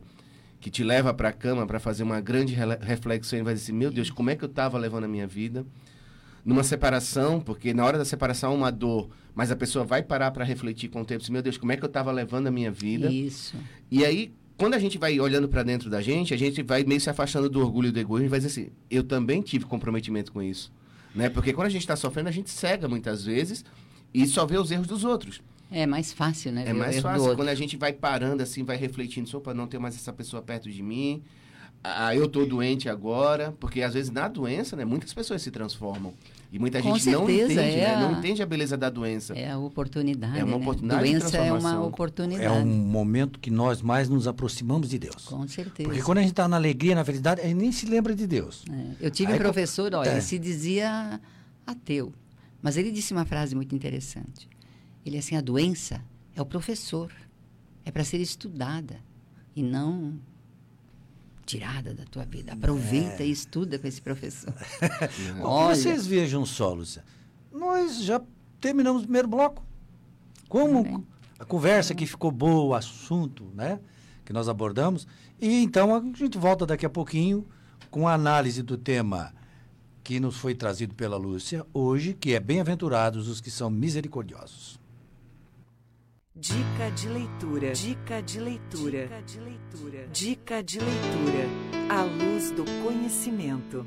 que 0.61 0.71
te 0.71 0.85
leva 0.85 1.13
para 1.13 1.31
a 1.31 1.33
cama 1.33 1.67
para 1.67 1.81
fazer 1.81 2.05
uma 2.05 2.21
grande 2.21 2.55
reflexão 2.83 3.37
e 3.37 3.43
vai 3.43 3.55
dizer 3.55 3.65
assim, 3.65 3.77
meu 3.77 3.91
Deus, 3.91 4.11
como 4.11 4.31
é 4.31 4.37
que 4.37 4.45
eu 4.45 4.49
estava 4.49 4.79
levando 4.79 5.05
a 5.05 5.09
minha 5.09 5.27
vida? 5.27 5.67
Numa 6.45 6.63
separação, 6.63 7.41
porque 7.41 7.73
na 7.73 7.85
hora 7.85 7.97
da 7.97 8.05
separação 8.05 8.53
há 8.53 8.55
uma 8.55 8.71
dor, 8.71 9.09
mas 9.35 9.51
a 9.51 9.57
pessoa 9.57 9.85
vai 9.85 10.03
parar 10.03 10.31
para 10.31 10.45
refletir 10.45 10.89
com 10.91 11.01
o 11.01 11.05
tempo, 11.05 11.23
assim, 11.23 11.33
meu 11.33 11.43
Deus, 11.43 11.57
como 11.57 11.73
é 11.73 11.77
que 11.77 11.83
eu 11.83 11.89
estava 11.89 12.13
levando 12.13 12.47
a 12.49 12.51
minha 12.51 12.71
vida? 12.71 13.11
Isso. 13.11 13.57
E 13.91 14.05
aí, 14.05 14.33
quando 14.57 14.75
a 14.75 14.79
gente 14.79 14.99
vai 14.99 15.19
olhando 15.19 15.49
para 15.49 15.63
dentro 15.63 15.89
da 15.89 16.03
gente, 16.03 16.35
a 16.35 16.37
gente 16.37 16.63
vai 16.63 16.85
meio 16.85 17.01
se 17.01 17.09
afastando 17.09 17.49
do 17.49 17.61
orgulho 17.61 17.89
e 17.89 17.93
do 17.93 17.99
egoísmo 17.99 18.27
e 18.27 18.29
vai 18.29 18.39
dizer 18.39 18.61
assim: 18.61 18.71
eu 18.91 19.03
também 19.03 19.41
tive 19.41 19.65
comprometimento 19.65 20.33
com 20.33 20.43
isso. 20.43 20.71
Né? 21.15 21.29
Porque 21.29 21.53
quando 21.53 21.67
a 21.67 21.71
gente 21.71 21.83
está 21.83 21.97
sofrendo, 21.97 22.29
a 22.29 22.33
gente 22.33 22.51
cega 22.51 22.89
muitas 22.89 23.25
vezes 23.25 23.65
e 24.13 24.27
só 24.27 24.45
vê 24.45 24.59
os 24.59 24.71
erros 24.71 24.87
dos 24.87 25.05
outros. 25.05 25.41
É 25.71 25.87
mais 25.87 26.13
fácil, 26.13 26.53
né? 26.53 26.65
É 26.67 26.73
mais 26.73 27.01
fácil 27.01 27.35
quando 27.35 27.49
a 27.49 27.55
gente 27.55 27.77
vai 27.77 27.93
parando 27.93 28.43
assim, 28.43 28.63
vai 28.63 28.77
refletindo, 28.77 29.29
opa, 29.37 29.55
não 29.55 29.67
tem 29.67 29.81
mais 29.81 29.97
essa 29.97 30.13
pessoa 30.13 30.43
perto 30.43 30.71
de 30.71 30.83
mim. 30.83 31.23
Ah, 31.83 32.15
eu 32.15 32.29
tô 32.29 32.47
doente 32.47 32.89
agora, 32.89 33.53
porque 33.59 33.83
às 33.83 33.95
vezes 33.95 34.11
na 34.11 34.29
doença, 34.29 34.77
né, 34.77 34.85
muitas 34.85 35.13
pessoas 35.13 35.43
se 35.43 35.51
transformam. 35.51 36.15
E 36.55 36.59
muita 36.61 36.81
Com 36.81 36.95
gente 36.95 37.11
não 37.11 37.27
certeza, 37.27 37.53
entende, 37.53 37.77
é 37.81 37.81
né? 37.89 37.95
a- 37.97 38.01
Não 38.01 38.19
entende 38.21 38.41
a 38.41 38.47
beleza 38.47 38.77
da 38.77 38.89
doença. 38.89 39.35
É 39.35 39.51
a 39.51 39.59
oportunidade. 39.59 40.39
É 40.39 40.45
uma 40.45 40.57
né? 40.57 40.63
oportunidade 40.63 41.03
de 41.05 41.11
Doença 41.19 41.37
é 41.37 41.53
uma 41.53 41.83
oportunidade. 41.85 42.45
É 42.45 42.51
um 42.53 42.65
momento 42.65 43.41
que 43.41 43.51
nós 43.51 43.83
mais 43.83 44.09
nos 44.09 44.29
aproximamos 44.29 44.89
de 44.89 44.97
Deus. 45.01 45.25
Com 45.25 45.49
certeza. 45.49 45.89
Porque 45.89 46.01
quando 46.01 46.19
a 46.19 46.21
gente 46.21 46.31
está 46.31 46.47
na 46.47 46.55
alegria, 46.55 46.95
na 46.95 47.05
felicidade, 47.05 47.41
a 47.41 47.45
gente 47.45 47.57
nem 47.57 47.73
se 47.73 47.87
lembra 47.87 48.15
de 48.15 48.25
Deus. 48.25 48.65
É, 48.71 49.07
Eu 49.07 49.11
tive 49.11 49.33
Aí 49.33 49.39
um 49.39 49.43
professor, 49.43 49.93
olha, 49.97 50.11
É. 50.11 50.13
ele 50.13 50.21
se 50.21 50.39
dizia 50.39 51.21
ateu, 51.67 52.13
mas 52.63 52.77
ele 52.77 52.93
disse 52.93 53.13
uma 53.13 53.25
frase 53.25 53.57
muito 53.57 53.75
interessante. 53.75 54.49
Ele 55.05 55.19
assim, 55.19 55.35
a 55.35 55.41
doença 55.41 56.01
é 56.37 56.41
o 56.41 56.47
professor, 56.47 57.11
é 57.85 57.91
para 57.91 58.05
ser 58.05 58.21
estudada 58.21 59.01
e 59.57 59.63
não 59.65 60.15
tirada 61.45 61.95
da 61.95 62.05
tua 62.05 62.25
vida. 62.25 62.53
Aproveita 62.53 63.23
É. 63.23 63.27
e 63.27 63.31
estuda 63.31 63.79
com 63.79 63.87
esse 63.87 64.01
professor. 64.01 64.53
Olha. 65.43 65.75
que 65.77 65.83
vocês 65.83 66.07
vejam 66.07 66.45
só, 66.47 66.73
Lúcia. 66.73 67.05
Nós 67.53 68.03
já 68.03 68.21
terminamos 68.61 69.03
o 69.03 69.05
primeiro 69.05 69.29
bloco. 69.29 69.65
Como 70.49 71.07
a 71.39 71.45
conversa 71.45 71.93
aqui 71.93 72.07
ficou 72.07 72.31
boa, 72.31 72.65
o 72.65 72.75
assunto, 72.75 73.51
né? 73.55 73.81
Que 74.25 74.33
nós 74.33 74.49
abordamos. 74.49 75.07
E 75.41 75.63
então 75.63 75.95
a 75.95 76.01
gente 76.17 76.39
volta 76.39 76.65
daqui 76.65 76.87
a 76.87 76.91
pouquinho 76.91 77.47
com 77.91 78.09
a 78.09 78.15
análise 78.15 78.63
do 78.63 78.77
tema 78.77 79.33
que 80.03 80.21
nos 80.21 80.37
foi 80.37 80.55
trazido 80.55 80.95
pela 80.95 81.17
Lúcia 81.17 81.65
hoje, 81.73 82.15
que 82.15 82.35
é 82.35 82.41
Bem-aventurados 82.41 83.29
os 83.29 83.41
que 83.41 83.51
são 83.51 83.71
misericordiosos. 83.71 84.79
Dica 86.37 86.91
de 86.91 87.09
leitura. 87.09 87.73
Dica 87.73 88.21
de 88.21 88.41
leitura. 88.41 89.07
Dica 89.07 89.23
de 89.23 89.39
leitura. 89.39 90.09
Dica 90.09 90.63
de 90.65 90.79
leitura. 90.81 91.49
À 91.89 92.03
luz 92.03 92.51
do 92.51 92.65
conhecimento. 92.83 93.87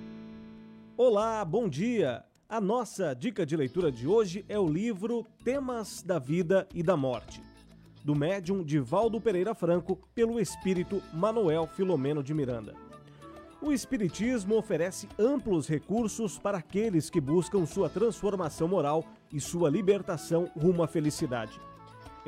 Olá, 0.95 1.43
bom 1.43 1.67
dia! 1.67 2.23
A 2.47 2.61
nossa 2.61 3.13
dica 3.13 3.45
de 3.45 3.57
leitura 3.57 3.91
de 3.91 4.07
hoje 4.07 4.45
é 4.47 4.57
o 4.57 4.65
livro 4.65 5.27
Temas 5.43 6.01
da 6.01 6.19
Vida 6.19 6.65
e 6.73 6.81
da 6.81 6.95
Morte, 6.95 7.43
do 8.01 8.15
médium 8.15 8.63
Divaldo 8.63 9.19
Pereira 9.19 9.53
Franco, 9.53 9.99
pelo 10.15 10.39
espírito 10.39 11.03
Manuel 11.11 11.67
Filomeno 11.67 12.23
de 12.23 12.33
Miranda. 12.33 12.73
O 13.61 13.73
Espiritismo 13.73 14.55
oferece 14.55 15.09
amplos 15.19 15.67
recursos 15.67 16.39
para 16.39 16.59
aqueles 16.59 17.09
que 17.09 17.19
buscam 17.19 17.65
sua 17.65 17.89
transformação 17.89 18.69
moral 18.69 19.03
e 19.33 19.41
sua 19.41 19.69
libertação 19.69 20.49
rumo 20.55 20.81
à 20.81 20.87
felicidade. 20.87 21.59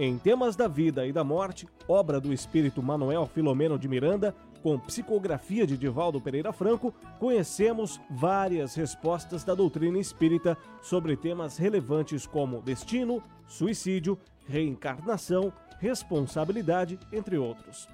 Em 0.02 0.18
Temas 0.18 0.56
da 0.56 0.66
Vida 0.66 1.06
e 1.06 1.12
da 1.12 1.26
Morte, 1.26 1.68
obra 1.86 2.22
do 2.22 2.32
espírito 2.32 2.82
Manuel 2.82 3.28
Filomeno 3.28 3.78
de 3.78 3.86
Miranda, 3.90 4.34
com 4.64 4.80
psicografia 4.80 5.68
de 5.68 5.78
Divaldo 5.78 6.22
Pereira 6.22 6.54
Franco, 6.54 6.94
conhecemos 7.20 8.00
várias 8.10 8.76
respostas 8.76 9.44
da 9.44 9.54
doutrina 9.54 10.00
espírita 10.00 10.58
sobre 10.82 11.18
temas 11.18 11.58
relevantes 11.58 12.26
como 12.26 12.62
destino, 12.62 13.22
suicídio, 13.46 14.18
reencarnação, 14.48 15.52
responsabilidade, 15.80 16.98
entre 17.12 17.38
outros. 17.38 17.90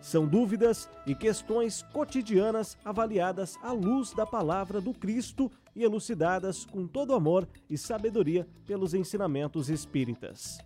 São 0.00 0.26
dúvidas 0.26 0.88
e 1.06 1.14
questões 1.14 1.82
cotidianas 1.92 2.78
avaliadas 2.82 3.58
à 3.62 3.70
luz 3.70 4.14
da 4.14 4.24
palavra 4.24 4.80
do 4.80 4.94
Cristo 4.94 5.52
e 5.76 5.84
elucidadas 5.84 6.64
com 6.64 6.86
todo 6.86 7.12
amor 7.12 7.46
e 7.68 7.76
sabedoria 7.76 8.48
pelos 8.64 8.94
ensinamentos 8.94 9.68
espíritas. 9.68 10.58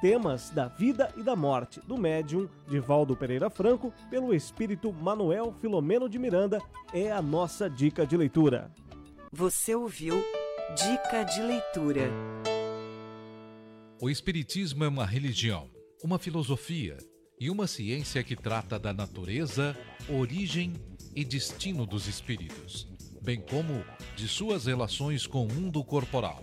Temas 0.00 0.48
da 0.48 0.66
vida 0.66 1.12
e 1.14 1.22
da 1.22 1.36
morte, 1.36 1.78
do 1.86 1.98
médium 1.98 2.48
Divaldo 2.66 3.14
Pereira 3.14 3.50
Franco, 3.50 3.92
pelo 4.08 4.32
espírito 4.32 4.90
Manuel 4.94 5.54
Filomeno 5.60 6.08
de 6.08 6.18
Miranda, 6.18 6.58
é 6.90 7.12
a 7.12 7.20
nossa 7.20 7.68
dica 7.68 8.06
de 8.06 8.16
leitura. 8.16 8.70
Você 9.30 9.74
ouviu 9.74 10.14
Dica 10.74 11.22
de 11.24 11.42
leitura. 11.42 12.10
O 14.00 14.08
Espiritismo 14.08 14.84
é 14.84 14.88
uma 14.88 15.04
religião, 15.04 15.68
uma 16.02 16.18
filosofia 16.18 16.96
e 17.38 17.50
uma 17.50 17.66
ciência 17.66 18.22
que 18.22 18.34
trata 18.34 18.78
da 18.78 18.94
natureza, 18.94 19.76
origem 20.08 20.72
e 21.14 21.24
destino 21.24 21.84
dos 21.84 22.06
espíritos, 22.06 22.88
bem 23.20 23.42
como 23.42 23.84
de 24.16 24.26
suas 24.26 24.64
relações 24.64 25.26
com 25.26 25.44
o 25.44 25.52
mundo 25.52 25.84
corporal. 25.84 26.42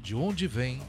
de 0.00 0.14
onde 0.14 0.46
vem, 0.46 0.80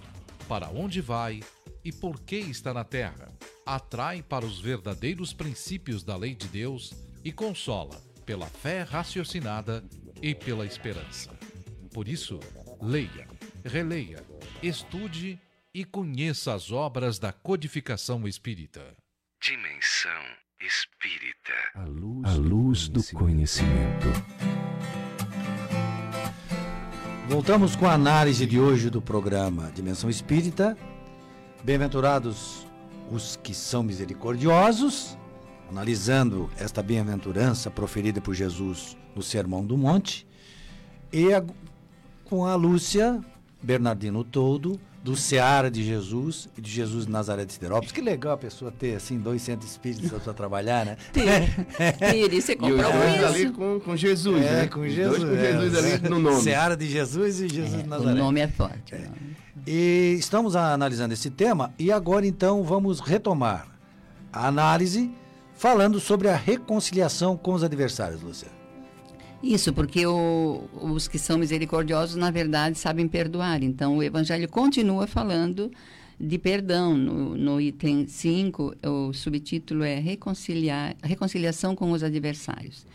para 0.48 0.70
onde 0.70 1.02
vai 1.02 1.42
e 1.84 1.92
por 1.92 2.20
que 2.22 2.38
está 2.38 2.74
na 2.74 2.84
terra. 2.84 3.32
Atrai 3.66 4.22
para 4.24 4.46
os 4.46 4.60
verdadeiros 4.60 5.34
princípios 5.34 6.04
da 6.04 6.16
lei 6.16 6.36
de 6.36 6.48
Deus 6.48 6.94
e 7.24 7.32
consola 7.32 8.02
pela 8.26 8.48
fé 8.48 8.84
raciocinada 8.84 9.84
e 10.22 10.34
pela 10.34 10.66
esperança. 10.66 11.32
Por 11.94 12.08
isso, 12.08 12.40
leia, 12.82 13.28
releia, 13.66 14.26
estude 14.62 15.40
e 15.74 15.84
conheça 15.86 16.54
as 16.54 16.72
obras 16.72 17.20
da 17.20 17.32
codificação 17.32 18.28
espírita. 18.28 18.96
Dimensão 19.42 20.24
espírita. 20.60 21.54
A 21.76 21.86
luz, 21.86 22.30
A 22.30 22.34
luz 22.36 22.88
do 22.88 23.04
conhecimento. 23.14 24.08
Voltamos 27.32 27.78
com 27.78 27.86
a 27.88 27.94
análise 27.94 28.46
de 28.46 28.60
hoje 28.60 28.90
do 28.90 29.02
programa 29.02 29.72
Dimensão 29.74 30.10
Espírita. 30.10 30.78
Bem-aventurados 31.64 32.68
os 33.10 33.38
que 33.38 33.54
são 33.54 33.82
misericordiosos, 33.82 35.18
analisando 35.70 36.50
esta 36.58 36.84
bem-aventurança 36.84 37.72
proferida 37.72 38.20
por 38.20 38.34
Jesus 38.34 38.98
no 39.16 39.24
Sermão 39.24 39.66
do 39.66 39.78
Monte. 39.78 40.28
E 41.10 41.34
a, 41.34 41.42
com 42.26 42.46
a 42.46 42.54
Lúcia 42.56 43.24
Bernardino 43.64 44.26
Todo, 44.26 44.78
do 45.04 45.16
Seara 45.16 45.72
de 45.72 45.84
Jesus 45.84 46.48
e 46.56 46.62
de 46.62 46.70
Jesus 46.70 47.06
de 47.08 47.12
Nazaré 47.12 47.44
de 47.44 47.54
Siderópolis. 47.54 47.92
Que 47.92 48.02
legal 48.02 48.34
a 48.34 48.38
pessoa 48.38 48.72
ter, 48.72 48.96
assim, 48.96 49.18
dois 49.18 49.42
centros 49.42 49.72
espíritas 49.72 50.12
para 50.22 50.34
trabalhar, 50.34 50.86
né? 50.86 50.98
Ter, 51.12 51.98
ter 51.98 52.34
isso 52.34 52.52
é 52.52 52.56
compromisso. 52.56 52.92
E 53.20 53.26
ali 53.26 53.50
com, 53.52 53.80
com 53.80 53.96
Jesus, 53.98 54.46
é, 54.46 54.52
né? 54.62 54.68
com 54.68 54.88
Jesus. 54.88 55.20
Dois 55.20 55.32
com 55.32 55.36
Jesus 55.44 55.74
é, 55.74 55.96
ali 55.96 56.10
no 56.10 56.20
nome. 56.20 56.42
Seara 56.42 56.78
de 56.78 56.88
Jesus 56.88 57.40
e 57.42 57.50
Jesus 57.50 57.74
É, 57.74 57.78
de 57.78 57.84
o 57.84 57.88
Nazaré. 57.90 58.20
nome 58.20 58.42
é 58.42 58.48
forte. 58.48 58.94
É. 58.94 59.08
E 59.66 60.16
estamos 60.20 60.56
analisando 60.56 61.14
esse 61.14 61.30
tema 61.30 61.74
e 61.80 61.92
agora 61.92 62.26
então 62.26 62.64
vamos 62.64 63.00
retomar 63.00 63.68
a 64.32 64.48
análise 64.48 65.12
falando 65.56 66.00
sobre 66.00 66.28
a 66.30 66.36
reconciliação 66.36 67.36
com 67.38 67.54
os 67.54 67.64
adversários, 67.64 68.22
Lúcia. 68.22 68.61
Isso, 69.44 69.74
porque 69.74 70.06
o- 70.06 70.64
os 70.82 71.08
que 71.08 71.18
são 71.18 71.38
misericordiosos, 71.38 72.16
na 72.16 72.30
verdade, 72.30 72.78
sabem 72.78 73.08
perdoar. 73.08 73.64
Então, 73.64 73.98
o 73.98 74.04
Evangelho 74.04 74.48
continua 74.48 75.08
falando 75.08 75.72
de 76.20 76.38
perdão. 76.38 76.96
No, 76.96 77.36
no 77.36 77.60
item 77.60 78.06
5, 78.08 78.76
o 78.86 79.12
subtítulo 79.14 79.84
é 79.84 80.00
reconciliar, 80.00 80.96
reconciliação 81.02 81.76
com 81.76 81.92
os 81.92 82.04
adversários. 82.04 82.86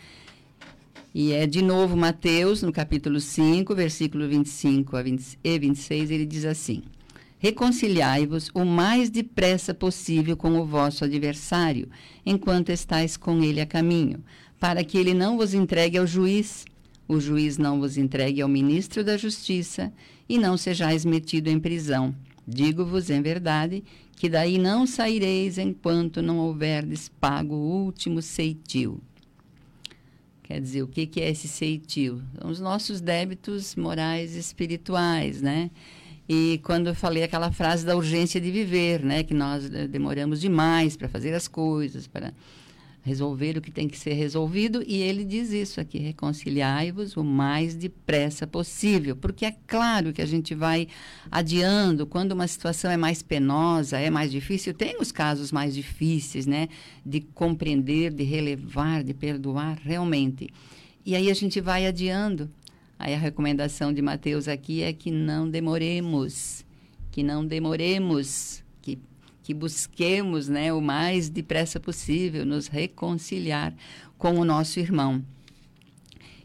E 1.12 1.32
é 1.32 1.46
de 1.46 1.62
novo 1.62 1.96
Mateus, 1.96 2.62
no 2.62 2.70
capítulo 2.72 3.18
5, 3.20 3.74
versículo 3.74 4.28
25 4.28 4.96
a 4.96 5.02
20 5.02 5.38
e 5.42 5.59
26, 5.59 6.11
ele 6.11 6.26
diz 6.26 6.44
assim: 6.44 6.82
Reconciliai-vos 7.38 8.50
o 8.54 8.64
mais 8.64 9.11
depressa 9.11 9.74
possível 9.74 10.37
com 10.37 10.61
o 10.61 10.66
vosso 10.66 11.04
adversário, 11.04 11.88
enquanto 12.24 12.70
estáis 12.70 13.16
com 13.16 13.42
ele 13.42 13.61
a 13.61 13.66
caminho, 13.66 14.22
para 14.59 14.83
que 14.85 14.97
ele 14.99 15.14
não 15.14 15.37
vos 15.37 15.55
entregue 15.55 15.99
ao 15.99 16.07
juiz, 16.07 16.64
o 17.09 17.21
juiz 17.21 17.59
não 17.59 17.81
vos 17.81 17.97
entregue 17.97 18.40
ao 18.40 18.49
ministro 18.49 19.05
da 19.05 19.16
justiça, 19.16 19.92
e 20.29 20.38
não 20.38 20.57
sejais 20.57 21.05
metido 21.05 21.49
em 21.49 21.61
prisão. 21.61 22.14
Digo-vos 22.47 23.11
em 23.11 23.23
verdade 23.23 23.85
que 24.16 24.29
daí 24.29 24.57
não 24.59 24.87
saireis 24.87 25.59
enquanto 25.59 26.23
não 26.23 26.38
houverdes 26.38 27.09
pago 27.09 27.55
o 27.55 27.85
último 27.85 28.23
ceitil. 28.23 29.01
Quer 30.42 30.61
dizer, 30.61 30.83
o 30.83 30.87
que, 30.87 31.21
é 31.21 31.31
esse 31.31 31.49
ceitil? 31.49 32.23
São 32.40 32.51
os 32.51 32.61
nossos 32.61 33.01
débitos 33.01 33.75
morais 33.75 34.37
e 34.37 34.38
espirituais, 34.38 35.42
né? 35.42 35.71
E 36.29 36.61
quando 36.62 36.87
eu 36.87 36.95
falei 36.95 37.25
aquela 37.25 37.51
frase 37.53 37.85
da 37.85 37.97
urgência 37.97 38.40
de 38.40 38.51
viver, 38.51 39.05
né? 39.05 39.25
Que 39.25 39.35
nós 39.35 39.69
demoramos 39.69 40.40
demais 40.40 40.97
para 40.97 41.09
fazer 41.09 41.35
as 41.35 41.49
coisas, 41.49 42.07
para 42.07 42.33
resolver 43.07 43.57
o 43.57 43.61
que 43.61 43.71
tem 43.71 43.87
que 43.87 43.97
ser 43.97 44.14
resolvido. 44.14 44.83
E 44.85 44.97
ele 44.97 45.25
diz 45.25 45.53
isso 45.53 45.81
aqui: 45.81 45.99
reconciliai-vos 45.99 47.16
o 47.16 47.23
mais 47.23 47.77
depressa 47.77 48.49
possível. 48.49 49.14
Porque 49.14 49.47
é 49.47 49.55
claro 49.66 50.12
que 50.12 50.21
a 50.21 50.27
gente 50.27 50.57
vai 50.57 50.88
adiando 51.31 52.05
quando 52.05 52.33
uma 52.33 52.49
situação 52.49 52.90
é 52.90 52.97
mais 52.97 53.23
penosa, 53.23 53.97
é 53.97 54.11
mais 54.11 54.33
difícil. 54.33 54.75
Tem 54.75 55.01
os 55.01 55.12
casos 55.12 55.53
mais 55.53 55.73
difíceis, 55.73 56.47
né? 56.47 56.69
De 57.05 57.21
compreender, 57.21 58.12
de 58.12 58.25
relevar, 58.25 59.05
de 59.05 59.14
perdoar 59.14 59.79
realmente. 59.81 60.49
E 61.05 61.14
aí 61.14 61.31
a 61.31 61.35
gente 61.35 61.61
vai 61.61 61.87
adiando. 61.87 62.51
Aí 62.99 63.14
a 63.14 63.19
recomendação 63.19 63.92
de 63.92 64.03
Mateus 64.03 64.49
aqui 64.49 64.83
é 64.83 64.92
que 64.92 65.12
não 65.12 65.49
demoremos, 65.49 66.64
que 67.12 67.23
não 67.23 67.47
demoremos, 67.47 68.64
que, 69.46 69.46
que 69.46 69.54
busquemos 69.54 70.48
né, 70.48 70.72
o 70.72 70.80
mais 70.80 71.28
depressa 71.28 71.78
possível 71.78 72.44
nos 72.44 72.66
reconciliar 72.66 73.72
com 74.18 74.40
o 74.40 74.44
nosso 74.44 74.80
irmão. 74.80 75.22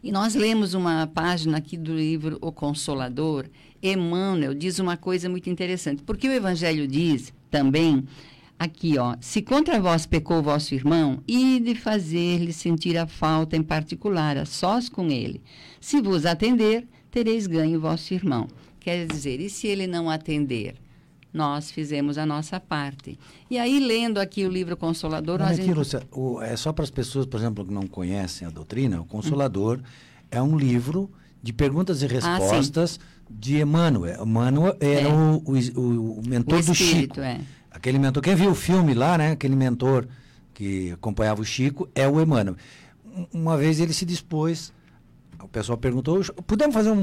E 0.00 0.12
nós 0.12 0.36
lemos 0.36 0.72
uma 0.72 1.06
página 1.08 1.58
aqui 1.58 1.76
do 1.76 1.94
livro 1.94 2.38
O 2.40 2.52
Consolador. 2.52 3.46
Emmanuel 3.82 4.54
diz 4.54 4.78
uma 4.78 4.96
coisa 4.96 5.28
muito 5.28 5.50
interessante, 5.50 6.02
porque 6.04 6.28
o 6.28 6.32
Evangelho 6.32 6.86
diz 6.86 7.32
também 7.50 8.04
aqui, 8.56 8.96
ó, 8.98 9.16
se 9.20 9.42
contra 9.42 9.80
vós 9.80 10.06
pecou 10.06 10.38
o 10.38 10.42
vosso 10.42 10.72
irmão, 10.72 11.20
e 11.26 11.58
de 11.58 11.74
fazer-lhe 11.74 12.52
sentir 12.52 12.96
a 12.96 13.08
falta 13.08 13.56
em 13.56 13.62
particular, 13.62 14.36
a 14.36 14.44
sós 14.44 14.88
com 14.88 15.08
ele. 15.08 15.42
Se 15.80 16.00
vos 16.00 16.24
atender, 16.24 16.86
tereis 17.10 17.48
ganho 17.48 17.80
vosso 17.80 18.14
irmão. 18.14 18.46
Quer 18.78 19.06
dizer, 19.06 19.40
e 19.40 19.50
se 19.50 19.66
ele 19.66 19.88
não 19.88 20.08
atender? 20.08 20.81
Nós 21.32 21.70
fizemos 21.70 22.18
a 22.18 22.26
nossa 22.26 22.60
parte. 22.60 23.18
E 23.50 23.58
aí, 23.58 23.80
lendo 23.80 24.18
aqui 24.18 24.44
o 24.44 24.50
livro 24.50 24.76
Consolador, 24.76 25.40
a 25.40 25.46
aqui, 25.46 25.56
gente... 25.62 25.72
Lúcia, 25.72 26.02
o- 26.12 26.40
é 26.42 26.54
só 26.56 26.72
para 26.72 26.84
as 26.84 26.90
pessoas, 26.90 27.24
por 27.26 27.38
exemplo, 27.40 27.64
que 27.64 27.72
não 27.72 27.86
conhecem 27.86 28.46
a 28.46 28.50
doutrina, 28.50 29.00
o 29.00 29.04
Consolador 29.04 29.80
é 30.30 30.42
um 30.42 30.56
livro 30.58 31.10
de 31.42 31.52
perguntas 31.52 32.02
e 32.02 32.06
respostas 32.06 33.00
de 33.30 33.60
Emmanuel. 33.60 34.22
Emmanuel 34.22 34.76
era 34.78 35.08
Ah, 35.08 35.10
É. 35.10 35.14
o, 35.14 35.42
o, 35.46 36.18
o- 36.18 36.22
mentor 36.26 36.58
o 36.58 36.62
do 36.62 36.74
Chico. 36.74 37.20
é. 37.20 37.40
Aquele 37.70 37.98
mentor, 37.98 38.22
quem 38.22 38.34
viu 38.34 38.50
o 38.50 38.54
filme 38.54 38.92
lá, 38.92 39.16
né? 39.16 39.30
Aquele 39.30 39.56
mentor 39.56 40.06
que 40.52 40.90
acompanhava 40.92 41.40
o 41.40 41.44
Chico 41.44 41.88
é 41.94 42.06
o 42.06 42.20
Emmanuel. 42.20 42.56
Um- 43.16 43.26
Uma 43.40 43.56
vez 43.56 43.80
ele 43.80 43.94
se 43.94 44.04
dispôs, 44.04 44.70
o 45.42 45.48
pessoal 45.48 45.76
perguntou, 45.78 46.20
podemos 46.46 46.74
fazer 46.74 46.90
um, 46.90 46.96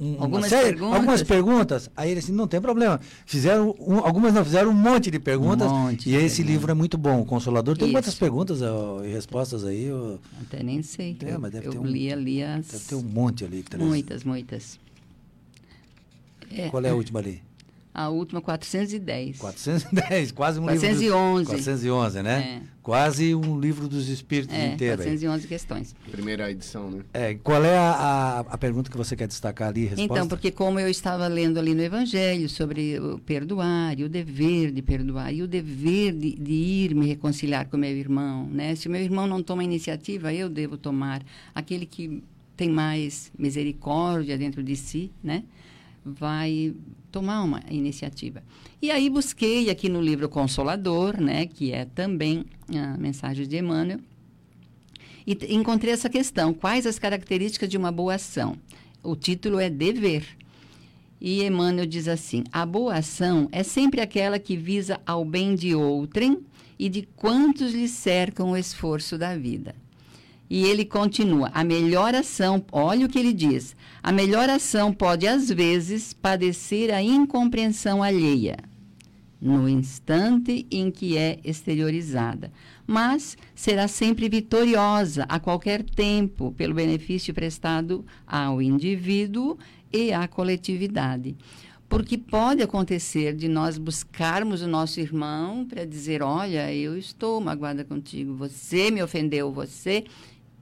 um- 0.00 0.14
uma 0.16 0.22
Algumas 0.24 0.48
série- 0.48 0.70
perguntas? 0.70 0.94
algumas 0.96 1.22
perguntas? 1.22 1.90
Aí 1.96 2.10
ele 2.10 2.20
disse, 2.20 2.32
não 2.32 2.46
tem 2.48 2.60
problema. 2.60 3.00
Fizeram, 3.24 3.74
um- 3.78 3.98
algumas 3.98 4.32
não, 4.34 4.44
fizeram 4.44 4.70
um 4.70 4.74
monte 4.74 5.10
de 5.10 5.18
perguntas. 5.18 5.70
Um 5.70 5.74
monte 5.86 6.08
e 6.10 6.14
esse 6.14 6.36
perguntas. 6.36 6.46
livro 6.46 6.70
é 6.70 6.74
muito 6.74 6.98
bom, 6.98 7.20
o 7.20 7.24
Consolador. 7.24 7.76
Tem 7.76 7.86
Isso. 7.88 7.96
quantas 7.96 8.14
perguntas 8.14 8.62
ó, 8.62 9.04
e 9.04 9.12
respostas 9.12 9.64
aí? 9.64 9.90
ó? 9.92 10.16
Até 10.42 10.62
nem 10.62 10.82
sei. 10.82 11.16
É, 11.24 11.34
eu 11.34 11.40
mas 11.40 11.52
deve 11.52 11.66
eu 11.68 11.72
ter 11.72 11.78
um- 11.78 11.86
li 11.86 12.12
ali 12.12 12.42
as... 12.42 12.66
Deve 12.66 12.84
ter 12.84 12.94
um 12.96 13.02
monte 13.02 13.44
ali. 13.44 13.64
Muitas, 13.78 14.24
muitas. 14.24 14.78
É, 16.50 16.68
Qual 16.68 16.84
é 16.84 16.90
a 16.90 16.94
última 16.94 17.18
ali? 17.20 17.40
A 17.94 18.08
última, 18.08 18.40
410. 18.40 19.38
410, 19.38 20.32
quase 20.32 20.58
um 20.58 20.68
livro. 20.68 20.80
411. 20.80 21.44
Dos, 21.44 21.64
411, 21.64 22.22
né? 22.22 22.62
Quase 22.82 23.34
um 23.34 23.58
livro 23.58 23.86
dos 23.86 24.08
espíritos 24.08 24.54
É, 24.54 24.74
inteiro. 24.74 25.00
aí. 25.00 25.06
411 25.06 25.46
questões. 25.46 25.94
Primeira 26.10 26.50
edição, 26.50 26.90
né? 26.90 27.04
É, 27.14 27.34
qual 27.34 27.64
é 27.64 27.78
a, 27.78 27.92
a, 27.92 28.40
a 28.40 28.58
pergunta 28.58 28.90
que 28.90 28.96
você 28.96 29.14
quer 29.14 29.28
destacar 29.28 29.68
ali? 29.68 29.82
Resposta? 29.82 30.02
Então, 30.02 30.26
porque 30.26 30.50
como 30.50 30.80
eu 30.80 30.88
estava 30.88 31.28
lendo 31.28 31.58
ali 31.58 31.72
no 31.72 31.82
Evangelho 31.82 32.48
sobre 32.48 32.98
o 32.98 33.18
perdoar 33.20 33.98
e 33.98 34.02
o 34.02 34.08
dever 34.08 34.72
de 34.72 34.82
perdoar 34.82 35.32
e 35.32 35.42
o 35.42 35.46
dever 35.46 36.12
de, 36.12 36.32
de 36.34 36.52
ir 36.52 36.94
me 36.96 37.06
reconciliar 37.06 37.68
com 37.68 37.76
meu 37.76 37.96
irmão, 37.96 38.48
né? 38.50 38.74
Se 38.74 38.88
o 38.88 38.90
meu 38.90 39.00
irmão 39.00 39.26
não 39.28 39.40
toma 39.40 39.62
iniciativa, 39.62 40.34
eu 40.34 40.48
devo 40.48 40.76
tomar. 40.76 41.22
Aquele 41.54 41.86
que 41.86 42.22
tem 42.56 42.68
mais 42.68 43.30
misericórdia 43.38 44.36
dentro 44.36 44.62
de 44.62 44.74
si, 44.76 45.10
né? 45.22 45.44
Vai 46.04 46.74
tomar 47.10 47.42
uma 47.42 47.62
iniciativa. 47.70 48.42
E 48.82 48.90
aí 48.90 49.08
busquei 49.08 49.70
aqui 49.70 49.88
no 49.88 50.00
livro 50.00 50.28
Consolador, 50.28 51.20
né, 51.20 51.46
que 51.46 51.72
é 51.72 51.84
também 51.84 52.44
a 52.68 52.98
mensagem 52.98 53.46
de 53.46 53.56
Emmanuel, 53.56 54.00
e 55.26 55.36
encontrei 55.54 55.92
essa 55.92 56.10
questão: 56.10 56.52
quais 56.52 56.86
as 56.86 56.98
características 56.98 57.68
de 57.68 57.76
uma 57.76 57.90
boa 57.90 58.14
ação? 58.14 58.56
O 59.02 59.16
título 59.16 59.58
é 59.58 59.70
Dever. 59.70 60.26
E 61.20 61.42
Emmanuel 61.42 61.86
diz 61.86 62.08
assim: 62.08 62.44
a 62.52 62.66
boa 62.66 62.96
ação 62.96 63.48
é 63.50 63.62
sempre 63.62 64.00
aquela 64.00 64.38
que 64.38 64.56
visa 64.56 65.00
ao 65.06 65.24
bem 65.24 65.54
de 65.54 65.74
outrem 65.74 66.40
e 66.78 66.88
de 66.88 67.08
quantos 67.16 67.72
lhe 67.72 67.88
cercam 67.88 68.50
o 68.50 68.56
esforço 68.56 69.16
da 69.16 69.36
vida. 69.36 69.74
E 70.48 70.64
ele 70.64 70.84
continua: 70.84 71.50
a 71.54 71.64
melhor 71.64 72.14
ação, 72.14 72.64
olha 72.70 73.06
o 73.06 73.08
que 73.08 73.18
ele 73.18 73.32
diz, 73.32 73.74
a 74.02 74.12
melhor 74.12 74.48
ação 74.48 74.92
pode 74.92 75.26
às 75.26 75.48
vezes 75.48 76.12
padecer 76.12 76.92
a 76.92 77.02
incompreensão 77.02 78.02
alheia, 78.02 78.56
no 79.40 79.68
instante 79.68 80.66
em 80.70 80.90
que 80.90 81.16
é 81.16 81.38
exteriorizada, 81.44 82.52
mas 82.86 83.36
será 83.54 83.88
sempre 83.88 84.28
vitoriosa 84.28 85.24
a 85.28 85.38
qualquer 85.38 85.82
tempo 85.82 86.52
pelo 86.52 86.74
benefício 86.74 87.32
prestado 87.32 88.04
ao 88.26 88.60
indivíduo 88.60 89.58
e 89.92 90.12
à 90.12 90.26
coletividade. 90.28 91.36
Porque 91.88 92.18
pode 92.18 92.62
acontecer 92.62 93.34
de 93.34 93.46
nós 93.46 93.78
buscarmos 93.78 94.62
o 94.62 94.66
nosso 94.66 94.98
irmão 94.98 95.64
para 95.64 95.84
dizer: 95.84 96.22
Olha, 96.22 96.74
eu 96.74 96.98
estou 96.98 97.40
magoada 97.40 97.84
contigo, 97.84 98.34
você 98.34 98.90
me 98.90 99.02
ofendeu, 99.02 99.52
você. 99.52 100.04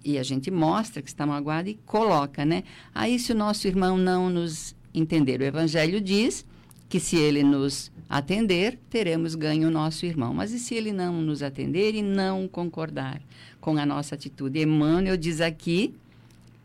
E 0.05 0.19
a 0.19 0.23
gente 0.23 0.51
mostra 0.51 1.01
que 1.01 1.09
está 1.09 1.25
magoada 1.25 1.71
e 1.71 1.75
coloca, 1.87 2.45
né? 2.45 2.65
Aí, 2.95 3.19
se 3.19 3.33
o 3.33 3.35
nosso 3.35 3.67
irmão 3.69 3.97
não 3.97 4.29
nos 4.29 4.75
entender, 4.93 5.41
o 5.41 5.45
Evangelho 5.45 6.01
diz 6.01 6.45
que 6.89 7.01
se 7.01 7.17
ele 7.17 7.43
nos 7.43 7.91
atender, 8.09 8.79
teremos 8.91 9.35
ganho 9.35 9.69
o 9.69 9.71
nosso 9.71 10.05
irmão. 10.05 10.35
Mas 10.35 10.53
e 10.53 10.59
se 10.59 10.75
ele 10.75 10.93
não 10.93 11.23
nos 11.23 11.43
atender 11.43 11.95
e 11.95 12.03
não 12.03 12.47
concordar 12.47 13.23
com 13.61 13.79
a 13.79 13.87
nossa 13.87 14.15
atitude? 14.15 14.61
Emmanuel 14.61 15.17
diz 15.17 15.41
aqui 15.41 15.95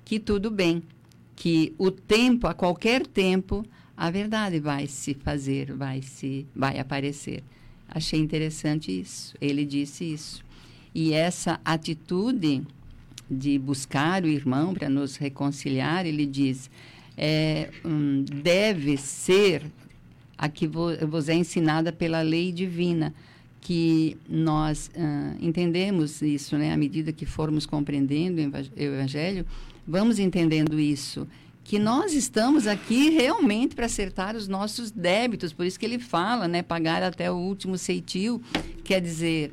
que 0.03 0.19
tudo 0.19 0.51
bem, 0.51 0.83
que 1.35 1.73
o 1.77 1.89
tempo, 1.91 2.47
a 2.47 2.53
qualquer 2.53 3.05
tempo, 3.05 3.65
a 3.95 4.11
verdade 4.11 4.59
vai 4.59 4.87
se 4.87 5.13
fazer, 5.13 5.73
vai 5.73 6.01
se 6.01 6.45
vai 6.55 6.79
aparecer. 6.79 7.43
Achei 7.87 8.19
interessante 8.19 8.91
isso. 8.91 9.33
Ele 9.39 9.65
disse 9.65 10.03
isso. 10.03 10.43
E 10.93 11.13
essa 11.13 11.59
atitude 11.63 12.63
de 13.29 13.57
buscar 13.57 14.23
o 14.23 14.27
irmão 14.27 14.73
para 14.73 14.89
nos 14.89 15.17
reconciliar, 15.17 16.05
ele 16.05 16.25
diz, 16.25 16.69
é, 17.17 17.69
um, 17.83 18.23
deve 18.23 18.97
ser 18.97 19.63
a 20.37 20.47
que 20.47 20.67
vos 20.67 21.29
é 21.29 21.33
ensinada 21.33 21.91
pela 21.91 22.21
lei 22.21 22.51
divina, 22.51 23.13
que 23.59 24.15
nós 24.29 24.91
uh, 24.95 25.35
entendemos 25.41 26.21
isso, 26.21 26.57
né? 26.57 26.71
À 26.71 26.77
medida 26.77 27.11
que 27.11 27.25
formos 27.25 27.65
compreendendo 27.65 28.39
o 28.39 28.81
Evangelho, 28.81 29.45
vamos 29.85 30.19
entendendo 30.19 30.79
isso 30.79 31.27
que 31.67 31.77
nós 31.77 32.13
estamos 32.13 32.65
aqui 32.65 33.09
realmente 33.09 33.75
para 33.75 33.87
acertar 33.87 34.37
os 34.37 34.47
nossos 34.47 34.89
débitos, 34.89 35.51
por 35.51 35.65
isso 35.65 35.77
que 35.77 35.85
ele 35.85 35.99
fala, 35.99 36.47
né, 36.47 36.63
pagar 36.63 37.03
até 37.03 37.29
o 37.29 37.35
último 37.35 37.77
ceitil, 37.77 38.41
quer 38.85 39.01
dizer, 39.01 39.51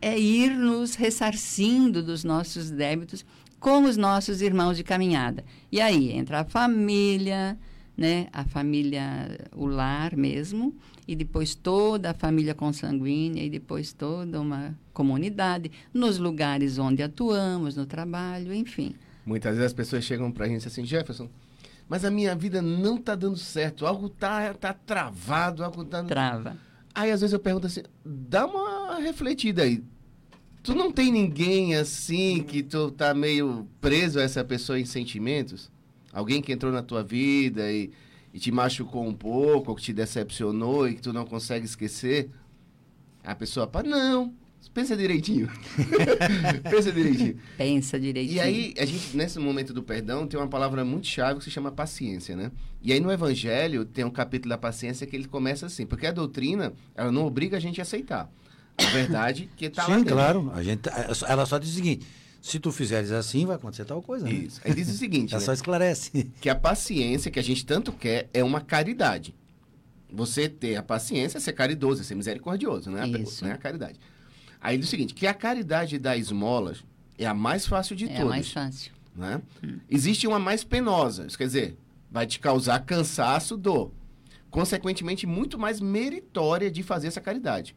é 0.00 0.18
ir 0.18 0.50
nos 0.50 0.94
ressarcindo 0.94 2.02
dos 2.02 2.24
nossos 2.24 2.70
débitos 2.70 3.24
com 3.58 3.84
os 3.84 3.96
nossos 3.96 4.40
irmãos 4.40 4.76
de 4.76 4.82
caminhada. 4.82 5.44
E 5.70 5.80
aí 5.80 6.10
entra 6.12 6.40
a 6.40 6.44
família, 6.44 7.58
né, 7.96 8.28
a 8.32 8.44
família, 8.44 9.38
o 9.52 9.66
lar 9.66 10.16
mesmo, 10.16 10.74
e 11.06 11.14
depois 11.14 11.54
toda 11.54 12.10
a 12.10 12.14
família 12.14 12.54
consanguínea, 12.54 13.44
e 13.44 13.50
depois 13.50 13.92
toda 13.92 14.40
uma 14.40 14.74
comunidade, 14.94 15.70
nos 15.92 16.16
lugares 16.16 16.78
onde 16.78 17.02
atuamos, 17.02 17.76
no 17.76 17.84
trabalho, 17.84 18.54
enfim. 18.54 18.94
Muitas 19.26 19.52
vezes 19.52 19.66
as 19.66 19.72
pessoas 19.74 20.04
chegam 20.04 20.32
para 20.32 20.46
a 20.46 20.48
gente 20.48 20.66
assim, 20.66 20.84
Jefferson, 20.86 21.28
mas 21.86 22.04
a 22.04 22.10
minha 22.10 22.34
vida 22.34 22.62
não 22.62 22.96
está 22.96 23.14
dando 23.14 23.36
certo, 23.36 23.86
algo 23.86 24.06
está 24.06 24.54
tá 24.54 24.72
travado, 24.72 25.62
algo 25.62 25.82
está... 25.82 26.02
Trava. 26.04 26.56
Aí 26.94 27.10
às 27.10 27.20
vezes 27.20 27.32
eu 27.32 27.40
pergunto 27.40 27.66
assim, 27.66 27.82
dá 28.04 28.46
uma 28.46 28.98
refletida 28.98 29.62
aí. 29.62 29.82
Tu 30.62 30.74
não 30.74 30.92
tem 30.92 31.10
ninguém 31.10 31.74
assim 31.74 32.42
que 32.42 32.62
tu 32.62 32.90
tá 32.90 33.14
meio 33.14 33.66
preso 33.80 34.18
a 34.18 34.22
essa 34.22 34.44
pessoa 34.44 34.78
em 34.78 34.84
sentimentos? 34.84 35.70
Alguém 36.12 36.42
que 36.42 36.52
entrou 36.52 36.72
na 36.72 36.82
tua 36.82 37.02
vida 37.02 37.70
e, 37.72 37.90
e 38.34 38.38
te 38.38 38.50
machucou 38.50 39.06
um 39.06 39.14
pouco, 39.14 39.70
ou 39.70 39.76
que 39.76 39.82
te 39.82 39.92
decepcionou 39.92 40.88
e 40.88 40.94
que 40.94 41.02
tu 41.02 41.12
não 41.12 41.24
consegue 41.24 41.64
esquecer? 41.64 42.28
A 43.24 43.34
pessoa, 43.34 43.66
pá, 43.66 43.82
não, 43.82 44.34
pensa 44.68 44.96
direitinho. 44.96 45.48
pensa 46.70 46.92
direitinho. 46.92 47.36
Pensa 47.56 47.98
direitinho. 47.98 48.36
E 48.36 48.40
aí, 48.40 48.74
a 48.78 48.84
gente, 48.84 49.16
nesse 49.16 49.38
momento 49.38 49.72
do 49.72 49.82
perdão, 49.82 50.26
tem 50.26 50.38
uma 50.38 50.48
palavra 50.48 50.84
muito 50.84 51.06
chave 51.06 51.38
que 51.38 51.44
se 51.44 51.50
chama 51.50 51.72
paciência, 51.72 52.36
né? 52.36 52.50
E 52.82 52.92
aí, 52.92 53.00
no 53.00 53.10
Evangelho, 53.10 53.84
tem 53.84 54.04
um 54.04 54.10
capítulo 54.10 54.50
da 54.50 54.58
paciência 54.58 55.06
que 55.06 55.16
ele 55.16 55.26
começa 55.26 55.66
assim, 55.66 55.86
porque 55.86 56.06
a 56.06 56.12
doutrina, 56.12 56.72
ela 56.94 57.10
não 57.10 57.24
obriga 57.24 57.56
a 57.56 57.60
gente 57.60 57.80
a 57.80 57.82
aceitar. 57.82 58.30
A 58.78 58.90
verdade 58.90 59.48
que 59.56 59.66
está 59.66 59.86
lá 59.86 59.98
Sim, 59.98 60.04
claro. 60.04 60.50
A 60.54 60.62
gente, 60.62 60.88
ela 61.28 61.44
só 61.44 61.58
diz 61.58 61.70
o 61.70 61.74
seguinte, 61.74 62.06
se 62.40 62.58
tu 62.58 62.72
fizeres 62.72 63.10
assim, 63.10 63.44
vai 63.44 63.56
acontecer 63.56 63.84
tal 63.84 64.00
coisa. 64.00 64.24
Né? 64.24 64.32
Isso. 64.32 64.60
Aí 64.64 64.74
diz 64.74 64.88
o 64.88 64.96
seguinte. 64.96 65.32
Ela 65.34 65.40
né? 65.40 65.46
só 65.46 65.52
esclarece. 65.52 66.30
Que 66.40 66.48
a 66.48 66.54
paciência 66.54 67.30
que 67.30 67.38
a 67.38 67.42
gente 67.42 67.66
tanto 67.66 67.92
quer 67.92 68.28
é 68.32 68.42
uma 68.42 68.60
caridade. 68.60 69.34
Você 70.12 70.48
ter 70.48 70.76
a 70.76 70.82
paciência 70.82 71.38
é 71.38 71.40
ser 71.40 71.52
caridoso, 71.52 72.00
é 72.00 72.04
ser 72.04 72.14
misericordioso, 72.14 72.90
né? 72.90 73.06
Isso. 73.06 73.44
Não 73.44 73.50
é 73.50 73.54
a 73.54 73.58
caridade. 73.58 74.00
Aí 74.60 74.76
diz 74.76 74.86
o 74.86 74.90
seguinte: 74.90 75.14
que 75.14 75.26
a 75.26 75.34
caridade 75.34 75.98
da 75.98 76.16
esmolas 76.16 76.84
é 77.18 77.26
a 77.26 77.34
mais 77.34 77.66
fácil 77.66 77.96
de 77.96 78.04
é 78.04 78.08
todas. 78.08 78.20
É 78.20 78.22
a 78.22 78.28
mais 78.28 78.52
fácil. 78.52 78.92
Né? 79.14 79.40
Hum. 79.64 79.78
Existe 79.88 80.26
uma 80.26 80.38
mais 80.38 80.64
penosa. 80.64 81.26
Isso 81.26 81.36
quer 81.36 81.46
dizer, 81.46 81.76
vai 82.10 82.26
te 82.26 82.38
causar 82.38 82.80
cansaço, 82.80 83.56
dor. 83.56 83.92
Consequentemente, 84.50 85.26
muito 85.26 85.58
mais 85.58 85.80
meritória 85.80 86.70
de 86.70 86.82
fazer 86.82 87.08
essa 87.08 87.20
caridade. 87.20 87.76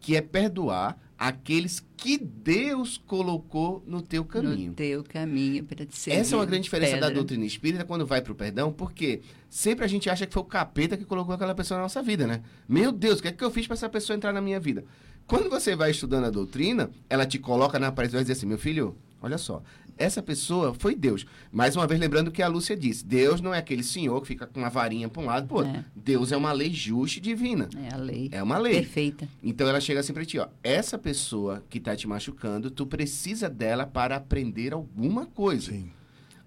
Que 0.00 0.16
é 0.16 0.20
perdoar 0.20 0.98
aqueles 1.18 1.84
que 1.96 2.18
Deus 2.18 2.98
colocou 3.06 3.82
no 3.86 4.02
teu 4.02 4.24
caminho. 4.24 4.68
No 4.68 4.74
teu 4.74 5.04
caminho 5.04 5.64
para 5.64 5.86
te 5.86 5.96
servir. 5.96 6.20
Essa 6.20 6.34
é 6.34 6.38
uma 6.38 6.44
grande 6.44 6.64
diferença 6.64 6.92
pedra. 6.94 7.08
da 7.08 7.14
doutrina 7.14 7.44
espírita 7.44 7.84
quando 7.84 8.04
vai 8.04 8.20
para 8.20 8.32
o 8.32 8.34
perdão, 8.34 8.72
porque 8.72 9.22
sempre 9.48 9.84
a 9.84 9.88
gente 9.88 10.10
acha 10.10 10.26
que 10.26 10.32
foi 10.32 10.42
o 10.42 10.46
capeta 10.46 10.96
que 10.96 11.04
colocou 11.04 11.34
aquela 11.34 11.54
pessoa 11.54 11.78
na 11.78 11.84
nossa 11.84 12.02
vida, 12.02 12.26
né? 12.26 12.42
Meu 12.68 12.92
Deus, 12.92 13.18
o 13.18 13.22
que 13.22 13.28
é 13.28 13.32
que 13.32 13.44
eu 13.44 13.50
fiz 13.50 13.66
para 13.66 13.74
essa 13.74 13.88
pessoa 13.88 14.16
entrar 14.16 14.32
na 14.32 14.40
minha 14.40 14.60
vida? 14.60 14.84
Quando 15.26 15.48
você 15.48 15.74
vai 15.74 15.90
estudando 15.90 16.24
a 16.24 16.30
doutrina, 16.30 16.90
ela 17.08 17.24
te 17.24 17.38
coloca 17.38 17.78
na 17.78 17.90
parede 17.90 18.14
e 18.14 18.16
vai 18.16 18.24
dizer 18.24 18.34
assim, 18.34 18.46
meu 18.46 18.58
filho, 18.58 18.96
olha 19.22 19.38
só, 19.38 19.62
essa 19.96 20.22
pessoa 20.22 20.74
foi 20.74 20.94
Deus. 20.94 21.24
Mais 21.52 21.76
uma 21.76 21.86
vez, 21.86 22.00
lembrando 22.00 22.28
o 22.28 22.32
que 22.32 22.42
a 22.42 22.48
Lúcia 22.48 22.76
disse: 22.76 23.04
Deus 23.04 23.40
não 23.40 23.54
é 23.54 23.58
aquele 23.58 23.82
senhor 23.82 24.20
que 24.20 24.28
fica 24.28 24.46
com 24.46 24.60
uma 24.60 24.68
varinha 24.68 25.08
para 25.08 25.22
um 25.22 25.26
lado 25.26 25.46
para 25.46 25.56
outro. 25.56 25.72
É. 25.72 25.84
Deus 25.94 26.32
é 26.32 26.36
uma 26.36 26.52
lei 26.52 26.72
justa 26.72 27.18
e 27.18 27.22
divina. 27.22 27.68
É 27.76 27.94
a 27.94 27.96
lei. 27.96 28.28
É 28.32 28.42
uma 28.42 28.58
lei. 28.58 28.74
Perfeita. 28.74 29.28
Então 29.42 29.68
ela 29.68 29.80
chega 29.80 30.00
assim 30.00 30.12
para 30.12 30.24
ti: 30.24 30.38
ó, 30.38 30.48
essa 30.62 30.98
pessoa 30.98 31.62
que 31.70 31.78
está 31.78 31.94
te 31.94 32.08
machucando, 32.08 32.70
tu 32.70 32.86
precisa 32.86 33.48
dela 33.48 33.86
para 33.86 34.16
aprender 34.16 34.72
alguma 34.72 35.26
coisa. 35.26 35.70
Sim. 35.70 35.90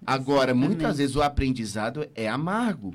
Agora, 0.06 0.52
Exatamente. 0.52 0.68
muitas 0.68 0.98
vezes 0.98 1.16
o 1.16 1.22
aprendizado 1.22 2.06
é 2.14 2.28
amargo. 2.28 2.94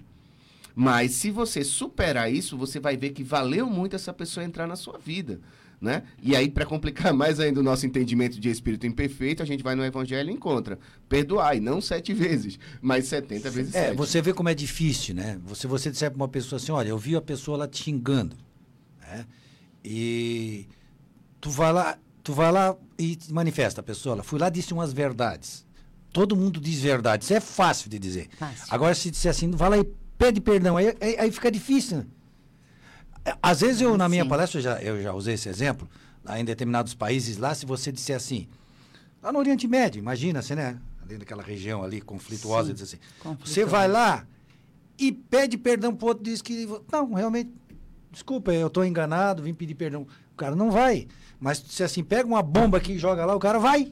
Mas 0.75 1.11
se 1.11 1.29
você 1.29 1.63
superar 1.63 2.31
isso, 2.31 2.57
você 2.57 2.79
vai 2.79 2.97
ver 2.97 3.11
que 3.11 3.23
valeu 3.23 3.69
muito 3.69 3.95
essa 3.95 4.11
pessoa 4.11 4.43
entrar 4.43 4.65
na 4.65 4.75
sua 4.75 4.97
vida. 4.97 5.39
Né? 5.83 6.03
E 6.21 6.33
aí, 6.33 6.49
para 6.49 6.65
complicar 6.65 7.11
mais 7.13 7.41
ainda 7.41 7.59
o 7.59 7.63
nosso 7.63 7.85
entendimento 7.85 8.39
de 8.39 8.49
espírito 8.49 8.87
imperfeito, 8.87 9.43
a 9.43 9.45
gente 9.45 9.61
vai 9.61 9.75
no 9.75 9.83
Evangelho 9.83 10.29
e 10.29 10.33
encontra. 10.33 10.79
Perdoai, 11.09 11.59
não 11.59 11.81
sete 11.81 12.13
vezes, 12.13 12.57
mas 12.81 13.05
setenta 13.07 13.49
vezes 13.49 13.75
é, 13.75 13.87
sete. 13.87 13.97
Você 13.97 14.21
vê 14.21 14.33
como 14.33 14.47
é 14.47 14.55
difícil, 14.55 15.13
né? 15.13 15.37
Você, 15.43 15.67
você 15.67 15.91
disser 15.91 16.09
para 16.09 16.15
uma 16.15 16.29
pessoa 16.29 16.55
assim, 16.55 16.71
olha, 16.71 16.87
eu 16.87 16.97
vi 16.97 17.17
a 17.17 17.21
pessoa 17.21 17.57
lá 17.57 17.67
te 17.67 17.83
xingando. 17.83 18.37
Né? 19.01 19.25
E 19.83 20.69
tu 21.41 21.49
vai 21.49 21.73
lá, 21.73 21.99
tu 22.23 22.31
vai 22.31 22.49
lá 22.49 22.77
e 22.97 23.19
manifesta 23.29 23.81
a 23.81 23.83
pessoa. 23.83 24.13
Ela 24.13 24.23
fui 24.23 24.39
lá 24.39 24.47
e 24.47 24.51
disse 24.51 24.71
umas 24.71 24.93
verdades. 24.93 25.65
Todo 26.13 26.33
mundo 26.33 26.61
diz 26.61 26.79
verdades. 26.79 27.27
Isso 27.27 27.33
é 27.33 27.41
fácil 27.41 27.89
de 27.89 27.99
dizer. 27.99 28.29
Fácil. 28.37 28.67
Agora, 28.69 28.95
se 28.95 29.11
disser 29.11 29.31
assim, 29.31 29.51
vai 29.51 29.69
lá 29.69 29.77
e 29.79 29.83
pede 30.17 30.39
perdão. 30.39 30.77
Aí, 30.77 30.95
aí, 31.01 31.17
aí 31.19 31.31
fica 31.31 31.51
difícil, 31.51 31.97
né? 31.97 32.05
Às 33.41 33.61
vezes 33.61 33.81
eu, 33.81 33.97
na 33.97 34.09
minha 34.09 34.23
Sim. 34.23 34.29
palestra, 34.29 34.59
eu 34.59 34.63
já, 34.63 34.81
eu 34.81 35.01
já 35.01 35.13
usei 35.13 35.35
esse 35.35 35.47
exemplo, 35.47 35.87
lá 36.23 36.39
em 36.39 36.45
determinados 36.45 36.93
países 36.93 37.37
lá, 37.37 37.55
se 37.55 37.65
você 37.65 37.91
disser 37.91 38.15
assim, 38.15 38.47
lá 39.21 39.31
no 39.31 39.39
Oriente 39.39 39.67
Médio, 39.67 39.99
imagina 39.99 40.41
você, 40.41 40.55
né? 40.55 40.77
Ali 41.01 41.17
naquela 41.17 41.43
região 41.43 41.83
ali, 41.83 42.01
conflituosa, 42.01 42.69
Sim. 42.69 42.73
diz 42.73 42.83
assim, 42.83 42.97
você 43.39 43.65
vai 43.65 43.87
lá 43.87 44.25
e 44.97 45.11
pede 45.11 45.57
perdão 45.57 45.95
pro 45.95 46.07
outro, 46.07 46.23
diz 46.23 46.41
que, 46.41 46.67
não, 46.91 47.13
realmente, 47.13 47.51
desculpa, 48.11 48.53
eu 48.53 48.67
estou 48.67 48.85
enganado, 48.85 49.43
vim 49.43 49.53
pedir 49.53 49.75
perdão. 49.75 50.07
O 50.33 50.35
cara 50.35 50.55
não 50.55 50.71
vai. 50.71 51.07
Mas 51.39 51.57
se 51.57 51.83
assim, 51.83 52.03
pega 52.03 52.27
uma 52.27 52.41
bomba 52.41 52.77
aqui 52.77 52.93
e 52.93 52.97
joga 52.97 53.25
lá, 53.25 53.35
o 53.35 53.39
cara 53.39 53.59
vai. 53.59 53.91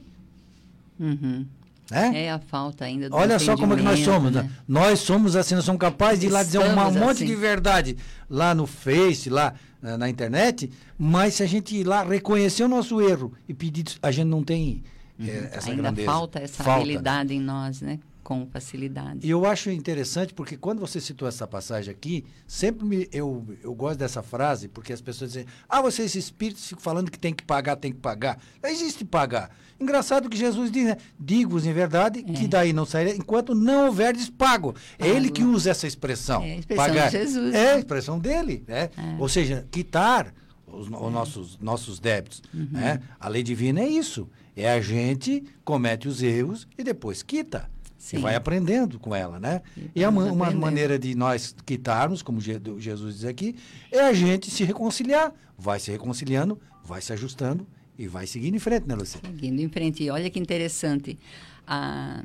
Uhum. 0.98 1.46
Né? 1.92 2.24
É 2.24 2.32
a 2.32 2.38
falta 2.38 2.86
ainda 2.86 3.10
do 3.10 3.14
Olha 3.14 3.38
só 3.38 3.54
como 3.54 3.74
é 3.74 3.76
que 3.76 3.82
nós 3.82 4.00
somos. 4.00 4.32
Né? 4.32 4.48
Nós 4.66 5.00
somos 5.00 5.36
assim, 5.36 5.54
nós 5.54 5.64
somos 5.64 5.78
capazes 5.78 6.20
de 6.20 6.26
ir 6.26 6.30
lá 6.30 6.42
dizer 6.42 6.58
um 6.58 6.74
monte 6.74 7.10
assim. 7.10 7.26
de 7.26 7.36
verdade 7.36 7.98
lá 8.30 8.54
no 8.54 8.66
Face, 8.66 9.28
lá 9.28 9.52
na, 9.82 9.98
na, 9.98 10.08
internet, 10.08 10.70
mas 10.96 11.34
se 11.34 11.42
a 11.42 11.46
gente 11.46 11.76
ir 11.76 11.84
lá 11.84 12.02
reconhecer 12.02 12.64
o 12.64 12.68
nosso 12.68 12.98
erro 13.02 13.34
e 13.46 13.52
pedir, 13.52 13.84
a 14.02 14.10
gente 14.10 14.28
não 14.28 14.42
tem 14.42 14.82
uhum. 15.18 15.26
é, 15.26 15.50
essa 15.52 15.68
ainda 15.68 15.82
grandeza. 15.82 16.10
falta 16.10 16.38
essa 16.38 16.64
falta. 16.64 16.80
habilidade 16.80 17.34
em 17.34 17.40
nós, 17.40 17.82
né? 17.82 17.98
Com 18.22 18.46
facilidade. 18.46 19.26
E 19.26 19.30
eu 19.30 19.44
acho 19.44 19.70
interessante 19.70 20.32
porque 20.32 20.56
quando 20.56 20.80
você 20.80 21.00
citou 21.00 21.26
essa 21.26 21.46
passagem 21.46 21.92
aqui, 21.92 22.24
sempre 22.46 22.84
me, 22.84 23.08
eu, 23.12 23.44
eu 23.62 23.74
gosto 23.74 23.98
dessa 23.98 24.22
frase, 24.22 24.68
porque 24.68 24.92
as 24.92 25.00
pessoas 25.00 25.32
dizem, 25.32 25.46
ah, 25.68 25.80
vocês 25.80 26.14
espíritos 26.14 26.66
ficam 26.66 26.82
falando 26.82 27.10
que 27.10 27.18
tem 27.18 27.34
que 27.34 27.42
pagar, 27.42 27.76
tem 27.76 27.92
que 27.92 27.98
pagar. 27.98 28.38
Não 28.62 28.70
existe 28.70 29.04
pagar. 29.04 29.50
Engraçado 29.80 30.30
que 30.30 30.36
Jesus 30.36 30.70
diz, 30.70 30.84
né? 30.84 30.96
Digo-vos 31.18 31.66
em 31.66 31.72
verdade 31.72 32.20
é. 32.20 32.32
que 32.32 32.46
daí 32.46 32.72
não 32.72 32.86
sairá 32.86 33.10
enquanto 33.10 33.54
não 33.54 33.86
houverdes 33.86 34.30
pago. 34.30 34.74
É 34.98 35.08
ele 35.08 35.28
que 35.28 35.42
usa 35.42 35.70
essa 35.70 35.86
expressão. 35.86 36.42
É 36.42 36.52
a 36.52 36.56
expressão 36.56 36.86
pagar. 36.86 37.10
de 37.10 37.18
Jesus. 37.18 37.54
É 37.54 37.72
a 37.72 37.78
expressão 37.78 38.18
dele. 38.18 38.64
Né? 38.68 38.90
É. 38.96 39.16
Ou 39.18 39.28
seja, 39.28 39.66
quitar 39.70 40.32
os, 40.66 40.86
os 40.86 41.12
nossos, 41.12 41.58
nossos 41.58 41.98
débitos. 41.98 42.42
Uhum. 42.54 42.68
Né? 42.70 43.00
A 43.18 43.28
lei 43.28 43.42
divina 43.42 43.80
é 43.80 43.88
isso. 43.88 44.28
É 44.56 44.70
a 44.70 44.80
gente 44.80 45.42
comete 45.64 46.06
os 46.06 46.22
erros 46.22 46.68
e 46.78 46.84
depois 46.84 47.22
quita. 47.22 47.68
Sim. 48.02 48.16
E 48.16 48.20
vai 48.20 48.34
aprendendo 48.34 48.98
com 48.98 49.14
ela, 49.14 49.38
né? 49.38 49.62
E, 49.94 50.00
e 50.00 50.04
uma, 50.04 50.24
uma 50.24 50.50
maneira 50.50 50.98
de 50.98 51.14
nós 51.14 51.54
quitarmos, 51.64 52.20
como 52.20 52.40
Jesus 52.40 53.14
diz 53.14 53.24
aqui, 53.24 53.54
é 53.92 54.00
a 54.00 54.12
gente 54.12 54.50
se 54.50 54.64
reconciliar. 54.64 55.32
Vai 55.56 55.78
se 55.78 55.92
reconciliando, 55.92 56.60
vai 56.84 57.00
se 57.00 57.12
ajustando 57.12 57.64
e 57.96 58.08
vai 58.08 58.26
seguindo 58.26 58.56
em 58.56 58.58
frente, 58.58 58.88
né, 58.88 58.96
Luciana? 58.96 59.28
Seguindo 59.28 59.60
em 59.60 59.68
frente. 59.68 60.02
E 60.02 60.10
olha 60.10 60.28
que 60.28 60.40
interessante. 60.40 61.16
A, 61.64 62.24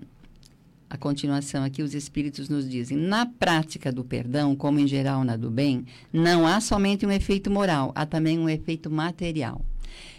a 0.89 0.97
continuação 0.97 1.63
aqui, 1.63 1.83
os 1.83 1.93
Espíritos 1.93 2.49
nos 2.49 2.67
dizem: 2.67 2.97
na 2.97 3.27
prática 3.27 3.91
do 3.91 4.03
perdão, 4.03 4.55
como 4.55 4.79
em 4.79 4.87
geral 4.87 5.23
na 5.23 5.37
do 5.37 5.51
bem, 5.51 5.85
não 6.11 6.47
há 6.47 6.59
somente 6.59 7.05
um 7.05 7.11
efeito 7.11 7.51
moral, 7.51 7.91
há 7.93 8.03
também 8.03 8.39
um 8.39 8.49
efeito 8.49 8.89
material. 8.89 9.63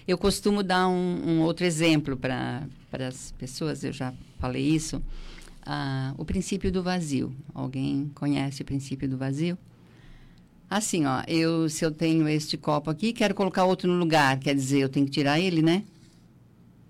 Eu 0.06 0.16
costumo 0.16 0.62
dar 0.62 0.86
um, 0.86 1.20
um 1.26 1.40
outro 1.40 1.66
exemplo 1.66 2.16
para 2.16 2.68
as 2.92 3.32
pessoas, 3.32 3.82
eu 3.82 3.92
já 3.92 4.14
falei 4.38 4.62
isso 4.62 5.02
o 6.16 6.25
princípio 6.25 6.73
do 6.73 6.83
vazio. 6.83 7.35
Alguém 7.53 8.11
conhece 8.14 8.62
o 8.62 8.64
princípio 8.64 9.09
do 9.09 9.19
vazio? 9.19 9.59
Assim, 10.71 11.07
ó, 11.07 11.23
eu, 11.27 11.69
se 11.69 11.85
eu 11.85 11.91
tenho 11.91 12.29
este 12.29 12.57
copo 12.57 12.91
aqui, 12.91 13.12
quero 13.12 13.35
colocar 13.35 13.64
outro 13.64 13.91
no 13.91 13.99
lugar, 13.99 14.39
quer 14.39 14.55
dizer, 14.55 14.81
eu 14.81 14.89
tenho 14.89 15.07
que 15.07 15.12
tirar 15.12 15.41
ele, 15.41 15.62
né? 15.62 15.85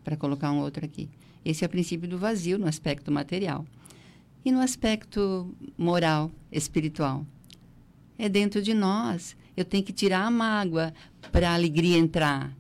Para 0.02 0.16
colocar 0.16 0.50
um 0.50 0.58
outro 0.58 0.84
aqui. 0.84 1.08
Esse 1.44 1.64
é 1.64 1.66
o 1.66 1.70
princípio 1.70 2.08
do 2.08 2.18
vazio 2.18 2.58
no 2.58 2.66
aspecto 2.66 3.10
material. 3.12 3.64
E 4.44 4.50
no 4.50 4.60
aspecto 4.60 5.54
moral, 5.76 6.30
espiritual. 6.50 7.24
É 8.18 8.28
dentro 8.28 8.60
de 8.60 8.74
nós. 8.74 9.36
Eu 9.56 9.64
tenho 9.64 9.84
que 9.84 9.92
tirar 9.92 10.24
a 10.24 10.30
mágoa 10.30 10.92
para 11.30 11.50
a 11.50 11.54
alegria 11.54 11.96
entrar. 11.96 12.52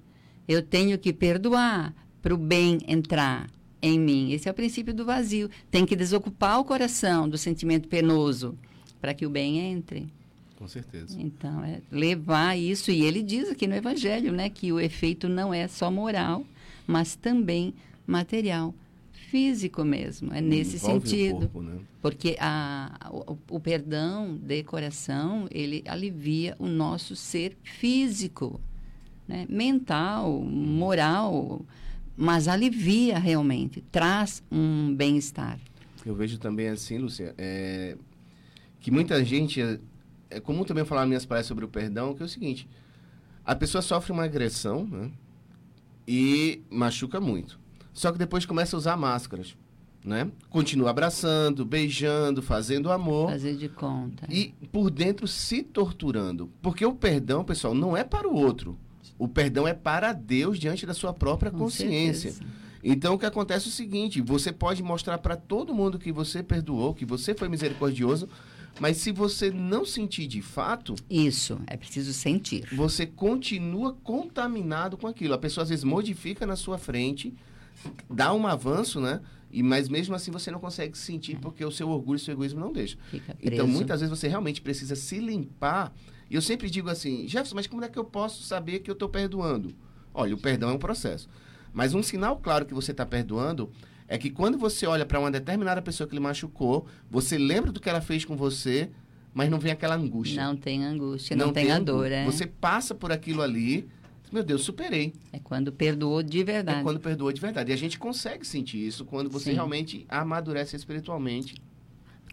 Eu 0.46 0.62
tenho 0.62 0.98
que 0.98 1.12
perdoar 1.12 1.94
para 2.22 2.34
o 2.34 2.38
bem 2.38 2.78
entrar 2.86 3.48
em 3.80 3.98
mim. 3.98 4.32
Esse 4.32 4.48
é 4.48 4.50
o 4.50 4.54
princípio 4.54 4.92
do 4.92 5.04
vazio. 5.04 5.50
Tem 5.70 5.86
que 5.86 5.96
desocupar 5.96 6.60
o 6.60 6.64
coração 6.64 7.28
do 7.28 7.38
sentimento 7.38 7.88
penoso 7.88 8.56
para 9.00 9.14
que 9.14 9.26
o 9.26 9.30
bem 9.30 9.58
entre. 9.58 10.08
Com 10.56 10.66
certeza. 10.66 11.16
Então, 11.20 11.64
é 11.64 11.80
levar 11.90 12.58
isso. 12.58 12.90
E 12.90 13.02
ele 13.02 13.22
diz 13.22 13.48
aqui 13.48 13.66
no 13.66 13.76
Evangelho 13.76 14.32
né, 14.32 14.50
que 14.50 14.72
o 14.72 14.80
efeito 14.80 15.28
não 15.28 15.54
é 15.54 15.68
só 15.68 15.90
moral, 15.90 16.44
mas 16.86 17.14
também 17.14 17.72
material, 18.06 18.74
físico 19.12 19.84
mesmo. 19.84 20.34
É 20.34 20.40
nesse 20.40 20.76
Envolve 20.76 21.08
sentido. 21.08 21.38
Corpo, 21.40 21.62
né? 21.62 21.78
Porque 22.02 22.36
a, 22.40 23.08
o, 23.12 23.36
o 23.50 23.60
perdão 23.60 24.36
de 24.36 24.64
coração, 24.64 25.46
ele 25.50 25.84
alivia 25.86 26.56
o 26.58 26.66
nosso 26.66 27.14
ser 27.14 27.56
físico, 27.62 28.60
né? 29.28 29.46
mental, 29.48 30.40
moral 30.42 31.64
mas 32.20 32.48
alivia 32.48 33.16
realmente, 33.16 33.80
traz 33.92 34.42
um 34.50 34.92
bem-estar. 34.92 35.56
Eu 36.04 36.16
vejo 36.16 36.36
também 36.36 36.68
assim, 36.68 36.98
Lúcia, 36.98 37.32
é, 37.38 37.96
que 38.80 38.90
muita 38.90 39.24
gente, 39.24 39.62
é, 39.62 39.78
é 40.28 40.40
comum 40.40 40.64
também 40.64 40.84
falar 40.84 41.02
nas 41.02 41.08
minhas 41.08 41.24
palestras 41.24 41.46
sobre 41.46 41.64
o 41.64 41.68
perdão, 41.68 42.12
que 42.14 42.22
é 42.22 42.26
o 42.26 42.28
seguinte, 42.28 42.68
a 43.44 43.54
pessoa 43.54 43.80
sofre 43.80 44.10
uma 44.10 44.24
agressão 44.24 44.84
né, 44.84 45.12
e 46.08 46.60
machuca 46.68 47.20
muito. 47.20 47.56
Só 47.92 48.10
que 48.10 48.18
depois 48.18 48.44
começa 48.44 48.74
a 48.74 48.78
usar 48.78 48.96
máscaras. 48.96 49.56
Né? 50.04 50.30
Continua 50.48 50.90
abraçando, 50.90 51.64
beijando, 51.64 52.40
fazendo 52.42 52.90
amor. 52.90 53.30
Fazer 53.30 53.56
de 53.56 53.68
conta. 53.68 54.26
E 54.30 54.54
por 54.72 54.90
dentro 54.90 55.28
se 55.28 55.62
torturando. 55.62 56.50
Porque 56.62 56.84
o 56.84 56.94
perdão, 56.94 57.44
pessoal, 57.44 57.74
não 57.74 57.96
é 57.96 58.02
para 58.02 58.28
o 58.28 58.34
outro. 58.34 58.78
O 59.18 59.26
perdão 59.26 59.66
é 59.66 59.74
para 59.74 60.12
Deus 60.12 60.58
diante 60.58 60.86
da 60.86 60.94
sua 60.94 61.12
própria 61.12 61.50
Com 61.50 61.58
consciência. 61.58 62.30
Certeza. 62.30 62.58
Então 62.82 63.14
o 63.14 63.18
que 63.18 63.26
acontece 63.26 63.66
é 63.66 63.68
o 63.68 63.72
seguinte: 63.72 64.20
você 64.20 64.52
pode 64.52 64.82
mostrar 64.82 65.18
para 65.18 65.36
todo 65.36 65.74
mundo 65.74 65.98
que 65.98 66.12
você 66.12 66.42
perdoou, 66.42 66.94
que 66.94 67.04
você 67.04 67.34
foi 67.34 67.48
misericordioso, 67.48 68.28
mas 68.80 68.98
se 68.98 69.10
você 69.10 69.50
não 69.50 69.84
sentir 69.84 70.26
de 70.26 70.40
fato. 70.40 70.94
Isso, 71.10 71.60
é 71.66 71.76
preciso 71.76 72.12
sentir. 72.12 72.64
Você 72.72 73.06
continua 73.06 73.94
contaminado 74.04 74.96
com 74.96 75.06
aquilo. 75.06 75.34
A 75.34 75.38
pessoa 75.38 75.62
às 75.62 75.68
vezes 75.68 75.84
modifica 75.84 76.46
na 76.46 76.56
sua 76.56 76.78
frente, 76.78 77.34
dá 78.08 78.32
um 78.32 78.46
avanço, 78.46 79.00
né? 79.00 79.20
E, 79.50 79.62
mas 79.62 79.88
mesmo 79.88 80.14
assim 80.14 80.30
você 80.30 80.50
não 80.50 80.60
consegue 80.60 80.96
sentir 80.96 81.38
porque 81.40 81.64
o 81.64 81.70
seu 81.70 81.88
orgulho 81.88 82.18
e 82.18 82.20
o 82.20 82.24
seu 82.24 82.34
egoísmo 82.34 82.60
não 82.60 82.72
deixam. 82.72 82.98
Então 83.42 83.66
muitas 83.66 84.00
vezes 84.00 84.16
você 84.16 84.28
realmente 84.28 84.60
precisa 84.60 84.94
se 84.94 85.18
limpar 85.18 85.92
e 86.30 86.34
eu 86.34 86.42
sempre 86.42 86.68
digo 86.68 86.90
assim, 86.90 87.26
Jefferson, 87.26 87.54
mas 87.54 87.66
como 87.66 87.84
é 87.84 87.88
que 87.88 87.98
eu 87.98 88.04
posso 88.04 88.42
saber 88.42 88.80
que 88.80 88.90
eu 88.90 88.94
estou 88.94 89.08
perdoando? 89.08 89.74
Olha, 90.12 90.34
o 90.34 90.38
perdão 90.38 90.70
é 90.70 90.72
um 90.72 90.78
processo. 90.78 91.28
Mas 91.72 91.94
um 91.94 92.02
sinal 92.02 92.36
claro 92.38 92.66
que 92.66 92.74
você 92.74 92.90
está 92.90 93.06
perdoando 93.06 93.70
é 94.06 94.18
que 94.18 94.30
quando 94.30 94.58
você 94.58 94.86
olha 94.86 95.06
para 95.06 95.20
uma 95.20 95.30
determinada 95.30 95.80
pessoa 95.80 96.08
que 96.08 96.14
lhe 96.14 96.20
machucou, 96.20 96.86
você 97.10 97.38
lembra 97.38 97.70
do 97.70 97.80
que 97.80 97.88
ela 97.88 98.00
fez 98.00 98.24
com 98.24 98.36
você, 98.36 98.90
mas 99.32 99.50
não 99.50 99.58
vem 99.58 99.72
aquela 99.72 99.94
angústia. 99.94 100.42
Não 100.42 100.56
tem 100.56 100.84
angústia, 100.84 101.36
não, 101.36 101.46
não 101.46 101.52
tem, 101.52 101.66
tem 101.66 101.74
a 101.74 101.78
dor, 101.78 102.10
é. 102.10 102.24
Você 102.24 102.46
passa 102.46 102.94
por 102.94 103.12
aquilo 103.12 103.42
ali, 103.42 103.88
meu 104.32 104.42
Deus, 104.42 104.62
superei. 104.62 105.12
É 105.32 105.38
quando 105.38 105.70
perdoou 105.70 106.22
de 106.22 106.42
verdade. 106.42 106.80
É 106.80 106.82
quando 106.82 107.00
perdoou 107.00 107.32
de 107.32 107.40
verdade. 107.40 107.70
E 107.70 107.74
a 107.74 107.76
gente 107.76 107.98
consegue 107.98 108.46
sentir 108.46 108.86
isso 108.86 109.04
quando 109.04 109.30
você 109.30 109.50
Sim. 109.50 109.54
realmente 109.54 110.06
amadurece 110.08 110.74
espiritualmente. 110.74 111.54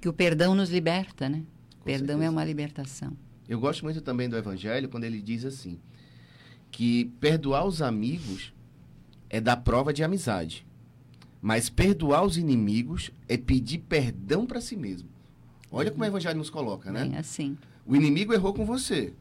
Que 0.02 0.10
o 0.10 0.14
perdão 0.14 0.56
nos 0.56 0.70
liberta, 0.70 1.30
né? 1.30 1.44
Com 1.78 1.86
perdão 1.86 2.08
certeza. 2.08 2.26
é 2.26 2.30
uma 2.30 2.44
libertação. 2.44 3.16
Eu 3.48 3.60
gosto 3.60 3.84
muito 3.84 4.02
também 4.02 4.28
do 4.28 4.38
Evangelho 4.38 4.90
quando 4.90 5.04
ele 5.04 5.22
diz 5.22 5.46
assim: 5.46 5.80
que 6.72 7.06
perdoar 7.20 7.66
os 7.66 7.82
amigos 7.82 8.54
é 9.30 9.40
dar 9.40 9.58
prova 9.58 9.94
de 9.94 10.04
amizade, 10.04 10.66
mas 11.42 11.70
perdoar 11.70 12.24
os 12.24 12.38
inimigos 12.38 13.12
é 13.28 13.38
pedir 13.38 13.80
perdão 13.80 14.46
para 14.46 14.62
si 14.62 14.76
mesmo. 14.76 15.10
Olha 15.72 15.92
como 15.92 16.04
o 16.04 16.08
Evangelho 16.08 16.38
nos 16.38 16.50
coloca, 16.50 16.92
né? 16.92 17.06
Bem 17.06 17.18
assim. 17.18 17.58
O 17.86 17.96
inimigo 17.96 18.34
errou 18.34 18.54
com 18.54 18.66
você. 18.66 19.14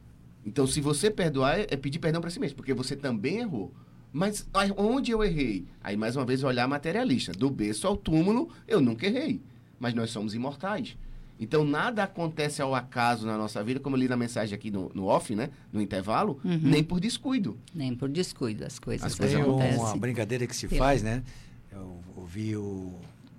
Então, 0.45 0.65
se 0.65 0.79
você 0.79 1.09
perdoar, 1.09 1.59
é 1.59 1.75
pedir 1.75 1.99
perdão 1.99 2.21
para 2.21 2.29
si 2.29 2.39
mesmo, 2.39 2.55
porque 2.55 2.73
você 2.73 2.95
também 2.95 3.39
errou. 3.39 3.73
Mas 4.13 4.47
onde 4.77 5.11
eu 5.11 5.23
errei? 5.23 5.65
Aí, 5.83 5.97
mais 5.97 6.15
uma 6.15 6.25
vez, 6.25 6.43
olhar 6.43 6.67
materialista. 6.67 7.33
Do 7.33 7.49
berço 7.49 7.85
ao 7.85 7.97
túmulo, 7.97 8.49
eu 8.67 8.79
nunca 8.79 9.05
errei. 9.05 9.41
Mas 9.77 9.93
nós 9.93 10.11
somos 10.11 10.33
imortais. 10.33 10.97
Então, 11.39 11.65
nada 11.65 12.03
acontece 12.03 12.61
ao 12.61 12.73
acaso 12.73 13.25
na 13.25 13.37
nossa 13.37 13.63
vida, 13.63 13.79
como 13.79 13.95
eu 13.95 13.99
li 13.99 14.07
na 14.07 14.15
mensagem 14.15 14.55
aqui 14.55 14.71
no, 14.71 14.89
no 14.93 15.05
off, 15.05 15.35
né? 15.35 15.49
No 15.71 15.81
intervalo, 15.81 16.39
uhum. 16.43 16.59
nem 16.61 16.83
por 16.83 16.99
descuido. 16.99 17.57
Nem 17.73 17.93
por 17.93 18.07
descuido, 18.07 18.63
as 18.65 18.79
coisas 18.79 19.05
as 19.05 19.15
coisas 19.15 19.39
acontecem. 19.39 19.79
uma 19.79 19.97
brincadeira 19.97 20.47
que 20.47 20.55
se 20.55 20.67
faz, 20.67 21.03
né? 21.03 21.23
Eu 21.71 21.99
ouvi 22.15 22.55
o, 22.55 22.93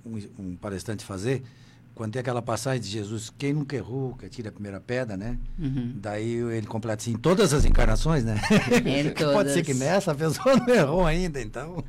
um, 0.05 0.19
um, 0.39 0.57
palestrante 0.57 1.05
fazer, 1.05 1.43
quando 1.95 2.13
tem 2.13 2.21
aquela 2.21 2.43
passagem 2.43 2.83
de 2.83 2.89
Jesus, 2.89 3.33
quem 3.39 3.55
nunca 3.55 3.75
errou, 3.75 4.15
que 4.15 4.27
atira 4.27 4.51
a 4.51 4.53
primeira 4.53 4.79
pedra, 4.79 5.17
né? 5.17 5.39
Uhum. 5.59 5.95
Daí 5.97 6.35
ele 6.35 6.67
completa 6.67 7.03
assim, 7.03 7.17
todas 7.17 7.55
as 7.55 7.65
encarnações, 7.65 8.23
né? 8.23 8.39
Pode 9.33 9.53
ser 9.53 9.65
que 9.65 9.73
nessa 9.73 10.13
a 10.13 10.15
pessoa 10.15 10.55
não 10.61 10.69
errou 10.69 11.07
ainda, 11.07 11.41
então... 11.41 11.83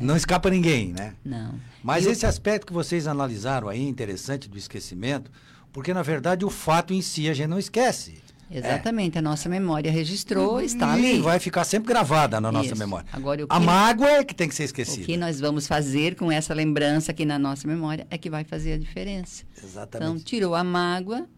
Não 0.00 0.16
escapa 0.16 0.48
ninguém, 0.50 0.92
né? 0.92 1.14
Não. 1.24 1.54
Mas 1.82 2.06
esse 2.06 2.24
aspecto 2.24 2.66
que 2.66 2.72
vocês 2.72 3.06
analisaram 3.06 3.68
aí, 3.68 3.86
interessante, 3.86 4.48
do 4.48 4.56
esquecimento, 4.56 5.30
porque 5.72 5.92
na 5.92 6.02
verdade 6.02 6.44
o 6.44 6.50
fato 6.50 6.92
em 6.92 7.02
si 7.02 7.28
a 7.28 7.34
gente 7.34 7.48
não 7.48 7.58
esquece. 7.58 8.18
Exatamente, 8.50 9.16
é. 9.16 9.20
a 9.20 9.22
nossa 9.22 9.48
memória 9.48 9.92
registrou, 9.92 10.60
e 10.60 10.64
está 10.64 10.92
ali. 10.92 11.18
E 11.18 11.20
vai 11.20 11.38
ficar 11.38 11.62
sempre 11.62 11.88
gravada 11.88 12.40
na 12.40 12.50
nossa 12.50 12.70
Isso. 12.70 12.78
memória. 12.78 13.06
Agora, 13.12 13.46
que, 13.46 13.46
a 13.48 13.60
mágoa 13.60 14.08
é 14.08 14.24
que 14.24 14.34
tem 14.34 14.48
que 14.48 14.54
ser 14.56 14.64
esquecida. 14.64 15.02
O 15.02 15.06
que 15.06 15.16
nós 15.16 15.38
vamos 15.38 15.68
fazer 15.68 16.16
com 16.16 16.32
essa 16.32 16.52
lembrança 16.52 17.12
aqui 17.12 17.24
na 17.24 17.38
nossa 17.38 17.68
memória 17.68 18.06
é 18.10 18.18
que 18.18 18.28
vai 18.28 18.42
fazer 18.42 18.72
a 18.72 18.78
diferença. 18.78 19.44
Exatamente. 19.62 20.10
Então, 20.10 20.24
tirou 20.24 20.56
a 20.56 20.64
mágoa, 20.64 21.28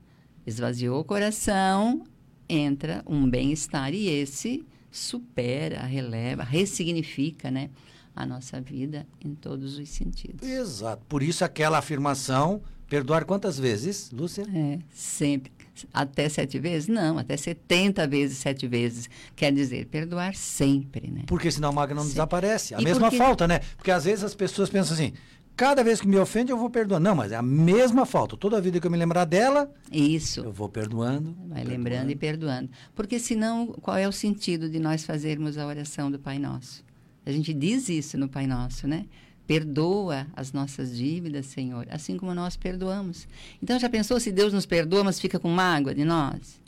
esvaziou 0.46 1.00
o 1.00 1.04
coração, 1.04 2.02
entra 2.48 3.02
um 3.06 3.28
bem-estar 3.28 3.92
e 3.92 4.08
esse 4.08 4.64
supera, 4.90 5.82
releva, 5.82 6.42
ressignifica, 6.42 7.50
né? 7.50 7.68
A 8.14 8.26
nossa 8.26 8.60
vida 8.60 9.06
em 9.24 9.34
todos 9.34 9.78
os 9.78 9.88
sentidos. 9.88 10.46
Exato. 10.48 11.02
Por 11.08 11.22
isso 11.22 11.44
aquela 11.44 11.78
afirmação, 11.78 12.60
perdoar 12.88 13.24
quantas 13.24 13.58
vezes, 13.58 14.10
Lúcia? 14.10 14.46
É, 14.54 14.78
sempre. 14.92 15.50
Até 15.92 16.28
sete 16.28 16.58
vezes? 16.58 16.86
Não, 16.88 17.16
até 17.18 17.34
70 17.36 18.06
vezes 18.06 18.36
sete 18.38 18.68
vezes. 18.68 19.08
Quer 19.34 19.52
dizer, 19.52 19.86
perdoar 19.86 20.34
sempre, 20.34 21.10
né? 21.10 21.22
Porque 21.26 21.50
senão 21.50 21.70
a 21.70 21.72
mágoa 21.72 21.94
não 21.96 22.04
desaparece. 22.06 22.74
A 22.74 22.80
E 22.80 22.84
mesma 22.84 23.04
porque- 23.08 23.16
falta, 23.16 23.48
né? 23.48 23.60
Porque 23.76 23.90
às 23.90 24.04
vezes 24.04 24.22
as 24.22 24.34
pessoas 24.34 24.68
pensam 24.68 24.92
assim, 24.94 25.14
cada 25.56 25.82
vez 25.82 25.98
que 26.02 26.06
me 26.06 26.18
ofende 26.18 26.52
eu 26.52 26.58
vou 26.58 26.68
perdoando. 26.68 27.02
Não, 27.04 27.14
mas 27.16 27.32
é 27.32 27.36
a 27.36 27.42
mesma 27.42 28.04
falta. 28.04 28.36
Toda 28.36 28.60
vida 28.60 28.78
que 28.78 28.86
eu 28.86 28.90
me 28.90 28.98
lembrar 28.98 29.24
dela, 29.24 29.72
Isso. 29.90 30.40
eu 30.40 30.52
vou 30.52 30.68
perdoando. 30.68 31.34
Vai 31.48 31.64
lembrando 31.64 32.10
e 32.10 32.14
perdoando. 32.16 32.68
Porque 32.94 33.18
senão, 33.18 33.68
qual 33.80 33.96
é 33.96 34.06
o 34.06 34.12
sentido 34.12 34.68
de 34.68 34.78
nós 34.78 35.04
fazermos 35.06 35.56
a 35.56 35.66
oração 35.66 36.10
do 36.10 36.18
Pai 36.18 36.38
Nosso? 36.38 36.84
A 37.24 37.30
gente 37.32 37.52
diz 37.52 37.88
isso 37.88 38.18
no 38.18 38.28
Pai 38.28 38.46
Nosso, 38.46 38.86
né? 38.88 39.06
Perdoa 39.46 40.26
as 40.34 40.52
nossas 40.52 40.96
dívidas, 40.96 41.46
Senhor, 41.46 41.86
assim 41.90 42.16
como 42.16 42.34
nós 42.34 42.56
perdoamos. 42.56 43.26
Então, 43.62 43.78
já 43.78 43.88
pensou 43.88 44.18
se 44.20 44.30
Deus 44.32 44.52
nos 44.52 44.64
perdoa, 44.66 45.04
mas 45.04 45.20
fica 45.20 45.38
com 45.38 45.48
mágoa 45.48 45.94
de 45.94 46.04
nós? 46.04 46.60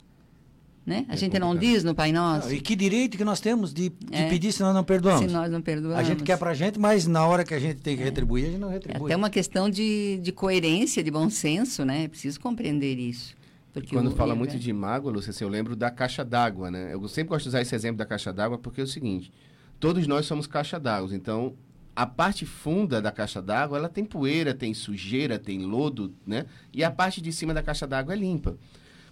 Né? 0.85 1.03
A 1.09 1.13
É 1.13 1.17
gente 1.17 1.39
não 1.39 1.53
complicado. 1.53 1.73
diz 1.73 1.83
no 1.83 1.95
Pai 1.95 2.11
Nosso, 2.11 2.53
E 2.53 2.61
que 2.61 2.75
direito 2.75 3.17
que 3.17 3.23
nós 3.23 3.39
temos 3.39 3.73
de, 3.73 3.89
de 3.89 3.95
É. 4.15 4.29
pedir 4.29 4.51
se 4.51 4.61
nós 4.61 4.71
não 4.73 4.83
perdoamos? 4.83 5.25
se 5.25 5.31
nós 5.35 5.51
não 5.51 5.59
perdoamos. 5.61 5.97
A 5.97 6.03
gente 6.03 6.21
quer 6.21 6.37
pra 6.37 6.53
gente, 6.53 6.77
mas 6.77 7.07
na 7.07 7.25
hora 7.25 7.43
que 7.43 7.55
a 7.55 7.59
gente 7.59 7.79
tem 7.81 7.97
que 7.97 8.03
retribuir, 8.03 8.45
a 8.45 8.47
gente 8.49 8.59
não 8.59 8.69
É 8.69 8.73
retribui. 8.73 9.05
até 9.07 9.15
uma 9.15 9.29
questão 9.31 9.67
de, 9.67 10.19
de 10.21 10.31
coerência, 10.31 11.03
de 11.03 11.09
bom 11.09 11.27
senso, 11.27 11.83
né? 11.83 12.03
É 12.03 12.07
preciso 12.07 12.39
compreender 12.39 12.99
isso. 12.99 13.35
Porque 13.73 13.95
Quando 13.95 14.11
fala 14.11 14.33
é- 14.33 14.37
muito 14.37 14.59
de 14.59 14.71
mágoa, 14.71 15.11
Lúcia, 15.11 15.31
assim, 15.31 15.43
eu 15.43 15.49
lembro 15.49 15.75
da 15.75 15.89
caixa 15.89 16.23
d'água, 16.23 16.69
né? 16.69 16.93
Eu 16.93 17.07
sempre 17.07 17.29
gosto 17.29 17.43
de 17.45 17.49
usar 17.49 17.61
esse 17.61 17.73
exemplo 17.73 17.97
da 17.97 18.05
caixa 18.05 18.31
d'água 18.31 18.57
porque 18.59 18.79
é 18.79 18.83
o 18.83 18.87
seguinte: 18.87 19.33
todos 19.79 20.07
nós 20.07 20.25
somos 20.25 20.47
caixa 20.47 20.79
d'água. 20.79 21.15
Então, 21.15 21.55
a 21.95 22.05
parte 22.05 22.45
funda 22.45 23.01
da 23.01 23.11
caixa 23.11 23.41
d'água, 23.41 23.77
ela 23.77 23.89
tem 23.89 24.03
poeira, 24.03 24.53
tem 24.53 24.73
sujeira, 24.73 25.39
tem 25.39 25.65
lodo, 25.65 26.13
né? 26.25 26.45
E 26.73 26.83
a 26.83 26.91
parte 26.91 27.21
de 27.21 27.31
cima 27.31 27.53
da 27.53 27.63
caixa 27.63 27.87
d'água 27.87 28.13
é 28.13 28.17
limpa. 28.17 28.57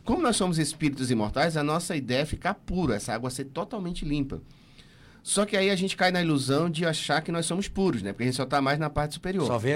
Como 0.03 0.21
nós 0.21 0.35
somos 0.35 0.57
espíritos 0.57 1.09
imortais, 1.09 1.55
a 1.55 1.63
nossa 1.63 1.95
ideia 1.95 2.23
é 2.23 2.25
ficar 2.25 2.53
pura, 2.55 2.95
essa 2.95 3.13
água 3.13 3.29
ser 3.29 3.45
totalmente 3.45 4.03
limpa. 4.03 4.41
Só 5.23 5.45
que 5.45 5.55
aí 5.55 5.69
a 5.69 5.75
gente 5.77 5.95
cai 5.95 6.11
na 6.11 6.21
ilusão 6.21 6.69
de 6.69 6.85
achar 6.85 7.21
que 7.21 7.31
nós 7.31 7.45
somos 7.45 7.69
puros, 7.69 8.01
né? 8.01 8.11
Porque 8.11 8.23
a 8.23 8.25
gente 8.25 8.35
só 8.35 8.43
está 8.43 8.61
mais 8.61 8.77
na 8.77 8.89
parte 8.89 9.13
superior. 9.13 9.47
Só 9.47 9.57
vê 9.57 9.75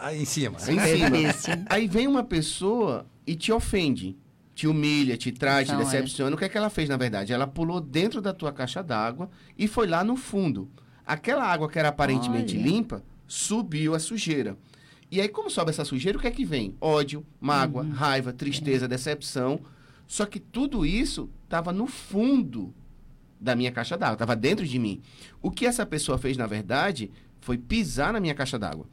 ah, 0.00 0.12
em 0.12 0.24
cima. 0.24 0.58
Em 0.58 1.32
cima. 1.32 1.64
Aí 1.70 1.86
vem 1.86 2.08
uma 2.08 2.24
pessoa 2.24 3.06
e 3.24 3.36
te 3.36 3.52
ofende, 3.52 4.16
te 4.58 4.66
humilha, 4.66 5.16
te 5.16 5.30
trai, 5.30 5.64
te 5.64 5.70
Então, 5.70 5.84
decepciona. 5.84 6.34
O 6.34 6.38
que 6.38 6.44
é 6.44 6.48
que 6.48 6.58
ela 6.58 6.68
fez, 6.68 6.88
na 6.88 6.96
verdade? 6.96 7.32
Ela 7.32 7.46
pulou 7.46 7.80
dentro 7.80 8.20
da 8.20 8.32
tua 8.32 8.52
caixa 8.52 8.82
d'água 8.82 9.30
e 9.56 9.68
foi 9.68 9.86
lá 9.86 10.02
no 10.02 10.16
fundo. 10.16 10.68
Aquela 11.06 11.44
água 11.44 11.68
que 11.70 11.78
era 11.78 11.90
aparentemente 11.90 12.56
Olha. 12.56 12.64
limpa, 12.66 13.04
subiu 13.24 13.94
a 13.94 14.00
sujeira. 14.00 14.58
E 15.12 15.20
aí, 15.20 15.28
como 15.28 15.48
sobe 15.48 15.70
essa 15.70 15.84
sujeira, 15.84 16.18
o 16.18 16.20
que 16.20 16.26
é 16.26 16.30
que 16.32 16.44
vem? 16.44 16.74
Ódio, 16.80 17.24
mágoa, 17.40 17.84
Uhum. 17.84 17.90
raiva, 17.92 18.32
tristeza, 18.32 18.86
É. 18.86 18.88
decepção. 18.88 19.60
Só 20.08 20.26
que 20.26 20.40
tudo 20.40 20.84
isso 20.84 21.30
estava 21.44 21.72
no 21.72 21.86
fundo 21.86 22.74
da 23.40 23.54
minha 23.54 23.70
caixa 23.70 23.96
d'água, 23.96 24.14
estava 24.14 24.34
dentro 24.34 24.66
de 24.66 24.76
mim. 24.76 25.00
O 25.40 25.52
que 25.52 25.66
essa 25.66 25.86
pessoa 25.86 26.18
fez, 26.18 26.36
na 26.36 26.48
verdade, 26.48 27.12
foi 27.40 27.56
pisar 27.56 28.12
na 28.12 28.18
minha 28.18 28.34
caixa 28.34 28.58
d'água. 28.58 28.86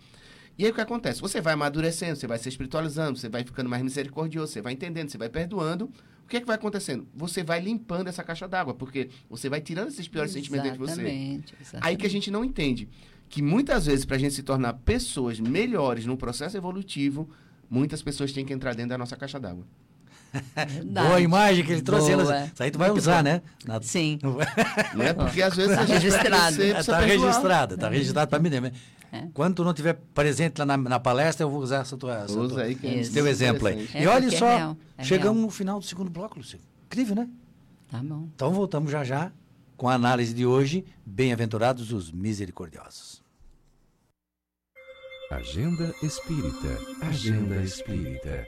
E 0.57 0.65
aí 0.65 0.71
o 0.71 0.73
que 0.73 0.81
acontece? 0.81 1.19
Você 1.21 1.41
vai 1.41 1.53
amadurecendo, 1.53 2.15
você 2.15 2.27
vai 2.27 2.37
se 2.37 2.47
espiritualizando, 2.47 3.17
você 3.19 3.27
vai 3.27 3.43
ficando 3.43 3.69
mais 3.69 3.83
misericordioso, 3.83 4.53
você 4.53 4.61
vai 4.61 4.73
entendendo, 4.73 5.09
você 5.09 5.17
vai 5.17 5.29
perdoando. 5.29 5.91
O 6.23 6.27
que 6.27 6.37
é 6.37 6.39
que 6.39 6.47
vai 6.47 6.55
acontecendo? 6.55 7.07
Você 7.13 7.43
vai 7.43 7.59
limpando 7.59 8.07
essa 8.07 8.23
caixa 8.23 8.47
d'água, 8.47 8.73
porque 8.73 9.09
você 9.29 9.49
vai 9.49 9.61
tirando 9.61 9.89
esses 9.89 10.07
piores 10.07 10.31
sentimentos 10.31 10.63
dentro 10.63 10.85
de 10.85 10.91
você. 10.91 11.01
Exatamente, 11.01 11.55
Aí 11.81 11.95
que 11.95 12.05
a 12.05 12.09
gente 12.09 12.31
não 12.31 12.43
entende 12.43 12.89
que 13.29 13.41
muitas 13.41 13.85
vezes, 13.85 14.05
para 14.05 14.15
a 14.15 14.19
gente 14.19 14.33
se 14.33 14.43
tornar 14.43 14.73
pessoas 14.73 15.39
melhores 15.39 16.05
no 16.05 16.17
processo 16.17 16.55
evolutivo, 16.57 17.29
muitas 17.69 18.01
pessoas 18.01 18.31
têm 18.31 18.45
que 18.45 18.53
entrar 18.53 18.73
dentro 18.73 18.89
da 18.89 18.97
nossa 18.97 19.15
caixa 19.15 19.39
d'água. 19.39 19.65
Boa 20.85 21.19
imagem 21.21 21.63
que 21.65 21.71
ele 21.71 21.81
trouxe. 21.81 22.11
Boa. 22.15 22.21
Ela- 22.23 22.45
Isso 22.53 22.63
aí 22.63 22.71
tu 22.71 22.77
vai 22.79 22.89
Muito 22.89 22.99
usar, 23.01 23.17
bom. 23.17 23.23
né? 23.23 23.41
Na- 23.65 23.81
Sim. 23.81 24.19
Né? 24.93 25.13
Porque 25.13 25.41
às 25.41 25.55
vezes 25.55 25.71
a 25.73 25.75
Tá 25.77 25.81
gente 25.85 25.89
vai 25.89 25.99
registrado. 25.99 26.55
crescer, 26.55 26.69
É, 26.69 26.73
precisa 26.73 26.91
tá 26.99 26.99
perdoar. 27.07 27.27
registrado, 27.27 27.77
tá 27.77 27.89
registrado 27.89 28.29
para 28.29 28.39
mim 28.39 28.49
mesmo. 28.49 28.71
É. 29.11 29.27
Quando 29.33 29.55
tu 29.55 29.63
não 29.63 29.73
tiver 29.73 29.93
presente 30.13 30.57
lá 30.59 30.65
na, 30.65 30.77
na 30.77 30.99
palestra, 30.99 31.43
eu 31.45 31.49
vou 31.49 31.61
usar 31.61 31.77
essa 31.81 31.95
tua, 31.95 32.23
essa 32.23 32.37
Usa 32.37 32.55
tua- 32.55 32.63
aí 32.63 32.75
que 32.75 32.85
é 32.87 32.99
esse 32.99 33.11
teu 33.13 33.25
exemplo 33.27 33.67
aí. 33.67 33.75
interessante. 33.75 33.97
É, 33.97 34.03
e 34.03 34.07
olha 34.07 34.27
é 34.27 34.31
só, 34.31 34.47
real, 34.57 34.77
é 34.97 35.03
chegamos 35.03 35.37
real. 35.37 35.45
no 35.45 35.49
final 35.51 35.79
do 35.79 35.85
segundo 35.85 36.09
bloco, 36.09 36.37
Lúcio. 36.37 36.59
Incrível, 36.87 37.15
né? 37.15 37.29
Tá 37.89 37.99
bom. 37.99 38.27
Então 38.35 38.51
voltamos 38.51 38.91
já 38.91 39.03
já 39.03 39.31
com 39.77 39.87
a 39.87 39.93
análise 39.93 40.33
de 40.33 40.45
hoje. 40.45 40.83
Bem-aventurados 41.05 41.91
os 41.93 42.11
misericordiosos. 42.11 43.23
Agenda 45.31 45.93
Espírita. 46.03 46.77
Agenda 47.01 47.55
Espírita. 47.57 48.47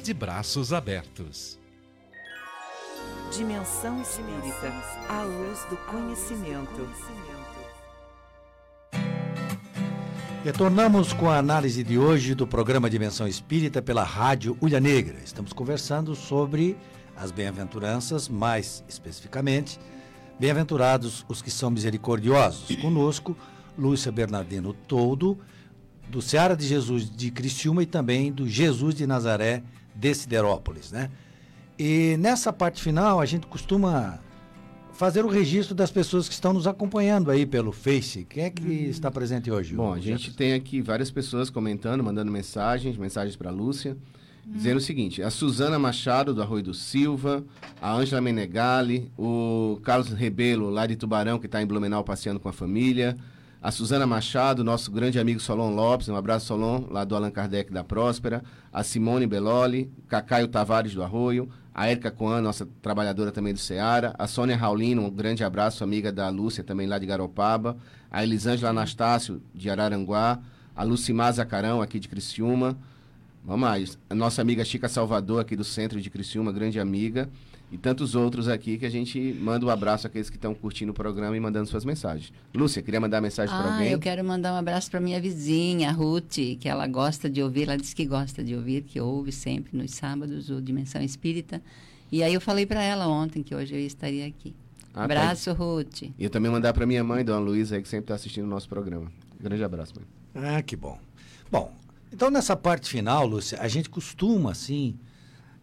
de 0.00 0.14
braços 0.14 0.72
abertos. 0.72 1.58
Dimensão 3.36 4.00
Espírita, 4.00 4.72
a 5.08 5.22
luz 5.22 5.64
do 5.68 5.76
conhecimento. 5.76 6.88
Retornamos 10.42 11.12
com 11.12 11.28
a 11.28 11.36
análise 11.36 11.84
de 11.84 11.98
hoje 11.98 12.34
do 12.34 12.46
programa 12.46 12.88
Dimensão 12.88 13.28
Espírita 13.28 13.82
pela 13.82 14.02
Rádio 14.02 14.56
Ulha 14.60 14.80
Negra. 14.80 15.18
Estamos 15.22 15.52
conversando 15.52 16.14
sobre 16.14 16.78
as 17.14 17.30
bem-aventuranças, 17.30 18.26
mais 18.26 18.82
especificamente, 18.88 19.78
bem-aventurados 20.38 21.26
os 21.28 21.42
que 21.42 21.50
são 21.50 21.70
misericordiosos. 21.70 22.74
Conosco, 22.76 23.36
Lúcia 23.76 24.10
Bernardino 24.10 24.72
Toldo, 24.72 25.38
do 26.08 26.22
Seara 26.22 26.56
de 26.56 26.66
Jesus 26.66 27.08
de 27.08 27.30
Criciúma 27.30 27.82
e 27.82 27.86
também 27.86 28.32
do 28.32 28.48
Jesus 28.48 28.94
de 28.94 29.06
Nazaré 29.06 29.62
de 30.00 30.14
Siderópolis, 30.14 30.90
né? 30.90 31.10
E 31.78 32.16
nessa 32.18 32.52
parte 32.52 32.82
final, 32.82 33.20
a 33.20 33.26
gente 33.26 33.46
costuma 33.46 34.18
fazer 34.92 35.24
o 35.24 35.28
registro 35.28 35.74
das 35.74 35.90
pessoas 35.90 36.28
que 36.28 36.34
estão 36.34 36.52
nos 36.52 36.66
acompanhando 36.66 37.30
aí 37.30 37.46
pelo 37.46 37.72
Face. 37.72 38.26
Quem 38.28 38.44
é 38.44 38.50
que 38.50 38.62
hum. 38.62 38.90
está 38.90 39.10
presente 39.10 39.50
hoje? 39.50 39.74
Bom, 39.74 39.92
a 39.92 39.98
gente 39.98 40.34
tem 40.34 40.54
aqui 40.54 40.82
várias 40.82 41.10
pessoas 41.10 41.48
comentando, 41.48 42.02
mandando 42.02 42.30
mensagens, 42.30 42.96
mensagens 42.96 43.36
para 43.36 43.50
a 43.50 43.52
Lúcia, 43.52 43.96
hum. 44.46 44.52
dizendo 44.52 44.78
o 44.78 44.80
seguinte: 44.80 45.22
a 45.22 45.30
Suzana 45.30 45.78
Machado, 45.78 46.34
do 46.34 46.42
Arroio 46.42 46.62
do 46.62 46.74
Silva, 46.74 47.44
a 47.80 47.94
Ângela 47.94 48.20
Menegali, 48.20 49.10
o 49.18 49.80
Carlos 49.82 50.10
Rebelo, 50.12 50.68
lá 50.68 50.86
de 50.86 50.96
Tubarão, 50.96 51.38
que 51.38 51.46
está 51.46 51.62
em 51.62 51.66
Blumenau 51.66 52.04
passeando 52.04 52.40
com 52.40 52.48
a 52.48 52.52
família, 52.52 53.16
a 53.62 53.70
Suzana 53.70 54.06
Machado, 54.06 54.64
nosso 54.64 54.90
grande 54.90 55.18
amigo 55.18 55.38
Solon 55.38 55.74
Lopes, 55.74 56.08
um 56.08 56.16
abraço 56.16 56.46
Solon, 56.46 56.86
lá 56.90 57.04
do 57.04 57.14
Allan 57.14 57.30
Kardec 57.30 57.70
da 57.70 57.84
Próspera, 57.84 58.42
a 58.72 58.82
Simone 58.82 59.26
Beloli, 59.26 59.92
Cacaio 60.08 60.48
Tavares 60.48 60.94
do 60.94 61.02
Arroio, 61.02 61.46
a 61.74 61.90
Erika 61.90 62.10
Coan, 62.10 62.40
nossa 62.40 62.66
trabalhadora 62.80 63.30
também 63.30 63.52
do 63.52 63.58
Ceará, 63.58 64.14
a 64.18 64.26
Sônia 64.26 64.56
Raulino, 64.56 65.04
um 65.04 65.10
grande 65.10 65.44
abraço, 65.44 65.84
amiga 65.84 66.10
da 66.10 66.28
Lúcia, 66.30 66.64
também 66.64 66.86
lá 66.86 66.98
de 66.98 67.04
Garopaba, 67.04 67.76
a 68.10 68.22
Elisângela 68.22 68.70
Anastácio, 68.70 69.42
de 69.54 69.68
Araranguá, 69.68 70.38
a 70.74 70.82
Lucimar 70.82 71.32
Zacarão, 71.34 71.82
aqui 71.82 72.00
de 72.00 72.08
Criciúma, 72.08 72.78
vamos 73.44 73.60
mais, 73.60 73.98
a 74.08 74.14
nossa 74.14 74.40
amiga 74.40 74.64
Chica 74.64 74.88
Salvador, 74.88 75.38
aqui 75.38 75.54
do 75.54 75.64
centro 75.64 76.00
de 76.00 76.08
Criciúma, 76.08 76.50
grande 76.50 76.80
amiga, 76.80 77.28
e 77.72 77.78
tantos 77.78 78.14
outros 78.14 78.48
aqui 78.48 78.76
que 78.76 78.84
a 78.84 78.90
gente 78.90 79.32
manda 79.40 79.64
um 79.64 79.70
abraço 79.70 80.06
àqueles 80.06 80.28
que 80.28 80.36
estão 80.36 80.54
curtindo 80.54 80.90
o 80.90 80.94
programa 80.94 81.36
e 81.36 81.40
mandando 81.40 81.68
suas 81.68 81.84
mensagens. 81.84 82.32
Lúcia, 82.52 82.82
queria 82.82 83.00
mandar 83.00 83.20
mensagem 83.20 83.54
ah, 83.54 83.58
para 83.58 83.72
alguém? 83.74 83.92
eu 83.92 83.98
quero 83.98 84.24
mandar 84.24 84.52
um 84.52 84.56
abraço 84.56 84.90
para 84.90 85.00
minha 85.00 85.20
vizinha, 85.20 85.90
a 85.90 85.92
Ruth, 85.92 86.58
que 86.58 86.68
ela 86.68 86.86
gosta 86.86 87.30
de 87.30 87.42
ouvir, 87.42 87.64
ela 87.64 87.76
diz 87.76 87.94
que 87.94 88.04
gosta 88.04 88.42
de 88.42 88.56
ouvir, 88.56 88.82
que 88.82 89.00
ouve 89.00 89.30
sempre 89.30 89.76
nos 89.76 89.92
sábados 89.92 90.50
o 90.50 90.60
Dimensão 90.60 91.00
Espírita. 91.00 91.62
E 92.10 92.24
aí 92.24 92.34
eu 92.34 92.40
falei 92.40 92.66
para 92.66 92.82
ela 92.82 93.06
ontem 93.06 93.42
que 93.42 93.54
hoje 93.54 93.74
eu 93.74 93.80
estaria 93.80 94.26
aqui. 94.26 94.52
Ah, 94.92 94.98
tá. 94.98 95.04
abraço, 95.04 95.54
tá. 95.54 95.56
Ruth. 95.56 96.02
E 96.02 96.24
eu 96.24 96.30
também 96.30 96.50
mandar 96.50 96.72
para 96.72 96.84
minha 96.84 97.04
mãe, 97.04 97.24
Dona 97.24 97.38
Luísa, 97.38 97.80
que 97.80 97.88
sempre 97.88 98.04
está 98.04 98.16
assistindo 98.16 98.44
o 98.44 98.48
nosso 98.48 98.68
programa. 98.68 99.10
grande 99.38 99.62
abraço, 99.62 99.94
mãe. 99.94 100.04
Ah, 100.34 100.60
que 100.60 100.74
bom. 100.74 100.98
Bom, 101.50 101.72
então 102.12 102.30
nessa 102.30 102.56
parte 102.56 102.90
final, 102.90 103.26
Lúcia, 103.26 103.60
a 103.60 103.68
gente 103.68 103.88
costuma, 103.88 104.50
assim, 104.50 104.96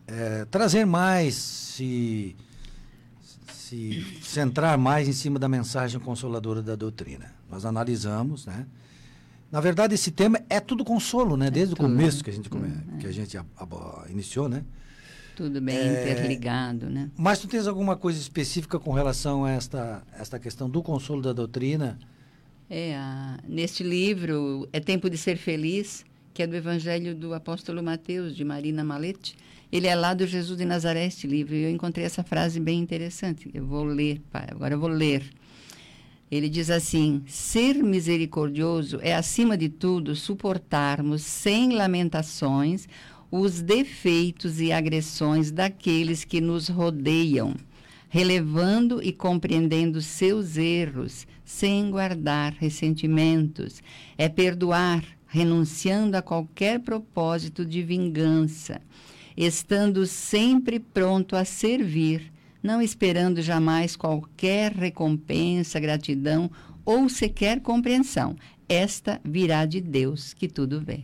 é, 0.08 0.45
trazer 0.45 0.86
mais, 0.86 1.36
se, 1.36 2.36
se 3.47 4.20
centrar 4.24 4.78
mais 4.78 5.08
em 5.08 5.14
cima 5.14 5.38
da 5.38 5.49
mensagem 5.49 5.99
consoladora 5.99 6.62
da 6.62 6.76
doutrina. 6.76 7.34
Nós 7.49 7.66
analisamos, 7.66 8.45
né? 8.45 8.66
Na 9.51 9.62
verdade, 9.62 9.93
esse 9.93 10.12
tema 10.12 10.41
é 10.49 10.60
tudo 10.60 10.84
consolo, 10.84 11.38
né? 11.38 11.49
Desde 11.49 11.74
é 11.74 11.76
o 11.76 11.78
começo 11.78 12.24
que 12.24 12.30
a 12.30 12.34
gente, 12.34 12.49
come, 12.49 12.68
é. 12.68 12.97
que 12.99 13.08
a 13.08 13.12
gente 13.12 13.38
a, 13.38 13.45
a, 13.58 14.05
iniciou, 14.10 14.49
né? 14.49 14.64
Tudo 15.36 15.62
bem 15.62 15.78
é, 15.78 16.01
interligado, 16.01 16.89
né? 16.89 17.12
Mas 17.16 17.39
tu 17.39 17.47
tens 17.47 17.68
alguma 17.68 17.95
coisa 17.95 18.20
específica 18.20 18.80
com 18.80 18.91
relação 18.91 19.45
a 19.45 19.51
esta, 19.51 20.03
esta 20.18 20.39
questão 20.39 20.70
do 20.70 20.82
consolo 20.82 21.22
da 21.22 21.32
doutrina? 21.32 21.97
É, 22.70 22.95
a, 22.97 23.39
neste 23.47 23.84
livro, 23.84 24.68
É 24.74 24.80
Tempo 24.80 25.10
de 25.10 25.18
Ser 25.18 25.38
Feliz, 25.38 26.03
que 26.34 26.43
é 26.43 26.47
do 26.47 26.55
Evangelho 26.55 27.16
do 27.16 27.34
Apóstolo 27.34 27.82
Mateus, 27.82 28.36
de 28.36 28.43
Marina 28.43 28.84
Malete, 28.84 29.36
ele 29.72 29.88
é 29.88 29.95
lá 29.95 30.13
do 30.13 30.26
Jesus 30.26 30.57
de 30.57 30.63
Nazaré, 30.63 31.05
este 31.05 31.28
livro, 31.28 31.53
e 31.53 31.63
eu 31.63 31.70
encontrei 31.70 32.05
essa 32.05 32.24
frase 32.24 32.59
bem 32.59 32.80
interessante. 32.80 33.49
Eu 33.53 33.65
vou 33.65 33.84
ler, 33.84 34.22
pai, 34.32 34.47
agora 34.49 34.74
eu 34.74 34.80
vou 34.80 34.89
ler. 34.89 35.24
Ele 36.32 36.47
diz 36.47 36.70
assim: 36.70 37.22
ser 37.28 37.76
misericordioso 37.76 38.99
é, 39.01 39.13
acima 39.13 39.57
de 39.57 39.68
tudo, 39.68 40.15
suportarmos 40.15 41.22
sem 41.22 41.74
lamentações 41.74 42.88
os 43.30 43.61
defeitos 43.61 44.61
e 44.61 44.72
agressões 44.72 45.51
daqueles 45.51 46.24
que 46.24 46.39
nos 46.39 46.70
rodeiam, 46.70 47.53
relevando 48.07 49.03
e 49.03 49.11
compreendendo 49.11 50.01
seus 50.01 50.55
erros, 50.55 51.28
sem 51.43 51.91
guardar 51.91 52.53
ressentimentos. 52.53 53.84
É 54.18 54.30
perdoar, 54.30 55.03
renunciando 55.28 56.15
a 56.15 56.22
qualquer 56.22 56.80
propósito 56.80 57.65
de 57.65 57.84
vingança 57.84 58.80
estando 59.38 60.08
sempre 60.08 60.80
pronto 60.80 61.36
a 61.36 61.46
servir, 61.46 62.34
não 62.64 62.82
esperando 62.82 63.42
jamais 63.42 63.96
qualquer 63.96 64.72
recompensa, 64.74 65.80
gratidão 65.80 66.50
ou 66.84 67.08
sequer 67.08 67.62
compreensão. 67.62 68.36
Esta 68.68 69.22
virá 69.24 69.66
de 69.66 69.80
Deus 69.80 70.34
que 70.34 70.48
tudo 70.48 70.82
vê. 70.82 71.04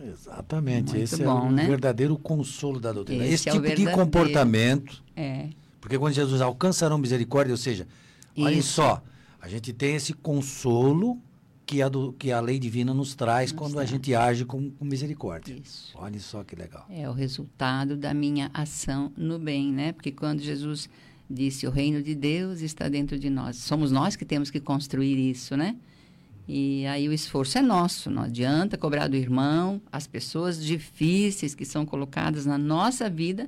Exatamente. 0.00 0.90
Muito 0.90 1.04
Esse 1.04 1.22
bom, 1.22 1.46
é 1.46 1.48
o 1.48 1.50
né? 1.50 1.66
verdadeiro 1.66 2.16
consolo 2.18 2.78
da 2.80 2.92
doutrina. 2.92 3.24
Esse, 3.24 3.34
Esse 3.34 3.48
é 3.48 3.52
tipo 3.52 3.74
de 3.74 3.90
comportamento. 3.92 5.02
É. 5.16 5.48
Porque 5.80 5.98
quando 5.98 6.14
Jesus 6.14 6.40
alcançarão 6.40 6.98
misericórdia, 6.98 7.52
ou 7.52 7.56
seja, 7.56 7.86
olhem 8.36 8.62
só, 8.62 9.02
a 9.40 9.48
gente 9.48 9.72
tem 9.72 9.94
esse 9.94 10.12
consolo 10.12 11.18
que 11.68 11.82
a, 11.82 11.88
do, 11.90 12.14
que 12.14 12.32
a 12.32 12.40
lei 12.40 12.58
divina 12.58 12.94
nos 12.94 13.14
traz 13.14 13.52
nos 13.52 13.58
quando 13.58 13.74
traz. 13.74 13.90
a 13.90 13.92
gente 13.92 14.14
age 14.14 14.46
com, 14.46 14.70
com, 14.70 14.86
misericórdia. 14.86 15.54
Isso. 15.62 15.92
Olha 15.96 16.18
só 16.18 16.42
que 16.42 16.56
legal. 16.56 16.86
É 16.88 17.06
o 17.06 17.12
resultado 17.12 17.94
da 17.94 18.14
minha 18.14 18.50
ação 18.54 19.12
no 19.14 19.38
bem, 19.38 19.70
né? 19.70 19.92
Porque 19.92 20.10
quando 20.10 20.40
Jesus 20.40 20.88
disse 21.28 21.66
o 21.66 21.70
reino 21.70 22.02
de 22.02 22.14
Deus 22.14 22.62
está 22.62 22.88
dentro 22.88 23.18
de 23.18 23.28
nós, 23.28 23.56
somos 23.56 23.92
nós 23.92 24.16
que 24.16 24.24
temos 24.24 24.50
que 24.50 24.58
construir 24.58 25.18
isso, 25.18 25.58
né? 25.58 25.76
E 26.48 26.86
aí 26.86 27.06
o 27.06 27.12
esforço 27.12 27.58
é 27.58 27.60
nosso, 27.60 28.10
não 28.10 28.22
adianta 28.22 28.78
cobrar 28.78 29.06
do 29.06 29.16
irmão, 29.16 29.78
as 29.92 30.06
pessoas 30.06 30.64
difíceis 30.64 31.54
que 31.54 31.66
são 31.66 31.84
colocadas 31.84 32.46
na 32.46 32.56
nossa 32.56 33.10
vida 33.10 33.46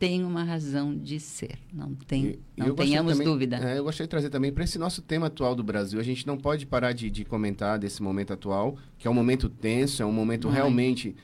tem 0.00 0.24
uma 0.24 0.42
razão 0.42 0.96
de 0.96 1.20
ser. 1.20 1.58
Não, 1.70 1.94
tem, 1.94 2.24
e, 2.24 2.38
não 2.56 2.74
tenhamos 2.74 3.12
também, 3.12 3.26
dúvida. 3.26 3.56
É, 3.58 3.78
eu 3.78 3.84
gostaria 3.84 4.06
de 4.06 4.10
trazer 4.10 4.30
também 4.30 4.50
para 4.50 4.64
esse 4.64 4.78
nosso 4.78 5.02
tema 5.02 5.26
atual 5.26 5.54
do 5.54 5.62
Brasil. 5.62 6.00
A 6.00 6.02
gente 6.02 6.26
não 6.26 6.38
pode 6.38 6.64
parar 6.64 6.92
de, 6.92 7.10
de 7.10 7.22
comentar 7.22 7.78
desse 7.78 8.02
momento 8.02 8.32
atual, 8.32 8.78
que 8.98 9.06
é 9.06 9.10
um 9.10 9.14
momento 9.14 9.50
tenso, 9.50 10.02
é 10.02 10.06
um 10.06 10.12
momento 10.12 10.48
Ai. 10.48 10.54
realmente. 10.54 11.14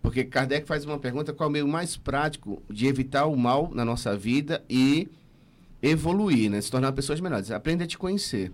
Porque 0.00 0.24
Kardec 0.24 0.66
faz 0.66 0.86
uma 0.86 0.98
pergunta: 0.98 1.34
qual 1.34 1.46
é 1.46 1.50
o 1.50 1.52
meio 1.52 1.68
mais 1.68 1.98
prático 1.98 2.62
de 2.70 2.86
evitar 2.86 3.26
o 3.26 3.36
mal 3.36 3.70
na 3.74 3.84
nossa 3.84 4.16
vida 4.16 4.64
e 4.68 5.08
evoluir, 5.82 6.50
né? 6.50 6.58
se 6.58 6.70
tornar 6.70 6.90
pessoas 6.92 7.20
melhores? 7.20 7.50
Aprenda 7.50 7.84
a 7.84 7.86
te 7.86 7.98
conhecer. 7.98 8.50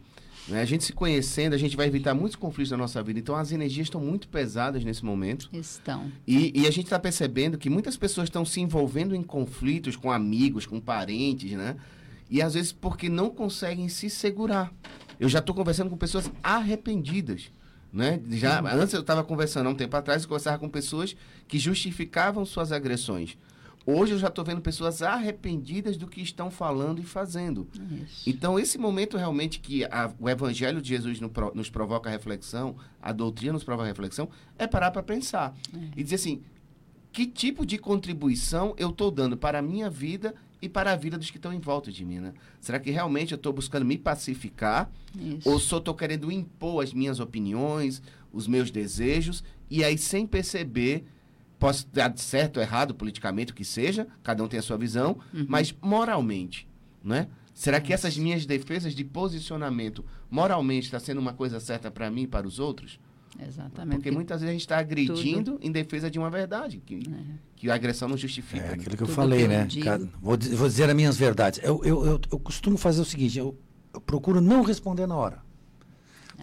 Né? 0.48 0.62
A 0.62 0.64
gente 0.64 0.84
se 0.84 0.92
conhecendo, 0.92 1.54
a 1.54 1.58
gente 1.58 1.76
vai 1.76 1.86
evitar 1.86 2.14
muitos 2.14 2.36
conflitos 2.36 2.70
na 2.70 2.76
nossa 2.76 3.02
vida. 3.02 3.18
Então, 3.18 3.36
as 3.36 3.52
energias 3.52 3.86
estão 3.86 4.00
muito 4.00 4.28
pesadas 4.28 4.82
nesse 4.82 5.04
momento. 5.04 5.48
Estão. 5.52 6.10
E, 6.26 6.62
e 6.62 6.66
a 6.66 6.70
gente 6.70 6.84
está 6.84 6.98
percebendo 6.98 7.58
que 7.58 7.68
muitas 7.68 7.96
pessoas 7.96 8.28
estão 8.28 8.44
se 8.44 8.60
envolvendo 8.60 9.14
em 9.14 9.22
conflitos 9.22 9.96
com 9.96 10.10
amigos, 10.10 10.66
com 10.66 10.80
parentes, 10.80 11.52
né? 11.52 11.76
E 12.30 12.42
às 12.42 12.54
vezes 12.54 12.72
porque 12.72 13.08
não 13.08 13.30
conseguem 13.30 13.88
se 13.88 14.10
segurar. 14.10 14.72
Eu 15.18 15.28
já 15.28 15.38
estou 15.38 15.54
conversando 15.54 15.90
com 15.90 15.96
pessoas 15.96 16.30
arrependidas. 16.42 17.50
Né? 17.92 18.20
Já, 18.32 18.60
antes 18.74 18.92
eu 18.92 19.00
estava 19.00 19.24
conversando 19.24 19.66
há 19.66 19.70
um 19.70 19.74
tempo 19.74 19.96
atrás, 19.96 20.22
eu 20.22 20.28
conversava 20.28 20.58
com 20.58 20.68
pessoas 20.68 21.16
que 21.46 21.58
justificavam 21.58 22.44
suas 22.44 22.70
agressões. 22.70 23.36
Hoje 23.90 24.12
eu 24.12 24.18
já 24.18 24.28
estou 24.28 24.44
vendo 24.44 24.60
pessoas 24.60 25.00
arrependidas 25.00 25.96
do 25.96 26.06
que 26.06 26.20
estão 26.20 26.50
falando 26.50 27.00
e 27.00 27.04
fazendo. 27.04 27.66
Isso. 28.02 28.28
Então, 28.28 28.58
esse 28.58 28.76
momento 28.76 29.16
realmente 29.16 29.60
que 29.60 29.82
a, 29.86 30.12
o 30.20 30.28
Evangelho 30.28 30.82
de 30.82 30.90
Jesus 30.90 31.20
no, 31.20 31.32
nos 31.54 31.70
provoca 31.70 32.10
reflexão, 32.10 32.76
a 33.00 33.12
doutrina 33.12 33.54
nos 33.54 33.64
provoca 33.64 33.88
reflexão, 33.88 34.28
é 34.58 34.66
parar 34.66 34.90
para 34.90 35.02
pensar. 35.02 35.56
É. 35.74 35.78
E 35.96 36.02
dizer 36.02 36.16
assim, 36.16 36.42
que 37.10 37.24
tipo 37.24 37.64
de 37.64 37.78
contribuição 37.78 38.74
eu 38.76 38.90
estou 38.90 39.10
dando 39.10 39.38
para 39.38 39.60
a 39.60 39.62
minha 39.62 39.88
vida 39.88 40.34
e 40.60 40.68
para 40.68 40.92
a 40.92 40.96
vida 40.96 41.16
dos 41.16 41.30
que 41.30 41.38
estão 41.38 41.54
em 41.54 41.58
volta 41.58 41.90
de 41.90 42.04
mim, 42.04 42.18
né? 42.18 42.34
Será 42.60 42.78
que 42.78 42.90
realmente 42.90 43.32
eu 43.32 43.36
estou 43.36 43.54
buscando 43.54 43.86
me 43.86 43.96
pacificar 43.96 44.90
Isso. 45.18 45.48
ou 45.48 45.58
só 45.58 45.78
estou 45.78 45.94
querendo 45.94 46.30
impor 46.30 46.84
as 46.84 46.92
minhas 46.92 47.20
opiniões, 47.20 48.02
os 48.30 48.46
meus 48.46 48.70
desejos 48.70 49.42
e 49.70 49.82
aí 49.82 49.96
sem 49.96 50.26
perceber 50.26 51.06
posso 51.58 51.86
dar 51.92 52.16
certo 52.16 52.56
ou 52.58 52.62
errado 52.62 52.94
politicamente 52.94 53.52
o 53.52 53.54
que 53.54 53.64
seja, 53.64 54.06
cada 54.22 54.42
um 54.44 54.48
tem 54.48 54.58
a 54.58 54.62
sua 54.62 54.76
visão, 54.78 55.18
Uhum. 55.34 55.46
mas 55.48 55.74
moralmente, 55.82 56.68
né? 57.02 57.28
Será 57.54 57.80
que 57.80 57.92
essas 57.92 58.16
minhas 58.16 58.46
defesas 58.46 58.94
de 58.94 59.02
posicionamento 59.04 60.04
moralmente 60.30 60.86
está 60.86 61.00
sendo 61.00 61.18
uma 61.20 61.32
coisa 61.32 61.58
certa 61.58 61.90
para 61.90 62.08
mim 62.10 62.22
e 62.22 62.26
para 62.26 62.46
os 62.46 62.60
outros? 62.60 63.00
Exatamente. 63.46 63.96
Porque 63.96 64.10
muitas 64.10 64.40
vezes 64.40 64.50
a 64.50 64.52
gente 64.52 64.60
está 64.62 64.78
agredindo 64.78 65.58
em 65.60 65.70
defesa 65.70 66.10
de 66.10 66.18
uma 66.18 66.30
verdade, 66.30 66.80
que, 66.84 67.00
que 67.56 67.70
a 67.70 67.74
agressão 67.74 68.08
não 68.08 68.16
justifica. 68.16 68.62
É 68.64 68.68
né? 68.68 68.74
aquilo 68.74 68.96
que 68.96 69.02
eu 69.02 69.06
Tudo 69.06 69.14
falei, 69.16 69.38
que 69.40 69.44
eu 69.44 69.48
né? 69.48 69.66
digo- 69.66 70.08
Vou, 70.22 70.36
dizer- 70.36 70.56
vou 70.56 70.68
dizer 70.68 70.88
as 70.88 70.94
minhas 70.96 71.16
verdades. 71.16 71.60
Eu, 71.62 71.80
eu, 71.84 72.04
eu, 72.06 72.20
eu 72.32 72.38
costumo 72.38 72.76
fazer 72.78 73.00
o 73.00 73.04
seguinte: 73.04 73.38
eu, 73.38 73.56
eu 73.92 74.00
procuro 74.00 74.40
não 74.40 74.62
responder 74.62 75.06
na 75.06 75.16
hora. 75.16 75.42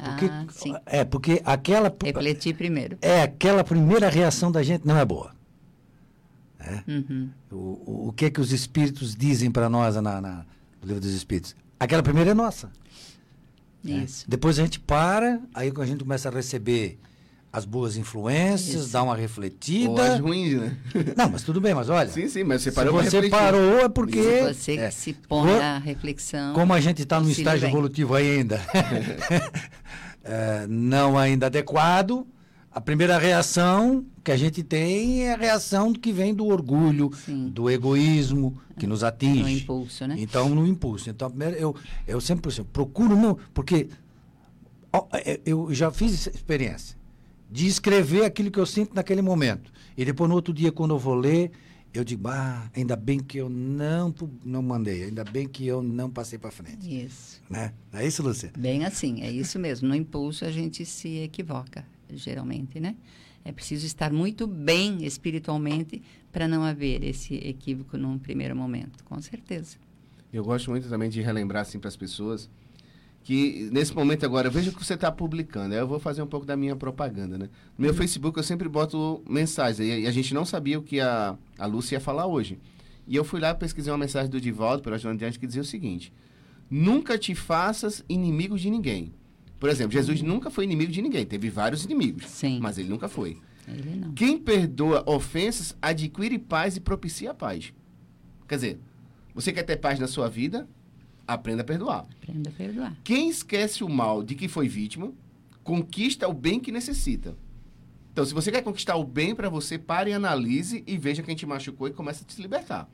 Porque, 0.03 0.25
Ah, 0.25 0.45
sim. 0.51 0.75
É, 0.85 1.03
porque 1.05 1.41
aquela. 1.45 1.93
Refletir 2.03 2.55
primeiro. 2.55 2.97
É, 3.01 3.21
aquela 3.23 3.63
primeira 3.63 4.09
reação 4.09 4.51
da 4.51 4.61
gente 4.61 4.85
não 4.85 4.97
é 4.97 5.05
boa. 5.05 5.33
Uhum. 6.87 7.29
O, 7.51 7.55
o, 7.55 8.07
o 8.09 8.13
que 8.13 8.25
é 8.25 8.29
que 8.29 8.41
os 8.41 8.51
espíritos 8.51 9.15
dizem 9.15 9.51
para 9.51 9.69
nós 9.69 9.95
na, 9.95 10.19
na- 10.19 10.45
no 10.81 10.87
livro 10.87 10.99
dos 11.01 11.13
espíritos? 11.13 11.55
Aquela 11.79 12.01
primeira 12.01 12.31
é 12.31 12.33
nossa. 12.33 12.71
né? 13.83 14.03
Isso. 14.03 14.25
Depois 14.27 14.57
a 14.57 14.63
gente 14.63 14.79
para, 14.79 15.39
aí 15.53 15.71
a 15.77 15.85
gente 15.85 15.99
começa 16.03 16.27
a 16.27 16.31
receber 16.31 16.97
as 17.55 17.63
boas 17.63 17.95
influências, 17.95 18.81
Isso. 18.81 18.91
dá 18.91 19.01
uma 19.01 19.11
Ou 19.11 19.15
as 19.15 19.21
refletida. 19.21 20.17
ruins, 20.17 20.59
né? 20.59 20.77
Não, 21.15 21.29
mas 21.29 21.41
tudo 21.41 21.61
bem, 21.61 21.73
mas 21.73 21.89
olha. 21.89 22.09
Sim, 22.09 22.27
sim, 22.27 22.43
mas 22.43 22.61
você 22.61 22.69
se 22.69 22.75
parou 22.75 22.93
pra 22.93 23.03
você 23.09 23.29
parou 23.29 23.79
é 23.79 23.87
porque. 23.87 24.21
Se 24.21 24.53
você 24.53 24.75
é, 24.75 24.91
se 24.91 25.13
põe 25.13 25.53
à 25.53 25.77
reflexão. 25.77 26.53
Como 26.53 26.73
a 26.73 26.81
gente 26.81 27.03
está 27.03 27.17
no 27.17 27.27
auxilia 27.27 27.43
estágio 27.43 27.61
bem. 27.61 27.69
evolutivo 27.69 28.13
ainda, 28.13 28.59
é, 30.21 30.67
não 30.67 31.17
ainda 31.17 31.45
adequado, 31.45 32.27
a 32.69 32.81
primeira 32.81 33.17
reação 33.17 34.05
que 34.21 34.33
a 34.33 34.37
gente 34.37 34.61
tem 34.61 35.23
é 35.23 35.33
a 35.35 35.37
reação 35.37 35.93
que 35.93 36.11
vem 36.11 36.33
do 36.33 36.47
orgulho, 36.47 37.09
Sim. 37.25 37.47
do 37.47 37.69
egoísmo 37.69 38.57
que 38.77 38.85
nos 38.85 39.01
atinge. 39.01 39.43
No 39.43 39.49
impulso, 39.49 40.05
né? 40.07 40.15
Então, 40.19 40.49
no 40.49 40.67
impulso. 40.67 41.09
Então, 41.09 41.29
primeiro, 41.29 41.55
eu, 41.55 41.73
eu 42.05 42.19
sempre 42.19 42.51
assim, 42.51 42.65
procuro 42.65 43.15
não, 43.15 43.37
porque 43.53 43.87
ó, 44.91 45.05
é, 45.13 45.39
eu 45.45 45.73
já 45.73 45.89
fiz 45.89 46.13
essa 46.13 46.29
experiência 46.31 47.04
de 47.49 47.67
escrever 47.67 48.25
aquilo 48.25 48.51
que 48.51 48.59
eu 48.59 48.65
sinto 48.65 48.93
naquele 48.93 49.21
momento. 49.21 49.71
E 49.97 50.03
depois, 50.03 50.29
no 50.29 50.35
outro 50.35 50.53
dia, 50.53 50.71
quando 50.71 50.95
eu 50.95 50.99
vou 50.99 51.15
ler, 51.15 51.51
eu 51.93 52.03
digo, 52.03 52.27
ah, 52.27 52.69
ainda 52.75 52.95
bem 52.95 53.19
que 53.19 53.37
eu 53.37 53.49
não, 53.49 54.13
não 54.43 54.61
mandei, 54.61 55.03
ainda 55.03 55.23
bem 55.23 55.47
que 55.47 55.65
eu 55.65 55.81
não 55.81 56.09
passei 56.09 56.37
para 56.37 56.51
frente. 56.51 57.03
Isso. 57.05 57.41
Né? 57.49 57.73
Não 57.91 57.99
é 57.99 58.07
isso, 58.07 58.21
Lúcia? 58.21 58.51
Bem 58.57 58.83
assim, 58.83 59.21
é 59.21 59.31
isso 59.31 59.57
mesmo. 59.57 59.87
No 59.87 59.95
impulso 59.95 60.43
a 60.43 60.51
gente 60.51 60.85
se 60.85 61.19
equivoca, 61.19 61.85
geralmente, 62.09 62.79
né? 62.79 62.95
É 63.43 63.51
preciso 63.51 63.85
estar 63.85 64.11
muito 64.11 64.47
bem 64.47 65.05
espiritualmente 65.05 66.01
para 66.31 66.47
não 66.47 66.63
haver 66.63 67.03
esse 67.03 67.35
equívoco 67.35 67.95
num 67.95 68.17
primeiro 68.17 68.55
momento, 68.55 69.03
com 69.05 69.21
certeza. 69.21 69.77
Eu 70.33 70.43
gosto 70.43 70.71
muito 70.71 70.89
também 70.89 71.09
de 71.09 71.21
relembrar 71.21 71.61
assim 71.61 71.79
para 71.79 71.87
as 71.87 71.95
pessoas 71.95 72.49
que 73.25 73.71
nesse 73.71 73.91
momento 73.93 74.23
agora, 74.23 74.51
veja 74.51 74.69
o 74.69 74.73
que 74.73 74.85
você 74.85 74.93
está 74.93 75.11
publicando. 75.11 75.73
Aí 75.73 75.79
eu 75.79 75.87
vou 75.87 75.99
fazer 75.99 76.21
um 76.21 76.27
pouco 76.27 76.45
da 76.45 76.55
minha 76.55 76.75
propaganda, 76.75 77.39
né? 77.39 77.49
No 77.75 77.83
meu 77.83 77.91
Facebook 77.91 78.37
eu 78.37 78.43
sempre 78.43 78.69
boto 78.69 79.23
mensagens 79.27 79.79
e 79.79 80.05
a 80.05 80.11
gente 80.11 80.31
não 80.31 80.45
sabia 80.45 80.77
o 80.77 80.83
que 80.83 80.99
a, 80.99 81.35
a 81.57 81.65
Lúcia 81.65 81.95
ia 81.95 81.99
falar 81.99 82.27
hoje. 82.27 82.59
E 83.07 83.15
eu 83.15 83.23
fui 83.23 83.39
lá 83.39 83.55
pesquisei 83.55 83.91
uma 83.91 83.97
mensagem 83.97 84.29
do 84.29 84.39
Divaldo, 84.39 84.83
pelo 84.83 84.93
Ajudante 84.93 85.17
Diante, 85.17 85.39
que 85.39 85.47
dizia 85.47 85.63
o 85.63 85.65
seguinte: 85.65 86.13
Nunca 86.69 87.17
te 87.17 87.33
faças 87.33 88.05
inimigo 88.07 88.59
de 88.59 88.69
ninguém. 88.69 89.11
Por 89.59 89.71
exemplo, 89.71 89.93
Jesus 89.93 90.21
nunca 90.21 90.51
foi 90.51 90.63
inimigo 90.63 90.91
de 90.91 91.01
ninguém, 91.01 91.25
teve 91.25 91.49
vários 91.49 91.83
inimigos, 91.83 92.27
Sim. 92.27 92.59
mas 92.61 92.77
ele 92.77 92.89
nunca 92.89 93.07
foi. 93.07 93.39
Ele 93.67 93.95
não. 93.95 94.13
Quem 94.13 94.37
perdoa 94.37 95.03
ofensas 95.07 95.75
adquire 95.81 96.37
paz 96.37 96.77
e 96.77 96.79
propicia 96.79 97.31
a 97.31 97.33
paz. 97.33 97.73
Quer 98.47 98.55
dizer, 98.55 98.79
você 99.33 99.51
quer 99.51 99.63
ter 99.63 99.77
paz 99.77 99.97
na 99.97 100.05
sua 100.05 100.29
vida? 100.29 100.67
Aprenda 101.27 101.61
a 101.61 101.65
perdoar. 101.65 102.05
Aprenda 102.21 102.49
a 102.49 102.53
perdoar. 102.53 102.97
Quem 103.03 103.29
esquece 103.29 103.83
o 103.83 103.89
mal 103.89 104.23
de 104.23 104.35
que 104.35 104.47
foi 104.47 104.67
vítima, 104.67 105.11
conquista 105.63 106.27
o 106.27 106.33
bem 106.33 106.59
que 106.59 106.71
necessita. 106.71 107.35
Então, 108.11 108.23
se 108.23 108.33
você 108.33 108.51
quer 108.51 108.61
conquistar 108.61 108.95
o 108.95 109.03
bem 109.03 109.35
para 109.35 109.49
você, 109.49 109.77
pare 109.77 110.11
e 110.11 110.13
analise 110.13 110.83
e 110.87 110.97
veja 110.97 111.21
quem 111.21 111.35
te 111.35 111.45
machucou 111.45 111.87
e 111.87 111.91
comece 111.91 112.23
a 112.25 112.31
se 112.31 112.41
libertar. 112.41 112.89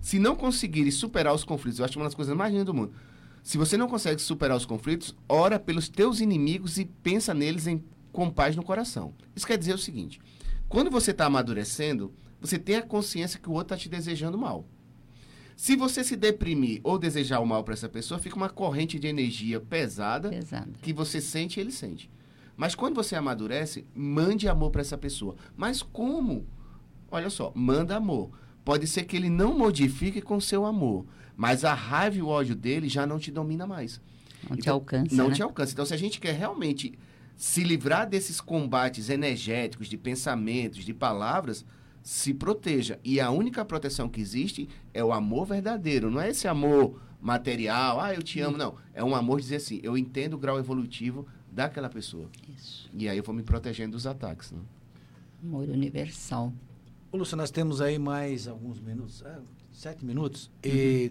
Se 0.00 0.18
não 0.18 0.36
conseguires 0.36 0.94
superar 0.96 1.34
os 1.34 1.44
conflitos, 1.44 1.78
eu 1.78 1.84
acho 1.84 1.98
uma 1.98 2.04
das 2.04 2.14
coisas 2.14 2.36
mais 2.36 2.52
lindas 2.52 2.66
do 2.66 2.74
mundo. 2.74 2.92
Se 3.42 3.58
você 3.58 3.76
não 3.76 3.88
consegue 3.88 4.20
superar 4.20 4.56
os 4.56 4.66
conflitos, 4.66 5.14
ora 5.28 5.58
pelos 5.58 5.88
teus 5.88 6.20
inimigos 6.20 6.78
e 6.78 6.84
pensa 6.84 7.34
neles 7.34 7.66
em, 7.66 7.82
com 8.12 8.30
paz 8.30 8.54
no 8.54 8.62
coração. 8.62 9.14
Isso 9.34 9.46
quer 9.46 9.58
dizer 9.58 9.74
o 9.74 9.78
seguinte: 9.78 10.20
quando 10.68 10.90
você 10.90 11.10
está 11.10 11.26
amadurecendo, 11.26 12.12
você 12.40 12.58
tem 12.58 12.76
a 12.76 12.82
consciência 12.82 13.40
que 13.40 13.48
o 13.48 13.52
outro 13.52 13.74
está 13.74 13.76
te 13.76 13.88
desejando 13.88 14.38
mal. 14.38 14.66
Se 15.56 15.76
você 15.76 16.02
se 16.02 16.16
deprimir 16.16 16.80
ou 16.82 16.98
desejar 16.98 17.40
o 17.40 17.46
mal 17.46 17.62
para 17.62 17.74
essa 17.74 17.88
pessoa, 17.88 18.18
fica 18.18 18.36
uma 18.36 18.48
corrente 18.48 18.98
de 18.98 19.06
energia 19.06 19.60
pesada 19.60 20.30
Pesado. 20.30 20.72
que 20.82 20.92
você 20.92 21.20
sente 21.20 21.58
e 21.58 21.60
ele 21.60 21.70
sente. 21.70 22.10
Mas 22.56 22.74
quando 22.74 22.94
você 22.94 23.16
amadurece, 23.16 23.84
mande 23.94 24.48
amor 24.48 24.70
para 24.70 24.80
essa 24.80 24.98
pessoa. 24.98 25.34
Mas 25.56 25.82
como? 25.82 26.46
Olha 27.10 27.30
só, 27.30 27.52
manda 27.54 27.96
amor. 27.96 28.30
Pode 28.64 28.86
ser 28.86 29.04
que 29.04 29.16
ele 29.16 29.28
não 29.28 29.56
modifique 29.56 30.20
com 30.20 30.40
seu 30.40 30.64
amor, 30.64 31.04
mas 31.36 31.64
a 31.64 31.74
raiva 31.74 32.16
e 32.16 32.22
o 32.22 32.28
ódio 32.28 32.54
dele 32.54 32.88
já 32.88 33.06
não 33.06 33.18
te 33.18 33.30
domina 33.30 33.66
mais. 33.66 34.00
Não 34.48 34.56
te 34.56 34.60
Então, 34.60 34.74
alcança. 34.74 35.14
Não 35.14 35.28
né? 35.28 35.34
te 35.34 35.42
alcança. 35.42 35.72
Então, 35.72 35.84
se 35.86 35.94
a 35.94 35.96
gente 35.98 36.20
quer 36.20 36.32
realmente 36.34 36.96
se 37.36 37.62
livrar 37.64 38.08
desses 38.08 38.40
combates 38.40 39.08
energéticos, 39.10 39.88
de 39.88 39.96
pensamentos, 39.96 40.84
de 40.84 40.94
palavras, 40.94 41.64
se 42.04 42.34
proteja. 42.34 43.00
E 43.02 43.18
a 43.18 43.30
única 43.30 43.64
proteção 43.64 44.10
que 44.10 44.20
existe 44.20 44.68
é 44.92 45.02
o 45.02 45.10
amor 45.10 45.46
verdadeiro. 45.46 46.10
Não 46.10 46.20
é 46.20 46.28
esse 46.28 46.46
amor 46.46 47.00
material, 47.18 47.98
ah, 47.98 48.12
eu 48.14 48.22
te 48.22 48.38
amo. 48.40 48.58
Não. 48.58 48.74
É 48.92 49.02
um 49.02 49.16
amor 49.16 49.38
de 49.38 49.44
dizer 49.44 49.56
assim, 49.56 49.80
eu 49.82 49.96
entendo 49.96 50.34
o 50.34 50.38
grau 50.38 50.58
evolutivo 50.58 51.26
daquela 51.50 51.88
pessoa. 51.88 52.28
Isso. 52.54 52.90
E 52.92 53.08
aí 53.08 53.16
eu 53.16 53.24
vou 53.24 53.34
me 53.34 53.42
protegendo 53.42 53.92
dos 53.92 54.06
ataques. 54.06 54.52
Né? 54.52 54.58
Amor 55.42 55.66
universal. 55.70 56.52
Ô, 57.10 57.16
Lúcia, 57.16 57.36
nós 57.36 57.50
temos 57.50 57.80
aí 57.80 57.98
mais 57.98 58.46
alguns 58.46 58.78
minutos, 58.80 59.22
é, 59.22 59.38
sete 59.72 60.04
minutos, 60.04 60.50
e 60.62 61.10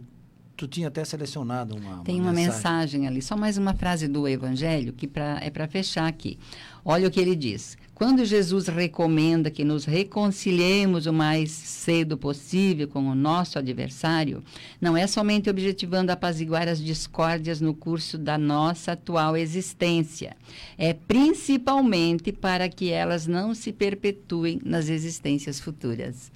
tu 0.56 0.68
tinha 0.68 0.90
até 0.90 1.04
selecionado 1.04 1.76
uma, 1.76 2.04
Tem 2.04 2.22
uma 2.22 2.34
mensagem 2.34 3.08
ali, 3.08 3.22
só 3.22 3.36
mais 3.36 3.58
uma 3.58 3.74
frase 3.74 4.08
do 4.08 4.28
Evangelho 4.28 4.94
que 4.94 5.08
pra, 5.08 5.40
é 5.42 5.50
para 5.50 5.68
fechar 5.68 6.08
aqui. 6.08 6.38
Olha 6.86 7.08
o 7.08 7.12
que 7.12 7.20
ele 7.20 7.36
diz. 7.36 7.78
Quando 7.96 8.26
Jesus 8.26 8.68
recomenda 8.68 9.52
que 9.52 9.64
nos 9.64 9.86
reconciliemos 9.86 11.06
o 11.06 11.14
mais 11.14 11.52
cedo 11.52 12.18
possível 12.18 12.88
com 12.88 13.08
o 13.08 13.14
nosso 13.14 13.60
adversário, 13.60 14.44
não 14.82 14.98
é 14.98 15.06
somente 15.06 15.48
objetivando 15.48 16.12
apaziguar 16.12 16.68
as 16.68 16.82
discórdias 16.84 17.62
no 17.62 17.74
curso 17.74 18.18
da 18.18 18.36
nossa 18.36 18.94
atual 18.94 19.38
existência, 19.38 20.36
é 20.76 20.94
principalmente 20.94 22.32
para 22.32 22.68
que 22.68 22.90
elas 22.90 23.28
não 23.28 23.54
se 23.54 23.72
perpetuem 23.72 24.60
nas 24.66 24.90
existências 24.90 25.60
futuras. 25.60 26.32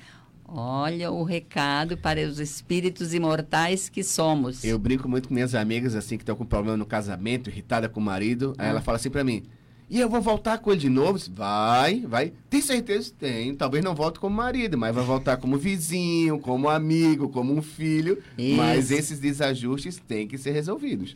Olha 0.47 1.11
o 1.11 1.23
recado 1.23 1.97
para 1.97 2.21
os 2.21 2.39
espíritos 2.39 3.13
imortais 3.13 3.89
que 3.89 4.03
somos. 4.03 4.63
Eu 4.63 4.79
brinco 4.79 5.09
muito 5.09 5.27
com 5.27 5.33
minhas 5.33 5.53
amigas, 5.53 5.95
assim, 5.95 6.17
que 6.17 6.23
estão 6.23 6.35
com 6.35 6.45
problema 6.45 6.77
no 6.77 6.85
casamento, 6.85 7.49
irritada 7.49 7.89
com 7.89 7.99
o 7.99 8.03
marido. 8.03 8.55
Aí 8.57 8.69
ela 8.69 8.79
fala 8.79 8.95
assim 8.95 9.09
pra 9.09 9.25
mim, 9.25 9.43
e 9.89 9.99
eu 9.99 10.09
vou 10.09 10.21
voltar 10.21 10.57
com 10.57 10.71
ele 10.71 10.81
de 10.81 10.89
novo? 10.89 11.17
Vai, 11.33 12.01
vai. 12.01 12.33
Tem 12.49 12.61
certeza? 12.61 13.11
Tem. 13.17 13.55
Talvez 13.55 13.83
não 13.83 13.95
volte 13.95 14.19
como 14.19 14.35
marido, 14.35 14.77
mas 14.77 14.93
vai 14.93 15.03
voltar 15.03 15.37
como 15.37 15.57
vizinho, 15.57 16.39
como 16.39 16.67
amigo, 16.69 17.29
como 17.29 17.53
um 17.53 17.61
filho. 17.61 18.21
Mas 18.57 18.85
Isso. 18.85 18.93
esses 18.95 19.19
desajustes 19.19 19.97
têm 20.07 20.27
que 20.27 20.37
ser 20.37 20.51
resolvidos. 20.51 21.15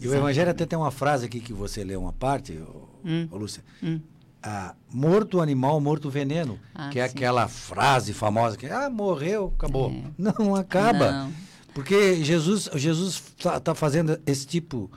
E 0.00 0.06
o 0.08 0.14
Evangelho 0.14 0.50
até 0.50 0.64
tem 0.64 0.78
uma 0.78 0.90
frase 0.90 1.26
aqui 1.26 1.40
que 1.40 1.52
você 1.52 1.82
leu 1.84 2.00
uma 2.00 2.12
parte, 2.12 2.52
ô, 2.52 2.88
Hum. 3.04 3.28
ô, 3.30 3.36
Lúcia. 3.36 3.62
Hum. 3.82 4.00
Ah, 4.42 4.74
morto 4.92 5.40
animal, 5.40 5.80
morto 5.80 6.08
veneno. 6.08 6.58
Ah, 6.74 6.88
que 6.90 7.00
é 7.00 7.08
sim. 7.08 7.16
aquela 7.16 7.48
frase 7.48 8.12
famosa 8.12 8.56
que, 8.56 8.66
ah, 8.66 8.88
morreu, 8.88 9.52
acabou. 9.56 9.90
É. 9.90 10.02
Não 10.16 10.54
acaba. 10.54 11.10
Não. 11.10 11.32
Porque 11.74 12.22
Jesus 12.24 12.68
Jesus 12.74 13.22
está 13.36 13.74
fazendo 13.74 14.18
esse 14.26 14.46
tipo 14.46 14.90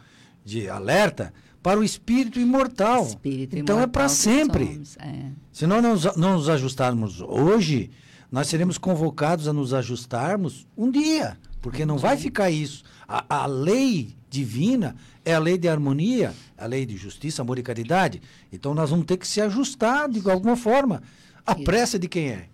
de 0.46 0.70
alerta 0.70 1.34
para 1.62 1.80
o 1.80 1.84
espírito 1.84 2.40
imortal. 2.40 3.06
Espírito 3.06 3.58
então 3.58 3.78
é 3.78 3.84
imortal 3.84 3.92
para 3.92 4.06
que 4.06 4.12
sempre. 4.16 4.66
somos, 4.74 4.98
é. 4.98 5.32
Se 5.52 5.68
nós 5.68 5.82
não, 5.84 5.92
nos- 5.94 6.16
não 6.18 6.34
nos 6.34 6.50
ajustarmos 6.50 7.22
hoje, 7.22 7.92
nós 8.32 8.48
seremos 8.48 8.78
convocados 8.78 9.48
a 9.48 9.54
nos 9.54 9.74
ajustarmos 9.74 10.66
um 10.78 10.90
dia, 10.90 11.38
porque 11.62 11.86
não 11.86 11.98
vai 11.98 12.18
ficar 12.18 12.50
isso. 12.50 12.84
A, 13.08 13.44
a 13.44 13.46
lei 13.46 14.16
divina 14.30 14.96
é 15.26 15.34
a 15.34 15.40
lei 15.40 15.58
de 15.58 15.68
harmonia, 15.68 16.34
a 16.58 16.66
lei 16.66 16.86
de 16.86 16.96
justiça, 16.98 17.42
amor 17.42 17.60
e 17.60 17.64
caridade. 17.64 18.22
Então 18.52 18.74
nós 18.74 18.90
vamos 18.90 19.06
ter 19.06 19.18
que 19.18 19.28
se 19.28 19.42
ajustar 19.42 20.10
de 20.10 20.28
alguma 20.32 20.56
forma. 20.56 21.04
A 21.46 21.54
Isso. 21.54 21.64
pressa 21.64 22.00
de 22.00 22.08
quem 22.08 22.30
é? 22.30 22.46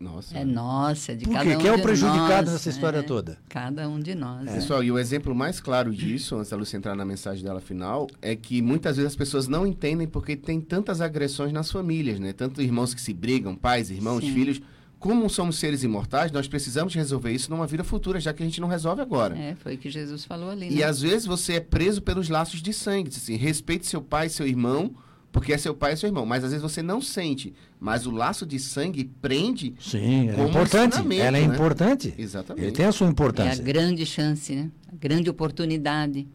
Nossa. 0.00 0.38
É 0.38 0.44
nossa, 0.46 1.14
de 1.14 1.26
Por 1.26 1.34
cada 1.34 1.44
quê? 1.44 1.56
um 1.56 1.58
Quem 1.58 1.68
é 1.68 1.74
o 1.74 1.82
prejudicado 1.82 2.46
nós, 2.46 2.52
nessa 2.52 2.70
história 2.70 3.00
é. 3.00 3.02
toda? 3.02 3.36
Cada 3.50 3.86
um 3.86 4.00
de 4.00 4.14
nós. 4.14 4.46
É. 4.46 4.50
é. 4.50 4.54
Pessoal, 4.54 4.82
e 4.82 4.90
o 4.90 4.98
exemplo 4.98 5.34
mais 5.34 5.60
claro 5.60 5.94
disso, 5.94 6.36
antes 6.36 6.50
da 6.50 6.56
Lúcia 6.56 6.78
entrar 6.78 6.96
na 6.96 7.04
mensagem 7.04 7.44
dela 7.44 7.60
final, 7.60 8.08
é 8.22 8.34
que 8.34 8.62
muitas 8.62 8.96
vezes 8.96 9.12
as 9.12 9.16
pessoas 9.16 9.46
não 9.46 9.66
entendem 9.66 10.08
porque 10.08 10.36
tem 10.36 10.58
tantas 10.58 11.02
agressões 11.02 11.52
nas 11.52 11.70
famílias, 11.70 12.18
né? 12.18 12.32
Tanto 12.32 12.62
irmãos 12.62 12.94
que 12.94 13.00
se 13.00 13.12
brigam, 13.12 13.54
pais, 13.54 13.90
irmãos, 13.90 14.24
Sim. 14.24 14.32
filhos. 14.32 14.62
Como 14.98 15.28
somos 15.28 15.58
seres 15.58 15.82
imortais, 15.82 16.32
nós 16.32 16.48
precisamos 16.48 16.94
resolver 16.94 17.32
isso 17.32 17.50
numa 17.50 17.66
vida 17.66 17.84
futura, 17.84 18.20
já 18.20 18.32
que 18.32 18.42
a 18.42 18.46
gente 18.46 18.60
não 18.60 18.68
resolve 18.68 19.02
agora. 19.02 19.36
É, 19.36 19.54
foi 19.54 19.74
o 19.74 19.78
que 19.78 19.90
Jesus 19.90 20.24
falou 20.24 20.50
ali. 20.50 20.68
E 20.68 20.76
né? 20.76 20.82
às 20.82 21.00
vezes 21.00 21.26
você 21.26 21.54
é 21.54 21.60
preso 21.60 22.00
pelos 22.00 22.30
laços 22.30 22.62
de 22.62 22.72
sangue. 22.72 23.08
Assim, 23.08 23.36
respeite 23.36 23.86
seu 23.86 24.00
pai 24.00 24.26
e 24.26 24.30
seu 24.30 24.46
irmão, 24.46 24.94
porque 25.32 25.52
é 25.52 25.58
seu 25.58 25.74
pai 25.74 25.92
e 25.92 25.96
seu 25.96 26.08
irmão. 26.08 26.26
Mas 26.26 26.44
às 26.44 26.50
vezes 26.50 26.62
você 26.62 26.82
não 26.82 27.00
sente. 27.00 27.54
Mas 27.78 28.06
o 28.06 28.10
laço 28.10 28.44
de 28.44 28.58
sangue 28.58 29.04
prende. 29.22 29.74
Sim, 29.80 30.28
é 30.30 30.42
importante. 30.42 30.98
Ela 30.98 31.38
é 31.38 31.40
né? 31.40 31.42
importante. 31.42 32.14
Exatamente. 32.18 32.64
Ele 32.64 32.72
tem 32.72 32.86
a 32.86 32.92
sua 32.92 33.06
É 33.06 33.08
a 33.08 33.12
importância. 33.12 33.64
grande 33.64 34.04
chance, 34.04 34.54
né? 34.54 34.70
A 34.92 34.96
grande 34.96 35.30
oportunidade. 35.30 36.26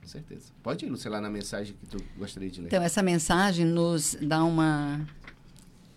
Com 0.00 0.08
certeza. 0.08 0.52
Pode 0.62 0.84
ir, 0.84 0.88
Lúcia, 0.88 1.10
lá 1.10 1.20
na 1.20 1.30
mensagem 1.30 1.74
que 1.74 1.86
tu 1.86 2.02
gostaria 2.18 2.50
de 2.50 2.60
ler. 2.60 2.66
Então, 2.66 2.82
essa 2.82 3.02
mensagem 3.02 3.64
nos 3.64 4.16
dá 4.20 4.44
uma, 4.44 5.00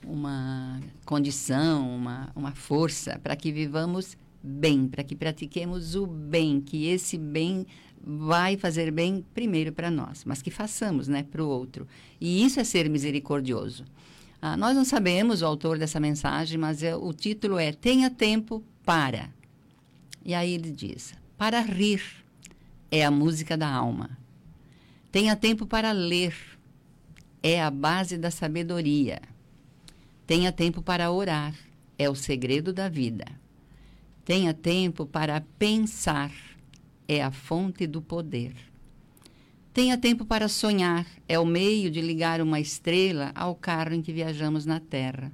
uma 0.05 0.79
condição, 1.03 1.89
uma, 1.95 2.29
uma 2.35 2.51
força 2.51 3.19
para 3.21 3.35
que 3.35 3.51
vivamos 3.51 4.15
bem, 4.41 4.87
para 4.87 5.03
que 5.03 5.15
pratiquemos 5.15 5.95
o 5.95 6.05
bem, 6.07 6.61
que 6.61 6.87
esse 6.87 7.17
bem 7.17 7.65
vai 8.09 8.55
fazer 8.55 8.89
bem 8.91 9.25
primeiro 9.33 9.73
para 9.73 9.91
nós, 9.91 10.23
mas 10.23 10.41
que 10.41 10.49
façamos 10.49 11.07
né, 11.07 11.23
para 11.23 11.43
o 11.43 11.49
outro. 11.49 11.85
E 12.21 12.45
isso 12.45 12.59
é 12.59 12.63
ser 12.63 12.89
misericordioso. 12.89 13.83
Ah, 14.41 14.55
nós 14.55 14.75
não 14.75 14.85
sabemos 14.85 15.41
o 15.41 15.45
autor 15.45 15.77
dessa 15.77 15.99
mensagem, 15.99 16.57
mas 16.57 16.81
é, 16.83 16.95
o 16.95 17.11
título 17.11 17.57
é 17.57 17.73
Tenha 17.73 18.09
Tempo 18.09 18.63
para. 18.85 19.29
E 20.23 20.33
aí 20.33 20.53
ele 20.53 20.71
diz: 20.71 21.13
Para 21.37 21.59
rir 21.59 22.01
é 22.89 23.03
a 23.03 23.11
música 23.11 23.57
da 23.57 23.69
alma. 23.69 24.17
Tenha 25.11 25.35
tempo 25.35 25.65
para 25.65 25.91
ler 25.91 26.33
é 27.41 27.61
a 27.61 27.69
base 27.69 28.17
da 28.17 28.31
sabedoria. 28.31 29.21
Tenha 30.25 30.51
tempo 30.51 30.81
para 30.81 31.11
orar, 31.11 31.55
é 31.97 32.09
o 32.09 32.15
segredo 32.15 32.73
da 32.73 32.89
vida. 32.89 33.25
Tenha 34.25 34.53
tempo 34.53 35.05
para 35.05 35.41
pensar, 35.57 36.31
é 37.07 37.23
a 37.23 37.31
fonte 37.31 37.87
do 37.87 38.01
poder. 38.01 38.53
Tenha 39.73 39.97
tempo 39.97 40.25
para 40.25 40.47
sonhar, 40.47 41.05
é 41.27 41.37
o 41.37 41.45
meio 41.45 41.91
de 41.91 42.01
ligar 42.01 42.41
uma 42.41 42.59
estrela 42.59 43.31
ao 43.35 43.53
carro 43.55 43.93
em 43.93 44.01
que 44.01 44.11
viajamos 44.11 44.65
na 44.65 44.79
Terra. 44.79 45.31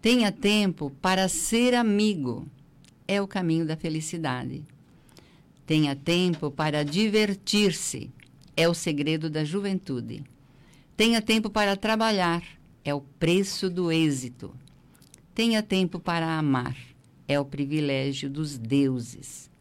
Tenha 0.00 0.32
tempo 0.32 0.90
para 1.02 1.28
ser 1.28 1.74
amigo, 1.74 2.46
é 3.06 3.20
o 3.20 3.26
caminho 3.26 3.66
da 3.66 3.76
felicidade. 3.76 4.64
Tenha 5.66 5.94
tempo 5.94 6.50
para 6.50 6.84
divertir-se, 6.84 8.10
é 8.56 8.68
o 8.68 8.74
segredo 8.74 9.28
da 9.28 9.44
juventude. 9.44 10.24
Tenha 10.96 11.20
tempo 11.20 11.50
para 11.50 11.76
trabalhar, 11.76 12.42
é 12.84 12.94
o 12.94 13.00
preço 13.00 13.68
do 13.68 13.90
êxito. 13.90 14.54
Tenha 15.34 15.62
tempo 15.62 15.98
para 15.98 16.38
amar, 16.38 16.76
é 17.26 17.38
o 17.38 17.44
privilégio 17.44 18.30
dos 18.30 18.58
deuses. 18.58 19.51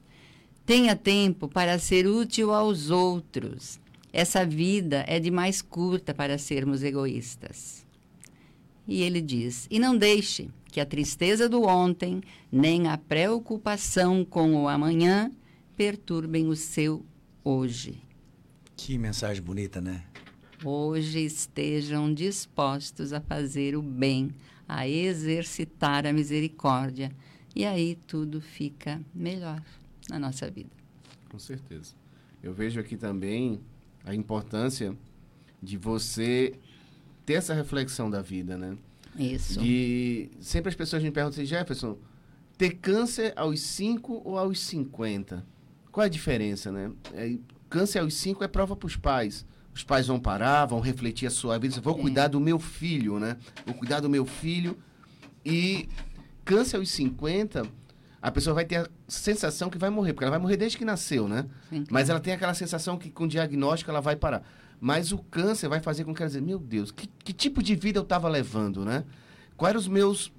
Tenha 0.71 0.95
tempo 0.95 1.49
para 1.49 1.77
ser 1.77 2.07
útil 2.07 2.53
aos 2.53 2.89
outros. 2.89 3.77
Essa 4.13 4.45
vida 4.45 5.03
é 5.05 5.19
demais 5.19 5.61
curta 5.61 6.13
para 6.13 6.37
sermos 6.37 6.81
egoístas. 6.81 7.85
E 8.87 9.01
ele 9.01 9.19
diz: 9.19 9.67
E 9.69 9.77
não 9.77 9.97
deixe 9.97 10.47
que 10.71 10.79
a 10.79 10.85
tristeza 10.85 11.49
do 11.49 11.63
ontem, 11.63 12.21
nem 12.49 12.87
a 12.87 12.97
preocupação 12.97 14.23
com 14.23 14.63
o 14.63 14.69
amanhã 14.69 15.29
perturbem 15.75 16.47
o 16.47 16.55
seu 16.55 17.05
hoje. 17.43 18.01
Que 18.77 18.97
mensagem 18.97 19.43
bonita, 19.43 19.81
né? 19.81 20.05
Hoje 20.63 21.19
estejam 21.19 22.13
dispostos 22.13 23.11
a 23.11 23.19
fazer 23.19 23.75
o 23.75 23.81
bem, 23.81 24.31
a 24.65 24.87
exercitar 24.87 26.07
a 26.07 26.13
misericórdia. 26.13 27.11
E 27.53 27.65
aí 27.65 27.97
tudo 28.07 28.39
fica 28.39 29.01
melhor 29.13 29.61
na 30.11 30.19
nossa 30.19 30.49
vida. 30.51 30.69
Com 31.29 31.39
certeza. 31.39 31.93
Eu 32.43 32.53
vejo 32.53 32.79
aqui 32.79 32.97
também 32.97 33.61
a 34.03 34.13
importância 34.13 34.95
de 35.63 35.77
você 35.77 36.53
ter 37.25 37.33
essa 37.33 37.53
reflexão 37.53 38.09
da 38.09 38.21
vida, 38.21 38.57
né? 38.57 38.77
Isso. 39.17 39.59
De 39.59 40.29
sempre 40.39 40.69
as 40.69 40.75
pessoas 40.75 41.01
me 41.03 41.11
perguntam 41.11 41.41
assim, 41.41 41.45
Jefferson, 41.45 41.97
ter 42.57 42.71
câncer 42.71 43.33
aos 43.35 43.59
5 43.61 44.21
ou 44.25 44.37
aos 44.37 44.59
50? 44.59 45.45
Qual 45.91 46.03
é 46.03 46.07
a 46.07 46.09
diferença, 46.09 46.71
né? 46.71 46.91
É, 47.13 47.37
câncer 47.69 47.99
aos 47.99 48.13
5 48.15 48.43
é 48.43 48.47
prova 48.47 48.75
para 48.75 48.87
os 48.87 48.95
pais. 48.95 49.45
Os 49.73 49.83
pais 49.83 50.07
vão 50.07 50.19
parar, 50.19 50.65
vão 50.65 50.79
refletir 50.81 51.25
a 51.27 51.29
sua 51.29 51.57
vida. 51.57 51.79
Vou 51.79 51.97
É. 51.97 52.01
cuidar 52.01 52.27
do 52.27 52.39
meu 52.39 52.59
filho, 52.59 53.19
né? 53.19 53.37
Vou 53.65 53.73
cuidar 53.75 53.99
do 54.01 54.09
meu 54.09 54.25
filho. 54.25 54.77
E 55.45 55.87
câncer 56.43 56.77
aos 56.77 56.89
50, 56.89 57.63
a 58.21 58.29
pessoa 58.31 58.53
vai 58.53 58.65
ter 58.65 58.77
a 58.77 58.89
sensação 59.07 59.69
que 59.69 59.77
vai 59.77 59.89
morrer, 59.89 60.13
porque 60.13 60.23
ela 60.23 60.31
vai 60.31 60.39
morrer 60.39 60.57
desde 60.57 60.77
que 60.77 60.85
nasceu, 60.85 61.27
né? 61.27 61.47
Sim, 61.69 61.85
Mas 61.89 62.09
ela 62.09 62.19
tem 62.19 62.33
aquela 62.33 62.53
sensação 62.53 62.97
que 62.97 63.09
com 63.09 63.27
diagnóstico 63.27 63.89
ela 63.89 64.01
vai 64.01 64.15
parar. 64.15 64.43
Mas 64.79 65.11
o 65.11 65.17
câncer 65.17 65.67
vai 65.67 65.79
fazer 65.79 66.03
com 66.03 66.13
que 66.13 66.21
ela 66.21 66.29
dizer, 66.29 66.41
meu 66.41 66.59
Deus, 66.59 66.91
que, 66.91 67.07
que 67.07 67.33
tipo 67.33 67.63
de 67.63 67.75
vida 67.75 67.97
eu 67.99 68.03
estava 68.03 68.29
levando, 68.29 68.85
né? 68.85 69.03
Quais 69.57 69.71
eram 69.71 69.79
os 69.79 69.87
meus 69.87 70.31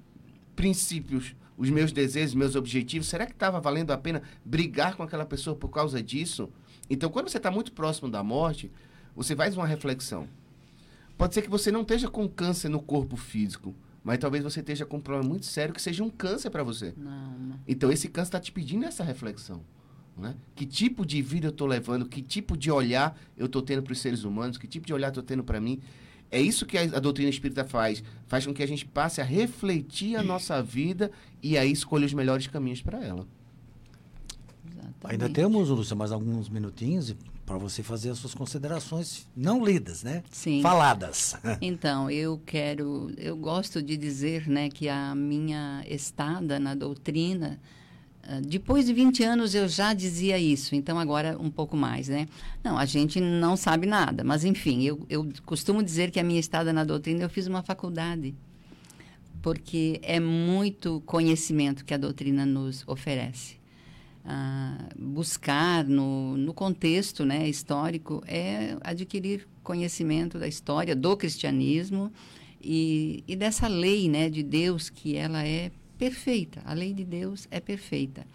princípios, 0.55 1.35
os 1.57 1.69
meus 1.69 1.91
desejos, 1.91 2.35
meus 2.35 2.55
objetivos? 2.55 3.07
Será 3.07 3.25
que 3.25 3.33
estava 3.33 3.59
valendo 3.59 3.91
a 3.91 3.97
pena 3.97 4.21
brigar 4.45 4.95
com 4.95 5.03
aquela 5.03 5.25
pessoa 5.25 5.55
por 5.55 5.69
causa 5.69 6.01
disso? 6.01 6.49
Então, 6.89 7.09
quando 7.09 7.29
você 7.29 7.37
está 7.37 7.51
muito 7.51 7.71
próximo 7.73 8.09
da 8.09 8.23
morte, 8.23 8.71
você 9.15 9.35
faz 9.35 9.57
uma 9.57 9.67
reflexão. 9.67 10.27
Pode 11.17 11.33
ser 11.33 11.41
que 11.41 11.49
você 11.49 11.71
não 11.71 11.81
esteja 11.81 12.09
com 12.09 12.27
câncer 12.27 12.69
no 12.69 12.81
corpo 12.81 13.15
físico, 13.15 13.73
mas 14.03 14.19
talvez 14.19 14.43
você 14.43 14.59
esteja 14.59 14.85
com 14.85 14.97
um 14.97 15.01
problema 15.01 15.29
muito 15.29 15.45
sério 15.45 15.73
que 15.73 15.81
seja 15.81 16.03
um 16.03 16.09
câncer 16.09 16.49
para 16.49 16.61
você. 16.63 16.93
Não, 16.97 17.39
não. 17.39 17.59
Então 17.67 17.91
esse 17.91 18.09
câncer 18.09 18.29
está 18.29 18.39
te 18.39 18.51
pedindo 18.51 18.85
essa 18.85 19.03
reflexão. 19.03 19.61
Né? 20.17 20.35
Que 20.53 20.65
tipo 20.65 21.05
de 21.05 21.21
vida 21.21 21.47
eu 21.47 21.51
estou 21.51 21.65
levando? 21.65 22.05
Que 22.05 22.21
tipo 22.21 22.57
de 22.57 22.69
olhar 22.69 23.17
eu 23.37 23.45
estou 23.45 23.61
tendo 23.61 23.81
para 23.81 23.93
os 23.93 23.99
seres 23.99 24.23
humanos? 24.23 24.57
Que 24.57 24.67
tipo 24.67 24.85
de 24.85 24.93
olhar 24.93 25.07
estou 25.07 25.23
tendo 25.23 25.43
para 25.43 25.59
mim? 25.59 25.79
É 26.29 26.41
isso 26.41 26.65
que 26.65 26.77
a, 26.77 26.81
a 26.81 26.99
doutrina 26.99 27.29
espírita 27.29 27.63
faz. 27.63 28.03
Faz 28.27 28.45
com 28.45 28.53
que 28.53 28.61
a 28.61 28.67
gente 28.67 28.85
passe 28.85 29.21
a 29.21 29.23
refletir 29.23 30.15
a 30.15 30.23
nossa 30.23 30.61
vida 30.61 31.09
e 31.41 31.57
aí 31.57 31.71
escolher 31.71 32.05
os 32.05 32.13
melhores 32.13 32.45
caminhos 32.47 32.81
para 32.81 33.03
ela. 33.03 33.25
Exatamente. 34.65 34.95
Ainda 35.05 35.29
temos, 35.29 35.69
Lúcia, 35.69 35.95
mais 35.95 36.11
alguns 36.11 36.49
minutinhos 36.49 37.15
para 37.45 37.57
você 37.57 37.83
fazer 37.83 38.09
as 38.09 38.17
suas 38.17 38.33
considerações 38.33 39.27
não 39.35 39.63
lidas, 39.63 40.03
né? 40.03 40.23
Sim. 40.31 40.61
Faladas. 40.61 41.35
Então, 41.61 42.09
eu 42.09 42.41
quero, 42.45 43.11
eu 43.17 43.35
gosto 43.35 43.81
de 43.81 43.95
dizer, 43.95 44.47
né, 44.47 44.69
que 44.69 44.89
a 44.89 45.15
minha 45.15 45.83
estada 45.87 46.59
na 46.59 46.75
doutrina, 46.75 47.59
ah, 48.23 48.39
depois 48.41 48.85
de 48.85 48.93
20 48.93 49.23
anos 49.23 49.53
eu 49.53 49.67
já 49.67 49.93
dizia 49.93 50.37
isso, 50.37 50.75
então 50.75 50.97
agora 50.97 51.37
um 51.39 51.49
pouco 51.49 51.75
mais, 51.75 52.07
né? 52.07 52.27
Não, 52.63 52.77
a 52.77 52.85
gente 52.85 53.19
não 53.19 53.57
sabe 53.57 53.85
nada, 53.85 54.23
mas 54.23 54.45
enfim, 54.45 54.83
eu, 54.83 55.05
eu 55.09 55.29
costumo 55.45 55.83
dizer 55.83 56.11
que 56.11 56.19
a 56.19 56.23
minha 56.23 56.39
estada 56.39 56.71
na 56.71 56.83
doutrina 56.85 57.23
eu 57.23 57.29
fiz 57.29 57.47
uma 57.47 57.61
faculdade, 57.61 58.33
porque 59.41 59.99
é 60.03 60.19
muito 60.19 61.01
conhecimento 61.05 61.83
que 61.83 61.93
a 61.93 61.97
doutrina 61.97 62.45
nos 62.45 62.83
oferece. 62.87 63.57
Ah, 64.25 64.77
buscar 64.97 65.83
no, 65.83 66.37
no 66.37 66.53
contexto 66.53 67.25
né, 67.25 67.49
histórico 67.49 68.23
é 68.25 68.77
adquirir 68.81 69.45
conhecimento 69.61 70.39
da 70.39 70.47
história 70.47 70.95
do 70.95 71.17
cristianismo 71.17 72.09
e, 72.61 73.21
e 73.27 73.35
dessa 73.35 73.67
lei 73.67 74.07
né, 74.07 74.29
de 74.29 74.41
Deus 74.41 74.89
que 74.89 75.17
ela 75.17 75.45
é 75.45 75.71
perfeita. 75.97 76.61
A 76.63 76.73
lei 76.73 76.93
de 76.93 77.03
Deus 77.03 77.47
é 77.51 77.59
perfeita. 77.59 78.25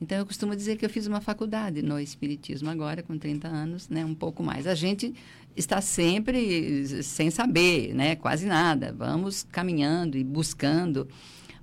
Então, 0.00 0.18
eu 0.18 0.26
costumo 0.26 0.54
dizer 0.54 0.76
que 0.76 0.84
eu 0.84 0.90
fiz 0.90 1.06
uma 1.06 1.20
faculdade 1.20 1.82
no 1.82 1.98
Espiritismo 1.98 2.70
agora, 2.70 3.02
com 3.02 3.18
30 3.18 3.48
anos, 3.48 3.88
né, 3.88 4.04
um 4.04 4.14
pouco 4.14 4.42
mais. 4.42 4.66
A 4.66 4.74
gente 4.74 5.12
está 5.56 5.80
sempre 5.80 7.02
sem 7.02 7.30
saber, 7.30 7.94
né, 7.94 8.14
quase 8.14 8.46
nada. 8.46 8.94
Vamos 8.96 9.44
caminhando 9.50 10.16
e 10.16 10.22
buscando, 10.22 11.08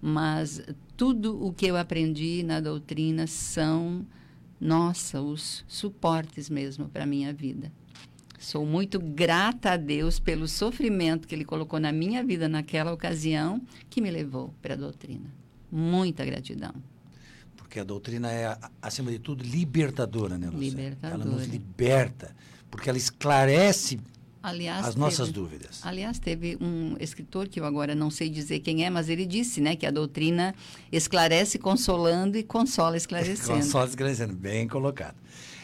mas 0.01 0.61
tudo 0.95 1.43
o 1.45 1.53
que 1.53 1.65
eu 1.65 1.77
aprendi 1.77 2.43
na 2.43 2.59
doutrina 2.59 3.27
são, 3.27 4.05
nossa, 4.59 5.21
os 5.21 5.63
suportes 5.67 6.49
mesmo 6.49 6.87
para 6.89 7.03
a 7.03 7.07
minha 7.07 7.33
vida. 7.33 7.71
Sou 8.39 8.65
muito 8.65 8.99
grata 8.99 9.71
a 9.71 9.77
Deus 9.77 10.19
pelo 10.19 10.47
sofrimento 10.47 11.27
que 11.27 11.33
Ele 11.33 11.45
colocou 11.45 11.79
na 11.79 11.91
minha 11.91 12.23
vida 12.23 12.47
naquela 12.47 12.93
ocasião 12.93 13.61
que 13.89 14.01
me 14.01 14.11
levou 14.11 14.53
para 14.61 14.75
a 14.75 14.77
doutrina. 14.77 15.33
Muita 15.71 16.23
gratidão. 16.23 16.73
Porque 17.57 17.79
a 17.79 17.83
doutrina 17.83 18.31
é, 18.31 18.57
acima 18.81 19.11
de 19.11 19.19
tudo, 19.19 19.43
libertadora, 19.43 20.37
né, 20.37 20.47
Lúcia? 20.47 20.69
Libertadora. 20.69 21.23
Ela 21.23 21.31
nos 21.31 21.47
liberta. 21.47 22.35
Porque 22.69 22.87
ela 22.87 22.97
esclarece 22.97 23.99
aliás, 24.45 24.79
as 24.79 24.93
teve, 24.93 24.99
nossas 24.99 25.31
dúvidas. 25.31 25.81
Aliás, 25.83 26.19
teve 26.19 26.57
um 26.61 26.95
escritor 26.99 27.47
que 27.47 27.59
eu 27.59 27.65
agora 27.65 27.95
não 27.95 28.09
sei 28.09 28.29
dizer 28.29 28.59
quem 28.59 28.85
é, 28.85 28.89
mas 28.89 29.09
ele 29.09 29.25
disse, 29.25 29.59
né, 29.59 29.75
que 29.75 29.85
a 29.85 29.91
doutrina 29.91 30.53
esclarece 30.91 31.57
consolando 31.57 32.37
e 32.37 32.43
consola 32.43 32.95
esclarecendo. 32.95 33.59
consola 33.61 33.87
esclarecendo, 33.87 34.33
bem 34.33 34.67
colocado. 34.67 35.15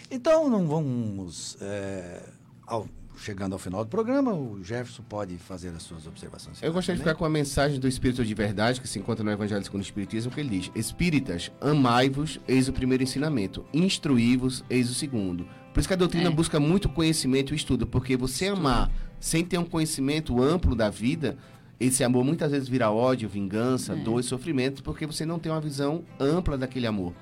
Então, 0.10 0.50
não 0.50 0.68
vamos 0.68 1.58
é, 1.62 2.22
ao, 2.66 2.88
chegando 3.18 3.54
ao 3.54 3.60
final 3.60 3.84
do 3.84 3.90
programa, 3.90 4.34
o 4.34 4.64
Jefferson 4.64 5.04
pode 5.04 5.38
fazer 5.38 5.70
as 5.70 5.84
suas 5.84 6.08
observações. 6.08 6.62
Eu 6.62 6.74
gostaria 6.74 6.98
de 6.98 7.04
ficar 7.04 7.16
com 7.16 7.24
a 7.24 7.30
mensagem 7.30 7.80
do 7.80 7.88
Espírito 7.88 8.26
de 8.26 8.34
Verdade, 8.34 8.82
que 8.82 8.88
se 8.88 9.00
encontra 9.00 9.24
no 9.24 9.32
Evangelho 9.32 9.64
segundo 9.64 9.82
o 9.82 9.84
Espiritismo, 9.84 10.32
que 10.32 10.40
ele 10.40 10.60
diz: 10.60 10.72
Espíritas, 10.76 11.52
amai-vos, 11.62 12.40
eis 12.48 12.68
o 12.68 12.74
primeiro 12.74 13.04
ensinamento, 13.04 13.66
instruí-vos, 13.74 14.64
eis 14.70 14.90
o 14.90 14.94
segundo. 14.94 15.48
Por 15.74 15.80
isso 15.80 15.88
que 15.88 15.94
a 15.94 15.98
doutrina 15.98 16.28
é. 16.28 16.32
busca 16.32 16.60
muito 16.60 16.90
conhecimento 16.90 17.54
e 17.54 17.56
estudo, 17.56 17.88
porque 17.88 18.18
você 18.18 18.46
estudo. 18.46 18.60
amar 18.60 18.92
sem 19.20 19.46
ter 19.46 19.58
um 19.58 19.66
conhecimento 19.66 20.42
amplo 20.42 20.76
da 20.76 20.90
vida, 20.90 21.38
esse 21.80 22.04
amor 22.04 22.24
muitas 22.24 22.52
vezes 22.52 22.68
vira 22.68 22.92
ódio, 22.92 23.30
vingança, 23.30 23.94
é. 23.94 23.96
dor 23.96 24.20
e 24.20 24.24
sofrimento, 24.24 24.84
porque 24.84 25.06
você 25.06 25.26
não 25.26 25.40
tem 25.40 25.52
uma 25.52 25.62
visão 25.62 26.04
ampla 26.20 26.58
daquele 26.58 26.88
amor. 26.88 27.14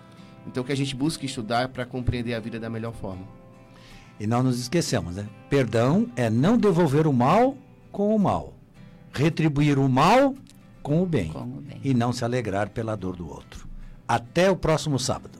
Então, 0.48 0.64
que 0.64 0.72
a 0.72 0.76
gente 0.76 0.96
busca 0.96 1.26
estudar 1.26 1.70
para 1.70 1.86
compreender 1.86 2.34
a 2.34 2.40
vida 2.40 2.60
da 2.60 2.70
melhor 2.70 2.94
forma. 2.94 3.24
E 4.20 4.28
não 4.28 4.44
nos 4.44 4.60
esqueçamos, 4.60 5.16
né? 5.16 5.30
Perdão 5.50 6.10
é 6.16 6.30
não 6.30 6.58
devolver 6.58 7.08
o 7.08 7.14
mal 7.14 7.56
com 7.92 8.16
o 8.16 8.20
mal. 8.20 8.54
Retribuir 9.14 9.80
o 9.80 9.88
mal 9.88 10.36
com 10.84 11.02
o 11.02 11.06
bem. 11.06 11.32
Com 11.32 11.44
o 11.44 11.62
bem. 11.62 11.80
E 11.84 11.94
não 11.94 12.12
se 12.12 12.26
alegrar 12.26 12.70
pela 12.70 12.96
dor 12.96 13.16
do 13.16 13.30
outro. 13.30 13.68
Até 14.08 14.50
o 14.52 14.56
próximo 14.56 15.00
sábado. 15.00 15.40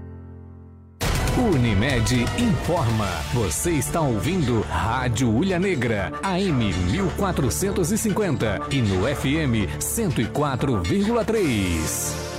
Unimed 1.37 2.25
informa. 2.37 3.07
Você 3.33 3.71
está 3.71 4.01
ouvindo 4.01 4.59
Rádio 4.69 5.29
Ulha 5.29 5.57
Negra, 5.57 6.11
AM 6.21 6.73
1450 6.73 8.59
e 8.69 8.81
no 8.81 9.03
FM 9.03 9.65
104,3. 9.79 12.30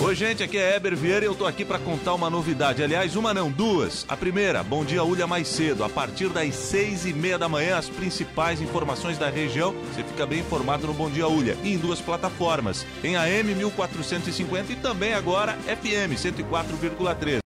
Oi, 0.00 0.14
gente, 0.14 0.42
aqui 0.42 0.58
é 0.58 0.76
Eber 0.76 0.94
Vieira 0.96 1.24
e 1.24 1.28
eu 1.28 1.34
tô 1.34 1.46
aqui 1.46 1.64
para 1.64 1.78
contar 1.78 2.14
uma 2.14 2.28
novidade. 2.28 2.82
Aliás, 2.82 3.16
uma 3.16 3.32
não, 3.32 3.50
duas. 3.50 4.04
A 4.08 4.16
primeira, 4.16 4.62
Bom 4.62 4.84
Dia 4.84 5.04
Ulha 5.04 5.26
mais 5.26 5.48
cedo. 5.48 5.84
A 5.84 5.88
partir 5.88 6.28
das 6.28 6.54
seis 6.54 7.06
e 7.06 7.12
meia 7.12 7.38
da 7.38 7.48
manhã, 7.48 7.78
as 7.78 7.88
principais 7.88 8.60
informações 8.60 9.16
da 9.16 9.30
região. 9.30 9.72
Você 9.92 10.02
fica 10.02 10.26
bem 10.26 10.40
informado 10.40 10.86
no 10.86 10.92
Bom 10.92 11.08
Dia 11.08 11.28
Ulha. 11.28 11.56
E 11.62 11.72
em 11.72 11.78
duas 11.78 12.00
plataformas. 12.00 12.84
Em 13.02 13.16
AM 13.16 13.54
1450 13.54 14.72
e 14.72 14.76
também 14.76 15.14
agora 15.14 15.54
FM 15.64 16.18
104,3. 16.18 17.38